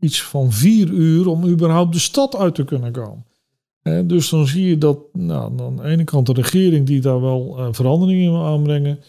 iets 0.00 0.22
van 0.22 0.52
vier 0.52 0.88
uur 0.88 1.28
om 1.28 1.46
überhaupt 1.46 1.92
de 1.92 1.98
stad 1.98 2.36
uit 2.36 2.54
te 2.54 2.64
kunnen 2.64 2.92
komen. 2.92 3.26
dus 4.06 4.28
dan 4.28 4.46
zie 4.46 4.66
je 4.66 4.78
dat 4.78 4.98
nou, 5.12 5.60
aan 5.60 5.76
de 5.76 5.82
ene 5.82 6.04
kant 6.04 6.26
de 6.26 6.32
regering 6.32 6.86
die 6.86 7.00
daar 7.00 7.20
wel 7.20 7.58
uh, 7.58 7.68
veranderingen 7.70 8.32
wil 8.32 8.44
aanbrengen. 8.46 9.00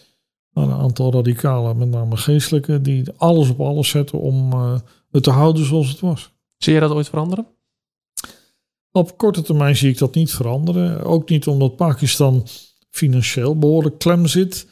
een 0.54 0.70
aantal 0.70 1.12
radicalen, 1.12 1.76
met 1.76 1.88
name 1.88 2.16
geestelijke, 2.16 2.80
die 2.80 3.04
alles 3.16 3.48
op 3.48 3.60
alles 3.60 3.88
zetten 3.88 4.20
om 4.20 4.52
uh, 4.52 4.78
het 5.10 5.22
te 5.22 5.30
houden 5.30 5.64
zoals 5.64 5.88
het 5.88 6.00
was. 6.00 6.32
Zie 6.56 6.74
je 6.74 6.80
dat 6.80 6.90
ooit 6.90 7.08
veranderen? 7.08 7.46
Op 8.92 9.18
korte 9.18 9.42
termijn 9.42 9.76
zie 9.76 9.90
ik 9.90 9.98
dat 9.98 10.14
niet 10.14 10.32
veranderen. 10.32 11.04
Ook 11.04 11.28
niet 11.28 11.46
omdat 11.46 11.76
Pakistan 11.76 12.46
financieel 12.90 13.58
behoorlijk 13.58 13.98
klem 13.98 14.26
zit. 14.26 14.66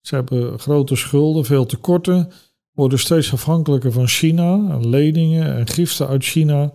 Ze 0.00 0.14
hebben 0.14 0.58
grote 0.58 0.96
schulden, 0.96 1.44
veel 1.44 1.66
tekorten, 1.66 2.30
worden 2.72 2.98
steeds 2.98 3.32
afhankelijker 3.32 3.92
van 3.92 4.08
China, 4.08 4.78
leningen 4.78 5.56
en 5.56 5.66
giften 5.66 6.08
uit 6.08 6.24
China 6.24 6.72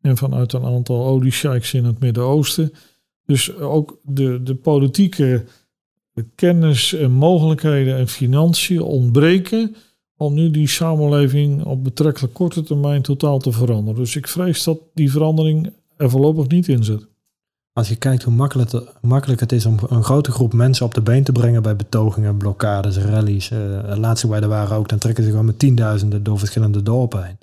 en 0.00 0.16
vanuit 0.16 0.52
een 0.52 0.64
aantal 0.64 1.06
oliesheiks 1.06 1.74
in 1.74 1.84
het 1.84 2.00
Midden-Oosten. 2.00 2.72
Dus 3.24 3.56
ook 3.56 3.98
de, 4.02 4.42
de 4.42 4.54
politieke 4.54 5.44
kennis 6.34 6.92
en 6.92 7.12
mogelijkheden 7.12 7.96
en 7.96 8.08
financiën 8.08 8.82
ontbreken 8.82 9.76
om 10.16 10.34
nu 10.34 10.50
die 10.50 10.68
samenleving 10.68 11.64
op 11.64 11.84
betrekkelijk 11.84 12.34
korte 12.34 12.62
termijn 12.62 13.02
totaal 13.02 13.38
te 13.38 13.52
veranderen. 13.52 14.00
Dus 14.00 14.16
ik 14.16 14.28
vrees 14.28 14.64
dat 14.64 14.80
die 14.94 15.10
verandering 15.10 15.72
er 15.96 16.10
voorlopig 16.10 16.48
niet 16.48 16.68
in 16.68 16.84
zit. 16.84 17.06
Als 17.78 17.88
je 17.88 17.96
kijkt 17.96 18.22
hoe 18.22 18.34
makkelijk 18.34 18.72
het, 18.72 18.84
makkelijk 19.00 19.40
het 19.40 19.52
is 19.52 19.66
om 19.66 19.78
een 19.88 20.04
grote 20.04 20.30
groep 20.30 20.52
mensen 20.52 20.86
op 20.86 20.94
de 20.94 21.00
been 21.00 21.24
te 21.24 21.32
brengen 21.32 21.62
bij 21.62 21.76
betogingen, 21.76 22.36
blokkades, 22.36 22.96
rallies. 22.96 23.50
Uh, 23.50 23.96
laatste 23.96 24.28
waar 24.28 24.42
er 24.42 24.48
waren 24.48 24.76
ook, 24.76 24.88
dan 24.88 24.98
trekken 24.98 25.24
ze 25.24 25.30
gewoon 25.30 25.44
met 25.44 25.58
tienduizenden 25.58 26.22
door 26.22 26.38
verschillende 26.38 26.82
dorpen 26.82 27.24
heen. 27.24 27.38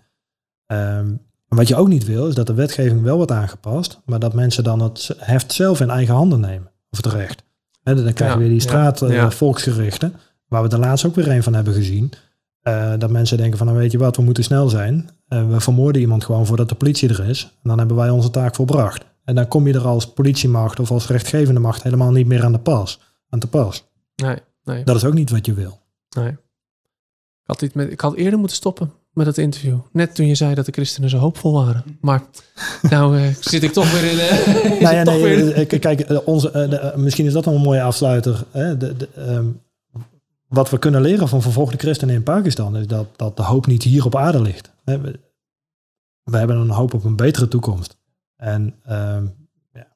Um, 0.80 1.20
wat 1.48 1.68
je 1.68 1.76
ook 1.76 1.88
niet 1.88 2.06
wil, 2.06 2.28
is 2.28 2.36
dat 2.36 2.48
de 2.48 2.54
wetgeving 2.54 3.02
wel 3.02 3.16
wordt 3.16 3.32
aangepast, 3.32 4.02
maar 4.06 4.20
dat 4.20 4.34
mensen 4.34 4.64
dan 4.64 4.82
het 4.82 5.16
heft 5.18 5.54
zelf 5.54 5.80
in 5.80 5.90
eigen 5.90 6.14
handen 6.14 6.40
nemen. 6.40 6.72
Of 6.90 6.98
het 6.98 7.14
recht. 7.14 7.44
He, 7.84 8.04
dan 8.04 8.14
krijg 8.14 8.34
je 8.34 8.40
weer 8.40 8.50
die 8.50 8.60
straat 8.60 9.00
ja, 9.00 9.32
volksgerichten, 9.32 10.14
waar 10.48 10.62
we 10.62 10.70
de 10.70 10.78
laatst 10.78 11.06
ook 11.06 11.16
weer 11.16 11.30
een 11.30 11.44
van 11.44 11.54
hebben 11.54 11.74
gezien. 11.74 12.12
Uh, 12.64 12.94
dat 12.98 13.10
mensen 13.10 13.38
denken 13.38 13.58
van, 13.58 13.68
nou 13.68 13.80
weet 13.80 13.92
je 13.92 13.98
wat, 13.98 14.16
we 14.16 14.22
moeten 14.22 14.44
snel 14.44 14.70
zijn. 14.70 15.10
Uh, 15.30 15.50
we 15.50 15.60
vermoorden 15.60 16.02
iemand 16.02 16.24
gewoon 16.26 16.46
voordat 16.46 16.70
de 16.70 16.76
politie 16.76 17.10
er 17.10 17.30
is. 17.30 17.44
En 17.44 17.70
dan 17.70 17.78
hebben 17.78 17.98
wij 17.98 18.10
onze 18.10 18.30
taak 18.30 18.56
volbracht. 18.56 19.06
En 19.26 19.36
dan 19.36 19.48
kom 19.48 19.68
je 19.68 19.74
er 19.74 19.88
als 19.88 20.14
politiemacht 20.14 20.80
of 20.80 20.92
als 20.92 21.08
rechtgevende 21.08 21.60
macht 21.60 21.84
helemaal 21.84 22.12
niet 22.12 22.28
meer 22.28 22.44
aan 22.44 22.52
de 22.52 22.60
pas. 22.60 23.00
Aan 23.30 23.40
te 23.40 23.48
pas. 23.48 23.86
Nee, 24.16 24.38
nee. 24.64 24.84
Dat 24.84 24.96
is 24.96 25.06
ook 25.06 25.14
niet 25.14 25.30
wat 25.30 25.46
je 25.46 25.54
wil. 25.54 25.80
Nee. 26.10 26.30
Ik 26.30 27.62
had, 27.62 27.74
met, 27.74 27.92
ik 27.92 28.02
had 28.02 28.16
eerder 28.16 28.40
moeten 28.40 28.58
stoppen 28.58 28.92
met 29.14 29.26
het 29.26 29.38
interview. 29.38 29.78
Net 29.92 30.16
toen 30.16 30.28
je 30.28 30.36
zei 30.36 30.56
dat 30.56 30.66
de 30.66 30.72
christenen 30.72 31.10
zo 31.10 31.18
hoopvol 31.18 31.54
waren. 31.54 31.84
Maar 32.02 32.24
nou 32.90 33.20
uh, 33.20 33.28
zit 33.40 33.64
ik 33.64 33.72
toch 33.72 33.92
weer 33.92 34.12
in... 34.12 34.18
Uh, 34.26 34.82
nou 34.82 34.96
ja, 34.96 35.04
nee, 35.04 35.22
weer... 35.22 35.80
kijk, 35.80 36.22
onze, 36.26 36.94
misschien 36.96 37.26
is 37.26 37.34
dat 37.34 37.46
een 37.46 37.62
mooie 37.62 37.82
afsluiter. 37.82 38.44
Hè? 38.52 38.78
De, 38.78 38.96
de, 38.98 39.10
um, 39.18 39.62
wat 40.48 40.70
we 40.70 40.80
kunnen 40.80 41.02
leren 41.02 41.28
van 41.28 41.42
vervolgde 41.42 41.78
christenen 41.78 42.16
in 42.16 42.24
Pakistan 42.24 42.78
is 42.78 42.88
dat, 42.88 43.08
dat 43.16 43.38
de 43.38 43.44
hoop 43.44 43.66
niet 43.66 43.84
hier 43.84 44.06
op 44.06 44.16
aarde 44.16 44.42
ligt. 44.42 44.72
We, 44.84 45.20
we 46.24 46.38
hebben 46.38 46.58
een 46.58 46.70
hoop 46.70 46.94
op 46.94 47.04
een 47.04 47.16
betere 47.16 47.48
toekomst. 47.48 47.98
En 48.46 48.76
uh, 48.90 49.22
ja, 49.74 49.88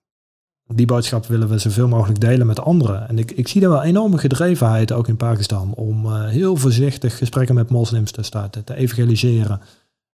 die 0.66 0.86
boodschap 0.86 1.26
willen 1.26 1.50
we 1.50 1.58
zoveel 1.58 1.88
mogelijk 1.88 2.20
delen 2.20 2.48
met 2.48 2.60
anderen. 2.60 3.08
En 3.08 3.18
ik, 3.18 3.32
ik 3.32 3.48
zie 3.48 3.62
daar 3.62 3.70
wel 3.70 3.84
enorme 3.84 4.18
gedrevenheid 4.18 4.92
ook 4.92 5.08
in 5.08 5.18
Pakistan 5.18 5.74
om 5.74 6.06
uh, 6.06 6.28
heel 6.28 6.56
voorzichtig 6.56 7.18
gesprekken 7.18 7.56
met 7.56 7.70
moslims 7.70 8.12
te 8.12 8.24
starten, 8.24 8.64
te 8.64 8.76
evangeliseren. 8.76 9.62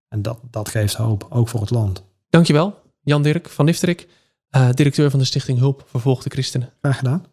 En 0.07 0.21
dat, 0.21 0.39
dat 0.49 0.69
geeft 0.69 0.93
hoop, 0.93 1.27
ook 1.29 1.47
voor 1.47 1.61
het 1.61 1.69
land. 1.69 2.03
Dankjewel, 2.29 2.81
Jan 3.01 3.23
Dirk 3.23 3.49
van 3.49 3.65
Nifterik, 3.65 4.07
uh, 4.55 4.69
directeur 4.71 5.09
van 5.09 5.19
de 5.19 5.25
Stichting 5.25 5.59
Hulp 5.59 5.83
Vervolgde 5.87 6.29
Christenen. 6.29 6.69
Graag 6.81 6.97
gedaan. 6.97 7.25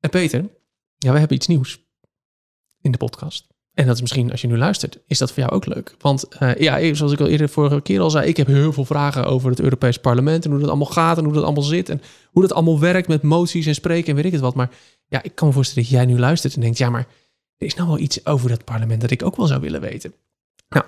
En 0.00 0.10
Peter, 0.10 0.40
ja, 0.96 1.12
we 1.12 1.18
hebben 1.18 1.36
iets 1.36 1.46
nieuws 1.46 1.84
in 2.80 2.92
de 2.92 2.98
podcast. 2.98 3.51
En 3.82 3.88
dat 3.88 3.96
is 3.96 4.02
misschien, 4.02 4.30
als 4.30 4.40
je 4.40 4.46
nu 4.46 4.58
luistert, 4.58 4.98
is 5.06 5.18
dat 5.18 5.32
voor 5.32 5.42
jou 5.42 5.54
ook 5.54 5.66
leuk. 5.66 5.94
Want 5.98 6.28
uh, 6.40 6.54
ja, 6.54 6.94
zoals 6.94 7.12
ik 7.12 7.20
al 7.20 7.26
eerder 7.26 7.48
vorige 7.48 7.80
keer 7.80 8.00
al 8.00 8.10
zei, 8.10 8.28
ik 8.28 8.36
heb 8.36 8.46
heel 8.46 8.72
veel 8.72 8.84
vragen 8.84 9.24
over 9.24 9.50
het 9.50 9.60
Europees 9.60 9.98
Parlement 9.98 10.44
en 10.44 10.50
hoe 10.50 10.60
dat 10.60 10.68
allemaal 10.68 10.86
gaat 10.86 11.18
en 11.18 11.24
hoe 11.24 11.32
dat 11.32 11.42
allemaal 11.42 11.62
zit 11.62 11.88
en 11.88 12.02
hoe 12.30 12.42
dat 12.42 12.52
allemaal 12.52 12.80
werkt 12.80 13.08
met 13.08 13.22
moties 13.22 13.66
en 13.66 13.74
spreken 13.74 14.08
en 14.08 14.14
weet 14.14 14.24
ik 14.24 14.32
het 14.32 14.40
wat. 14.40 14.54
Maar 14.54 14.70
ja, 15.06 15.22
ik 15.22 15.34
kan 15.34 15.48
me 15.48 15.54
voorstellen 15.54 15.88
dat 15.88 15.98
jij 15.98 16.06
nu 16.06 16.18
luistert 16.18 16.54
en 16.54 16.60
denkt, 16.60 16.78
ja, 16.78 16.90
maar 16.90 17.06
er 17.58 17.66
is 17.66 17.74
nou 17.74 17.88
wel 17.88 17.98
iets 17.98 18.26
over 18.26 18.48
dat 18.48 18.64
parlement 18.64 19.00
dat 19.00 19.10
ik 19.10 19.22
ook 19.22 19.36
wel 19.36 19.46
zou 19.46 19.60
willen 19.60 19.80
weten. 19.80 20.14
Nou, 20.68 20.84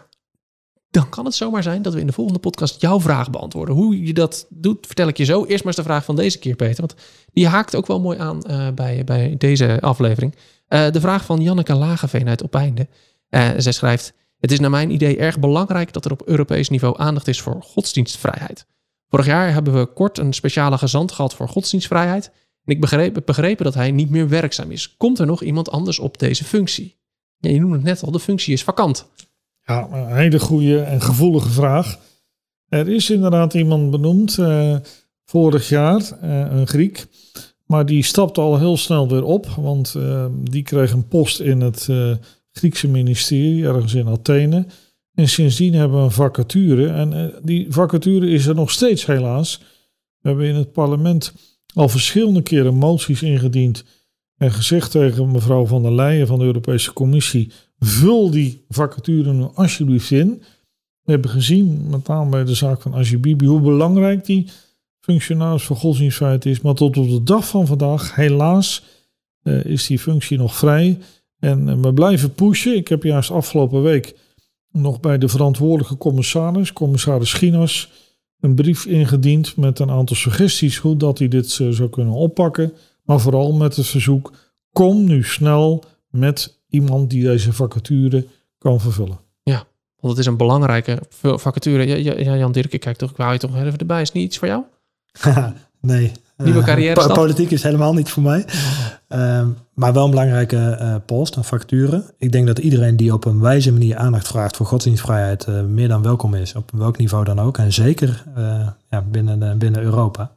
dan 0.90 1.09
kan 1.09 1.24
het 1.24 1.35
zomaar 1.35 1.62
zijn 1.62 1.83
dat 1.83 1.94
we 1.94 2.00
in 2.00 2.07
de 2.07 2.12
volgende 2.12 2.40
podcast 2.40 2.80
jouw 2.80 3.00
vraag 3.00 3.30
beantwoorden. 3.30 3.74
Hoe 3.74 4.07
je 4.07 4.14
dat 4.14 4.46
doet, 4.48 4.87
vertel 4.87 5.09
ik 5.09 5.16
je 5.16 5.24
zo. 5.24 5.44
Eerst 5.44 5.64
maar 5.64 5.66
eens 5.66 5.76
de 5.76 5.90
vraag 5.90 6.04
van 6.04 6.16
deze 6.16 6.38
keer, 6.38 6.57
Peter, 6.57 6.80
want 6.80 6.94
die 7.33 7.46
haakt 7.46 7.76
ook 7.76 7.87
wel 7.87 8.00
mooi 8.00 8.18
aan 8.18 8.42
uh, 8.46 8.68
bij, 8.70 9.04
bij 9.04 9.35
deze 9.38 9.80
aflevering. 9.80 10.35
Uh, 10.74 10.90
de 10.90 11.00
vraag 11.00 11.24
van 11.24 11.40
Janneke 11.40 11.74
Lageveen 11.74 12.28
uit 12.28 12.44
Opeinde. 12.44 12.88
Uh, 13.30 13.50
zij 13.56 13.72
schrijft: 13.72 14.14
Het 14.38 14.52
is 14.52 14.60
naar 14.60 14.70
mijn 14.70 14.90
idee 14.90 15.16
erg 15.16 15.38
belangrijk 15.38 15.92
dat 15.92 16.04
er 16.04 16.12
op 16.12 16.22
Europees 16.28 16.68
niveau 16.68 16.98
aandacht 16.98 17.28
is 17.28 17.40
voor 17.40 17.62
godsdienstvrijheid. 17.62 18.66
Vorig 19.08 19.26
jaar 19.26 19.52
hebben 19.52 19.74
we 19.78 19.87
kort 19.87 20.18
een 20.18 20.32
speciale 20.32 20.78
gezant 20.78 21.12
gehad 21.12 21.34
voor 21.34 21.48
godsdienstvrijheid. 21.48 22.26
En 22.64 22.74
ik 22.74 22.80
begreep, 22.80 23.22
begrepen 23.24 23.64
dat 23.64 23.74
hij 23.74 23.90
niet 23.90 24.10
meer 24.10 24.28
werkzaam 24.28 24.70
is. 24.70 24.96
Komt 24.96 25.18
er 25.18 25.26
nog 25.26 25.42
iemand 25.42 25.70
anders 25.70 25.98
op 25.98 26.18
deze 26.18 26.44
functie? 26.44 26.96
Je 27.38 27.60
noemde 27.60 27.76
het 27.76 27.84
net 27.84 28.02
al, 28.02 28.10
de 28.10 28.20
functie 28.20 28.52
is 28.52 28.64
vakant. 28.64 29.08
Ja, 29.62 29.88
een 29.90 30.16
hele 30.16 30.40
goede 30.40 30.80
en 30.80 31.00
gevoelige 31.00 31.50
vraag. 31.50 31.98
Er 32.68 32.88
is 32.88 33.10
inderdaad 33.10 33.54
iemand 33.54 33.90
benoemd 33.90 34.38
uh, 34.38 34.76
vorig 35.24 35.68
jaar, 35.68 36.22
een 36.22 36.66
Griek. 36.66 37.06
Maar 37.64 37.87
die 37.87 38.03
stapte 38.03 38.40
al 38.40 38.59
heel 38.59 38.77
snel 38.77 39.09
weer 39.09 39.24
op, 39.24 39.46
want 39.46 39.94
uh, 39.96 40.27
die 40.42 40.62
kreeg 40.62 40.92
een 40.92 41.09
post 41.09 41.40
in 41.40 41.61
het 41.61 41.87
uh, 41.90 42.14
Griekse 42.53 42.88
ministerie, 42.88 43.64
ergens 43.64 43.94
in 43.94 44.09
Athene. 44.09 44.66
En 45.14 45.29
sindsdien 45.29 45.74
hebben 45.74 45.98
we 45.98 46.05
een 46.05 46.11
vacature. 46.11 46.88
En 46.88 47.12
uh, 47.12 47.24
die 47.42 47.66
vacature 47.68 48.29
is 48.29 48.46
er 48.46 48.55
nog 48.55 48.70
steeds 48.70 49.07
helaas. 49.07 49.59
We 50.20 50.29
hebben 50.29 50.46
in 50.46 50.55
het 50.55 50.72
parlement 50.72 51.35
al 51.74 51.88
verschillende 51.88 52.42
keren 52.42 52.74
moties 52.74 53.22
ingediend. 53.22 53.85
En 54.37 54.53
gezegd 54.53 54.90
tegen 54.90 55.31
mevrouw 55.31 55.66
van 55.66 55.83
der 55.83 55.94
Leyen 55.94 56.27
van 56.27 56.38
de 56.38 56.44
Europese 56.44 56.92
Commissie: 56.92 57.50
vul 57.79 58.31
die 58.31 58.64
vacature 58.68 59.33
nu 59.33 59.46
alsjeblieft 59.55 60.11
in. 60.11 60.42
We 61.03 61.12
hebben 61.12 61.31
gezien, 61.31 61.87
met 61.90 62.07
name 62.07 62.31
bij 62.31 62.44
de 62.44 62.55
zaak 62.55 62.81
van 62.81 62.94
Ajibibi, 62.94 63.46
hoe 63.46 63.61
belangrijk 63.61 64.24
die 64.24 64.48
functionaris 65.04 65.62
voor 65.62 65.76
godsdienstvrijheid 65.76 66.46
is. 66.46 66.60
Maar 66.60 66.74
tot 66.74 66.96
op 66.96 67.08
de 67.08 67.22
dag 67.22 67.48
van 67.48 67.66
vandaag, 67.66 68.14
helaas, 68.14 68.82
uh, 69.42 69.64
is 69.64 69.86
die 69.86 69.98
functie 69.98 70.38
nog 70.38 70.54
vrij. 70.54 70.98
En 71.38 71.68
uh, 71.68 71.74
we 71.80 71.94
blijven 71.94 72.34
pushen. 72.34 72.76
Ik 72.76 72.88
heb 72.88 73.02
juist 73.02 73.30
afgelopen 73.30 73.82
week 73.82 74.16
nog 74.70 75.00
bij 75.00 75.18
de 75.18 75.28
verantwoordelijke 75.28 75.96
commissaris, 75.96 76.72
commissaris 76.72 77.30
Schinas, 77.30 77.90
een 78.40 78.54
brief 78.54 78.86
ingediend 78.86 79.56
met 79.56 79.78
een 79.78 79.90
aantal 79.90 80.16
suggesties 80.16 80.76
hoe 80.76 80.96
dat 80.96 81.18
hij 81.18 81.28
dit 81.28 81.58
uh, 81.58 81.70
zou 81.70 81.88
kunnen 81.88 82.14
oppakken. 82.14 82.72
Maar 83.02 83.20
vooral 83.20 83.52
met 83.52 83.76
het 83.76 83.86
verzoek, 83.86 84.32
kom 84.72 85.04
nu 85.04 85.24
snel 85.24 85.84
met 86.10 86.60
iemand 86.68 87.10
die 87.10 87.22
deze 87.22 87.52
vacature 87.52 88.26
kan 88.58 88.80
vervullen. 88.80 89.18
Ja, 89.42 89.66
want 89.96 90.16
het 90.16 90.18
is 90.18 90.26
een 90.26 90.36
belangrijke 90.36 91.02
vacature. 91.18 91.86
Ja, 91.86 92.14
ja, 92.18 92.36
Jan 92.36 92.52
Dirk, 92.52 92.80
kijk 92.80 92.96
toch, 92.96 93.10
ik 93.10 93.16
wou 93.16 93.32
je 93.32 93.38
toch 93.38 93.56
even 93.56 93.78
erbij. 93.78 94.00
Is 94.00 94.12
niet 94.12 94.24
iets 94.24 94.38
voor 94.38 94.48
jou? 94.48 94.62
nee. 95.81 96.12
Nieuwe 96.37 96.59
eh, 96.59 96.64
carrière 96.64 97.12
Politiek 97.12 97.50
is 97.50 97.62
helemaal 97.62 97.94
niet 97.94 98.11
voor 98.11 98.22
mij. 98.22 98.44
Uh, 99.09 99.46
maar 99.74 99.92
wel 99.92 100.05
een 100.05 100.11
belangrijke 100.11 100.79
uh, 100.81 100.94
post, 101.07 101.37
een 101.37 101.44
facturen. 101.44 102.05
Ik 102.18 102.33
denk 102.33 102.46
dat 102.46 102.59
iedereen 102.59 102.96
die 102.96 103.12
op 103.12 103.24
een 103.24 103.40
wijze 103.40 103.72
manier 103.72 103.96
aandacht 103.96 104.27
vraagt 104.27 104.57
voor 104.57 104.66
godsdienstvrijheid 104.66 105.46
uh, 105.46 105.61
meer 105.61 105.88
dan 105.88 106.03
welkom 106.03 106.35
is. 106.35 106.55
Op 106.55 106.70
welk 106.74 106.98
niveau 106.98 107.24
dan 107.24 107.40
ook. 107.40 107.59
En 107.59 107.72
zeker 107.72 108.24
ja, 108.90 109.05
binnen, 109.11 109.59
binnen 109.59 109.83
Europa. 109.83 110.31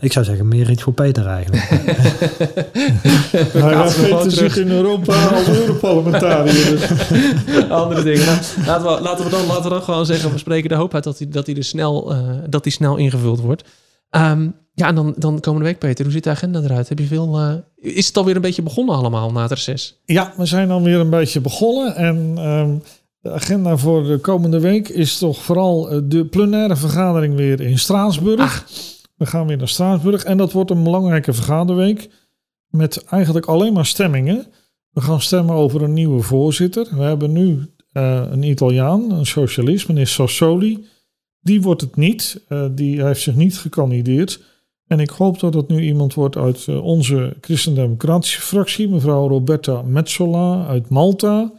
ik 0.00 0.12
zou 0.12 0.24
zeggen, 0.24 0.48
meer 0.48 0.70
iets 0.70 0.82
voor 0.82 0.92
Peter 0.92 1.26
eigenlijk. 1.26 1.62
Hij 3.52 3.74
gaat 3.74 3.96
Peter 4.02 4.30
zich 4.30 4.56
in 4.56 4.70
Europa 4.70 5.28
als 5.28 5.48
Europarlementariër. 5.48 6.90
Andere 7.70 8.02
dingen. 8.02 8.26
Nou, 8.26 8.66
laten, 8.66 8.84
we, 8.84 9.02
laten, 9.02 9.24
we 9.24 9.30
dan, 9.30 9.46
laten 9.46 9.62
we 9.62 9.68
dan 9.68 9.82
gewoon 9.82 10.06
zeggen, 10.06 10.32
we 10.32 10.38
spreken 10.38 10.68
de 10.68 10.74
hoop 10.74 10.94
uit 10.94 11.04
dat 11.04 11.18
hij, 11.18 11.28
dat 11.28 11.46
hij, 11.46 11.56
er 11.56 11.64
snel, 11.64 12.14
dat 12.48 12.64
hij 12.64 12.72
snel 12.72 12.96
ingevuld 12.96 13.40
wordt. 13.40 13.64
Um, 14.16 14.54
ja, 14.74 14.86
en 14.86 14.94
dan, 14.94 15.14
dan 15.18 15.40
komende 15.40 15.66
week, 15.66 15.78
Peter, 15.78 16.04
hoe 16.04 16.12
ziet 16.12 16.24
de 16.24 16.30
agenda 16.30 16.60
eruit? 16.60 16.88
Heb 16.88 16.98
je 16.98 17.04
veel, 17.04 17.40
uh, 17.40 17.54
is 17.94 18.06
het 18.06 18.16
alweer 18.16 18.36
een 18.36 18.42
beetje 18.42 18.62
begonnen 18.62 18.94
allemaal 18.94 19.32
na 19.32 19.42
het 19.42 19.50
reces? 19.50 20.00
Ja, 20.04 20.32
we 20.36 20.46
zijn 20.46 20.70
alweer 20.70 21.00
een 21.00 21.10
beetje 21.10 21.40
begonnen. 21.40 21.96
En 21.96 22.38
um, 22.38 22.82
de 23.20 23.32
agenda 23.32 23.76
voor 23.76 24.04
de 24.04 24.18
komende 24.18 24.60
week 24.60 24.88
is 24.88 25.18
toch 25.18 25.42
vooral 25.42 25.90
eh, 25.90 25.98
de 26.04 26.26
plenaire 26.26 26.76
vergadering 26.76 27.34
weer 27.34 27.60
in 27.60 27.78
Straatsburg. 27.78 28.40
Ach. 28.40 28.64
We 29.16 29.26
gaan 29.26 29.46
weer 29.46 29.56
naar 29.56 29.68
Straatsburg 29.68 30.24
en 30.24 30.36
dat 30.36 30.52
wordt 30.52 30.70
een 30.70 30.82
belangrijke 30.82 31.32
vergaderweek. 31.32 32.08
Met 32.68 33.04
eigenlijk 33.04 33.46
alleen 33.46 33.72
maar 33.72 33.86
stemmingen. 33.86 34.46
We 34.90 35.00
gaan 35.00 35.20
stemmen 35.20 35.54
over 35.54 35.82
een 35.82 35.92
nieuwe 35.92 36.22
voorzitter. 36.22 36.88
We 36.96 37.02
hebben 37.02 37.32
nu 37.32 37.74
uh, 37.92 38.22
een 38.30 38.42
Italiaan, 38.42 39.10
een 39.10 39.26
socialist, 39.26 39.88
meneer 39.88 40.06
Sassoli. 40.06 40.86
Die 41.46 41.62
wordt 41.62 41.80
het 41.80 41.96
niet. 41.96 42.40
Uh, 42.48 42.64
die 42.70 43.04
heeft 43.04 43.20
zich 43.22 43.34
niet 43.34 43.58
gekandideerd. 43.58 44.40
En 44.86 45.00
ik 45.00 45.10
hoop 45.10 45.40
dat 45.40 45.54
het 45.54 45.68
nu 45.68 45.80
iemand 45.80 46.14
wordt 46.14 46.36
uit 46.36 46.64
eh, 46.68 46.84
onze 46.84 47.36
christendemocratische 47.40 48.40
fractie, 48.40 48.88
mevrouw 48.88 49.28
Roberta 49.28 49.82
Metsola 49.82 50.66
uit 50.66 50.88
Malta. 50.88 51.52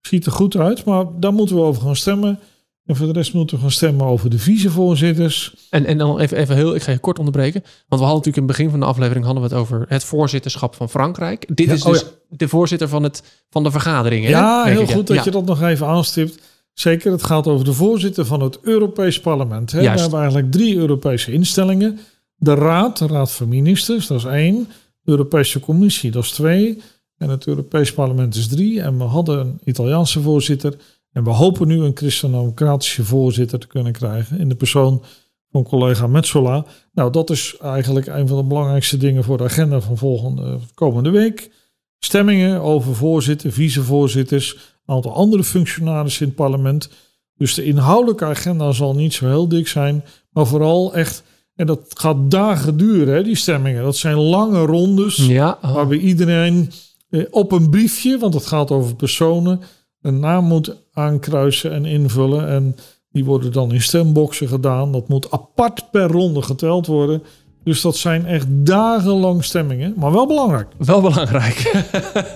Ziet 0.00 0.26
er 0.26 0.32
goed 0.32 0.56
uit, 0.56 0.84
maar 0.84 1.04
daar 1.18 1.32
moeten 1.32 1.56
we 1.56 1.62
over 1.62 1.82
gaan 1.82 1.96
stemmen. 1.96 2.38
En 2.84 2.96
voor 2.96 3.06
de 3.06 3.12
rest 3.12 3.34
moeten 3.34 3.56
we 3.56 3.62
gaan 3.62 3.70
stemmen 3.70 4.06
over 4.06 4.30
de 4.30 4.38
vicevoorzitters. 4.38 5.54
En, 5.70 5.84
en 5.86 5.98
dan 5.98 6.18
even, 6.20 6.36
even 6.36 6.56
heel, 6.56 6.74
ik 6.74 6.82
ga 6.82 6.92
je 6.92 6.98
kort 6.98 7.18
onderbreken. 7.18 7.60
Want 7.62 8.00
we 8.00 8.06
hadden 8.06 8.16
natuurlijk 8.16 8.36
in 8.36 8.42
het 8.42 8.52
begin 8.56 8.70
van 8.70 8.80
de 8.80 8.86
aflevering 8.86 9.24
hadden 9.24 9.42
we 9.42 9.48
het 9.48 9.58
over 9.58 9.84
het 9.88 10.04
voorzitterschap 10.04 10.74
van 10.74 10.88
Frankrijk. 10.90 11.56
Dit 11.56 11.66
Ja, 11.66 11.72
is 11.72 11.84
oh 11.84 11.92
dus 11.92 12.04
de 12.28 12.48
voorzitter 12.48 12.88
van, 12.88 13.02
het, 13.02 13.22
van 13.50 13.62
de 13.62 13.70
vergadering. 13.70 14.24
hè? 14.24 14.30
Ja, 14.30 14.64
heel 14.64 14.82
ik, 14.82 14.90
goed 14.90 15.06
dat 15.06 15.24
je 15.24 15.30
dat 15.30 15.44
nog 15.44 15.62
even 15.62 15.86
aanstipt. 15.86 16.38
Zeker, 16.72 17.12
het 17.12 17.22
gaat 17.22 17.46
over 17.46 17.64
de 17.64 17.72
voorzitter 17.72 18.24
van 18.24 18.42
het 18.42 18.58
Europees 18.62 19.20
Parlement. 19.20 19.72
Hè. 19.72 19.80
We 19.80 20.00
hebben 20.00 20.18
eigenlijk 20.18 20.52
drie 20.52 20.76
Europese 20.76 21.32
instellingen. 21.32 21.98
De 22.36 22.54
Raad, 22.54 22.98
de 22.98 23.06
Raad 23.06 23.32
van 23.32 23.48
Ministers, 23.48 24.06
dat 24.06 24.18
is 24.18 24.24
één. 24.24 24.68
De 25.02 25.10
Europese 25.10 25.60
Commissie, 25.60 26.10
dat 26.10 26.24
is 26.24 26.30
twee. 26.30 26.82
En 27.16 27.28
het 27.28 27.46
Europees 27.46 27.92
Parlement 27.92 28.34
is 28.34 28.48
drie. 28.48 28.80
En 28.80 28.98
we 28.98 29.04
hadden 29.04 29.38
een 29.38 29.60
Italiaanse 29.64 30.20
voorzitter. 30.20 30.76
En 31.12 31.24
we 31.24 31.30
hopen 31.30 31.68
nu 31.68 31.80
een 31.80 31.96
christendemocratische 31.96 33.04
voorzitter 33.04 33.58
te 33.58 33.66
kunnen 33.66 33.92
krijgen. 33.92 34.38
In 34.38 34.48
de 34.48 34.54
persoon 34.54 35.02
van 35.50 35.62
collega 35.62 36.06
Metsola. 36.06 36.64
Nou, 36.92 37.12
dat 37.12 37.30
is 37.30 37.56
eigenlijk 37.60 38.06
een 38.06 38.28
van 38.28 38.36
de 38.36 38.44
belangrijkste 38.44 38.96
dingen 38.96 39.24
voor 39.24 39.38
de 39.38 39.44
agenda 39.44 39.80
van 39.80 39.96
volgende, 39.96 40.58
komende 40.74 41.10
week. 41.10 41.50
Stemmingen 41.98 42.60
over 42.60 42.94
voorzitter, 42.94 43.52
vicevoorzitters, 43.52 44.56
aantal 44.90 45.14
andere 45.14 45.44
functionarissen 45.44 46.22
in 46.22 46.28
het 46.28 46.36
parlement. 46.36 46.90
Dus 47.36 47.54
de 47.54 47.64
inhoudelijke 47.64 48.24
agenda 48.24 48.72
zal 48.72 48.94
niet 48.94 49.12
zo 49.12 49.26
heel 49.26 49.48
dik 49.48 49.68
zijn, 49.68 50.04
maar 50.30 50.46
vooral 50.46 50.94
echt, 50.94 51.22
en 51.54 51.66
dat 51.66 51.80
gaat 51.88 52.30
dagen 52.30 52.76
duren, 52.76 53.14
hè, 53.14 53.22
die 53.22 53.36
stemmingen. 53.36 53.82
Dat 53.82 53.96
zijn 53.96 54.16
lange 54.16 54.64
rondes, 54.64 55.16
Ja, 55.16 55.58
oh. 55.62 55.74
waarbij 55.74 55.98
iedereen 55.98 56.70
eh, 57.10 57.24
op 57.30 57.52
een 57.52 57.70
briefje, 57.70 58.18
want 58.18 58.34
het 58.34 58.46
gaat 58.46 58.70
over 58.70 58.96
personen, 58.96 59.60
een 60.00 60.20
naam 60.20 60.44
moet 60.44 60.76
aankruisen 60.92 61.72
en 61.72 61.84
invullen. 61.84 62.48
En 62.48 62.76
die 63.10 63.24
worden 63.24 63.52
dan 63.52 63.72
in 63.72 63.82
stemboxen 63.82 64.48
gedaan. 64.48 64.92
Dat 64.92 65.08
moet 65.08 65.30
apart 65.30 65.90
per 65.90 66.06
ronde 66.06 66.42
geteld 66.42 66.86
worden. 66.86 67.22
Dus 67.64 67.80
dat 67.80 67.96
zijn 67.96 68.26
echt 68.26 68.46
dagenlang 68.48 69.44
stemmingen, 69.44 69.94
maar 69.96 70.12
wel 70.12 70.26
belangrijk. 70.26 70.68
Wel 70.78 71.00
belangrijk. 71.00 71.86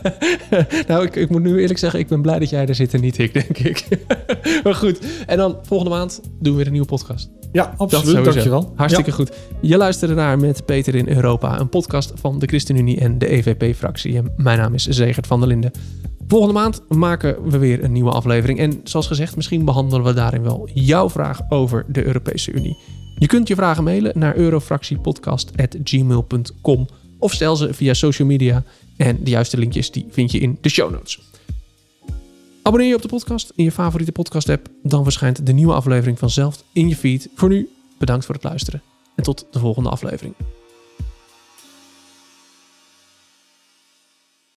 nou, 0.89 1.05
ik, 1.05 1.16
ik 1.16 1.31
moet 1.31 1.43
nu 1.43 1.61
eerlijk 1.61 1.79
zeggen, 1.79 2.01
ik 2.01 2.09
ben 2.09 2.22
blij 2.22 2.39
dat 2.39 2.51
jij 2.51 2.66
er 2.66 2.75
zit 2.75 2.95
en 2.95 3.01
niet 3.01 3.18
ik, 3.18 3.33
denk 3.33 3.59
ik. 3.59 3.89
maar 4.64 4.75
goed, 4.75 4.99
en 5.27 5.37
dan 5.37 5.57
volgende 5.62 5.95
maand 5.95 6.20
doen 6.41 6.53
we 6.53 6.57
weer 6.57 6.66
een 6.66 6.72
nieuwe 6.72 6.87
podcast. 6.87 7.31
Ja, 7.53 7.75
absoluut. 7.77 8.25
Dankjewel. 8.25 8.72
Hartstikke 8.77 9.12
goed. 9.12 9.33
Je 9.61 9.77
luisterde 9.77 10.14
naar 10.14 10.39
Met 10.39 10.64
Peter 10.64 10.95
in 10.95 11.09
Europa, 11.09 11.61
een 11.61 11.68
podcast 11.68 12.12
van 12.14 12.39
de 12.39 12.47
ChristenUnie 12.47 13.01
en 13.01 13.18
de 13.18 13.29
EVP-fractie. 13.29 14.22
Mijn 14.37 14.59
naam 14.59 14.75
is 14.75 14.87
Zegert 14.87 15.27
van 15.27 15.39
der 15.39 15.49
Linden. 15.49 15.70
Volgende 16.29 16.55
maand 16.55 16.83
maken 16.89 17.51
we 17.51 17.59
weer 17.59 17.85
een 17.85 17.93
nieuwe 17.93 18.11
aflevering. 18.11 18.59
En 18.59 18.81
zoals 18.85 19.07
gezegd, 19.07 19.37
misschien 19.37 19.64
behandelen 19.64 20.05
we 20.05 20.12
daarin 20.12 20.43
wel 20.43 20.68
jouw 20.75 21.11
vraag 21.11 21.41
over 21.49 21.85
de 21.89 22.05
Europese 22.05 22.53
Unie. 22.53 22.77
Je 23.25 23.31
kunt 23.31 23.49
je 23.49 23.55
vragen 23.55 23.85
mailen 23.85 24.18
naar 24.18 24.37
eurofractiepodcast.gmail.com 24.37 26.87
of 27.18 27.33
stel 27.33 27.57
ze 27.57 27.75
via 27.75 27.95
social 27.95 28.29
media. 28.29 28.62
En 28.97 29.18
de 29.22 29.31
juiste 29.31 29.59
linkjes 29.59 29.91
die 29.91 30.07
vind 30.11 30.33
je 30.33 30.39
in 30.39 30.59
de 30.61 30.68
show 30.68 30.91
notes. 30.91 31.20
Abonneer 32.62 32.89
je 32.89 32.95
op 32.95 33.03
de 33.03 33.09
podcast 33.09 33.53
in 33.55 33.64
je 33.64 33.72
favoriete 33.72 34.12
podcast 34.12 34.49
app. 34.49 34.68
Dan 34.83 35.03
verschijnt 35.03 35.47
de 35.47 35.53
nieuwe 35.53 35.72
aflevering 35.72 36.18
vanzelf 36.18 36.64
in 36.72 36.89
je 36.89 36.97
feed. 36.97 37.29
Voor 37.35 37.49
nu, 37.49 37.68
bedankt 37.99 38.25
voor 38.25 38.35
het 38.35 38.45
luisteren. 38.45 38.83
En 39.14 39.22
tot 39.22 39.47
de 39.51 39.59
volgende 39.59 39.89
aflevering. 39.89 40.35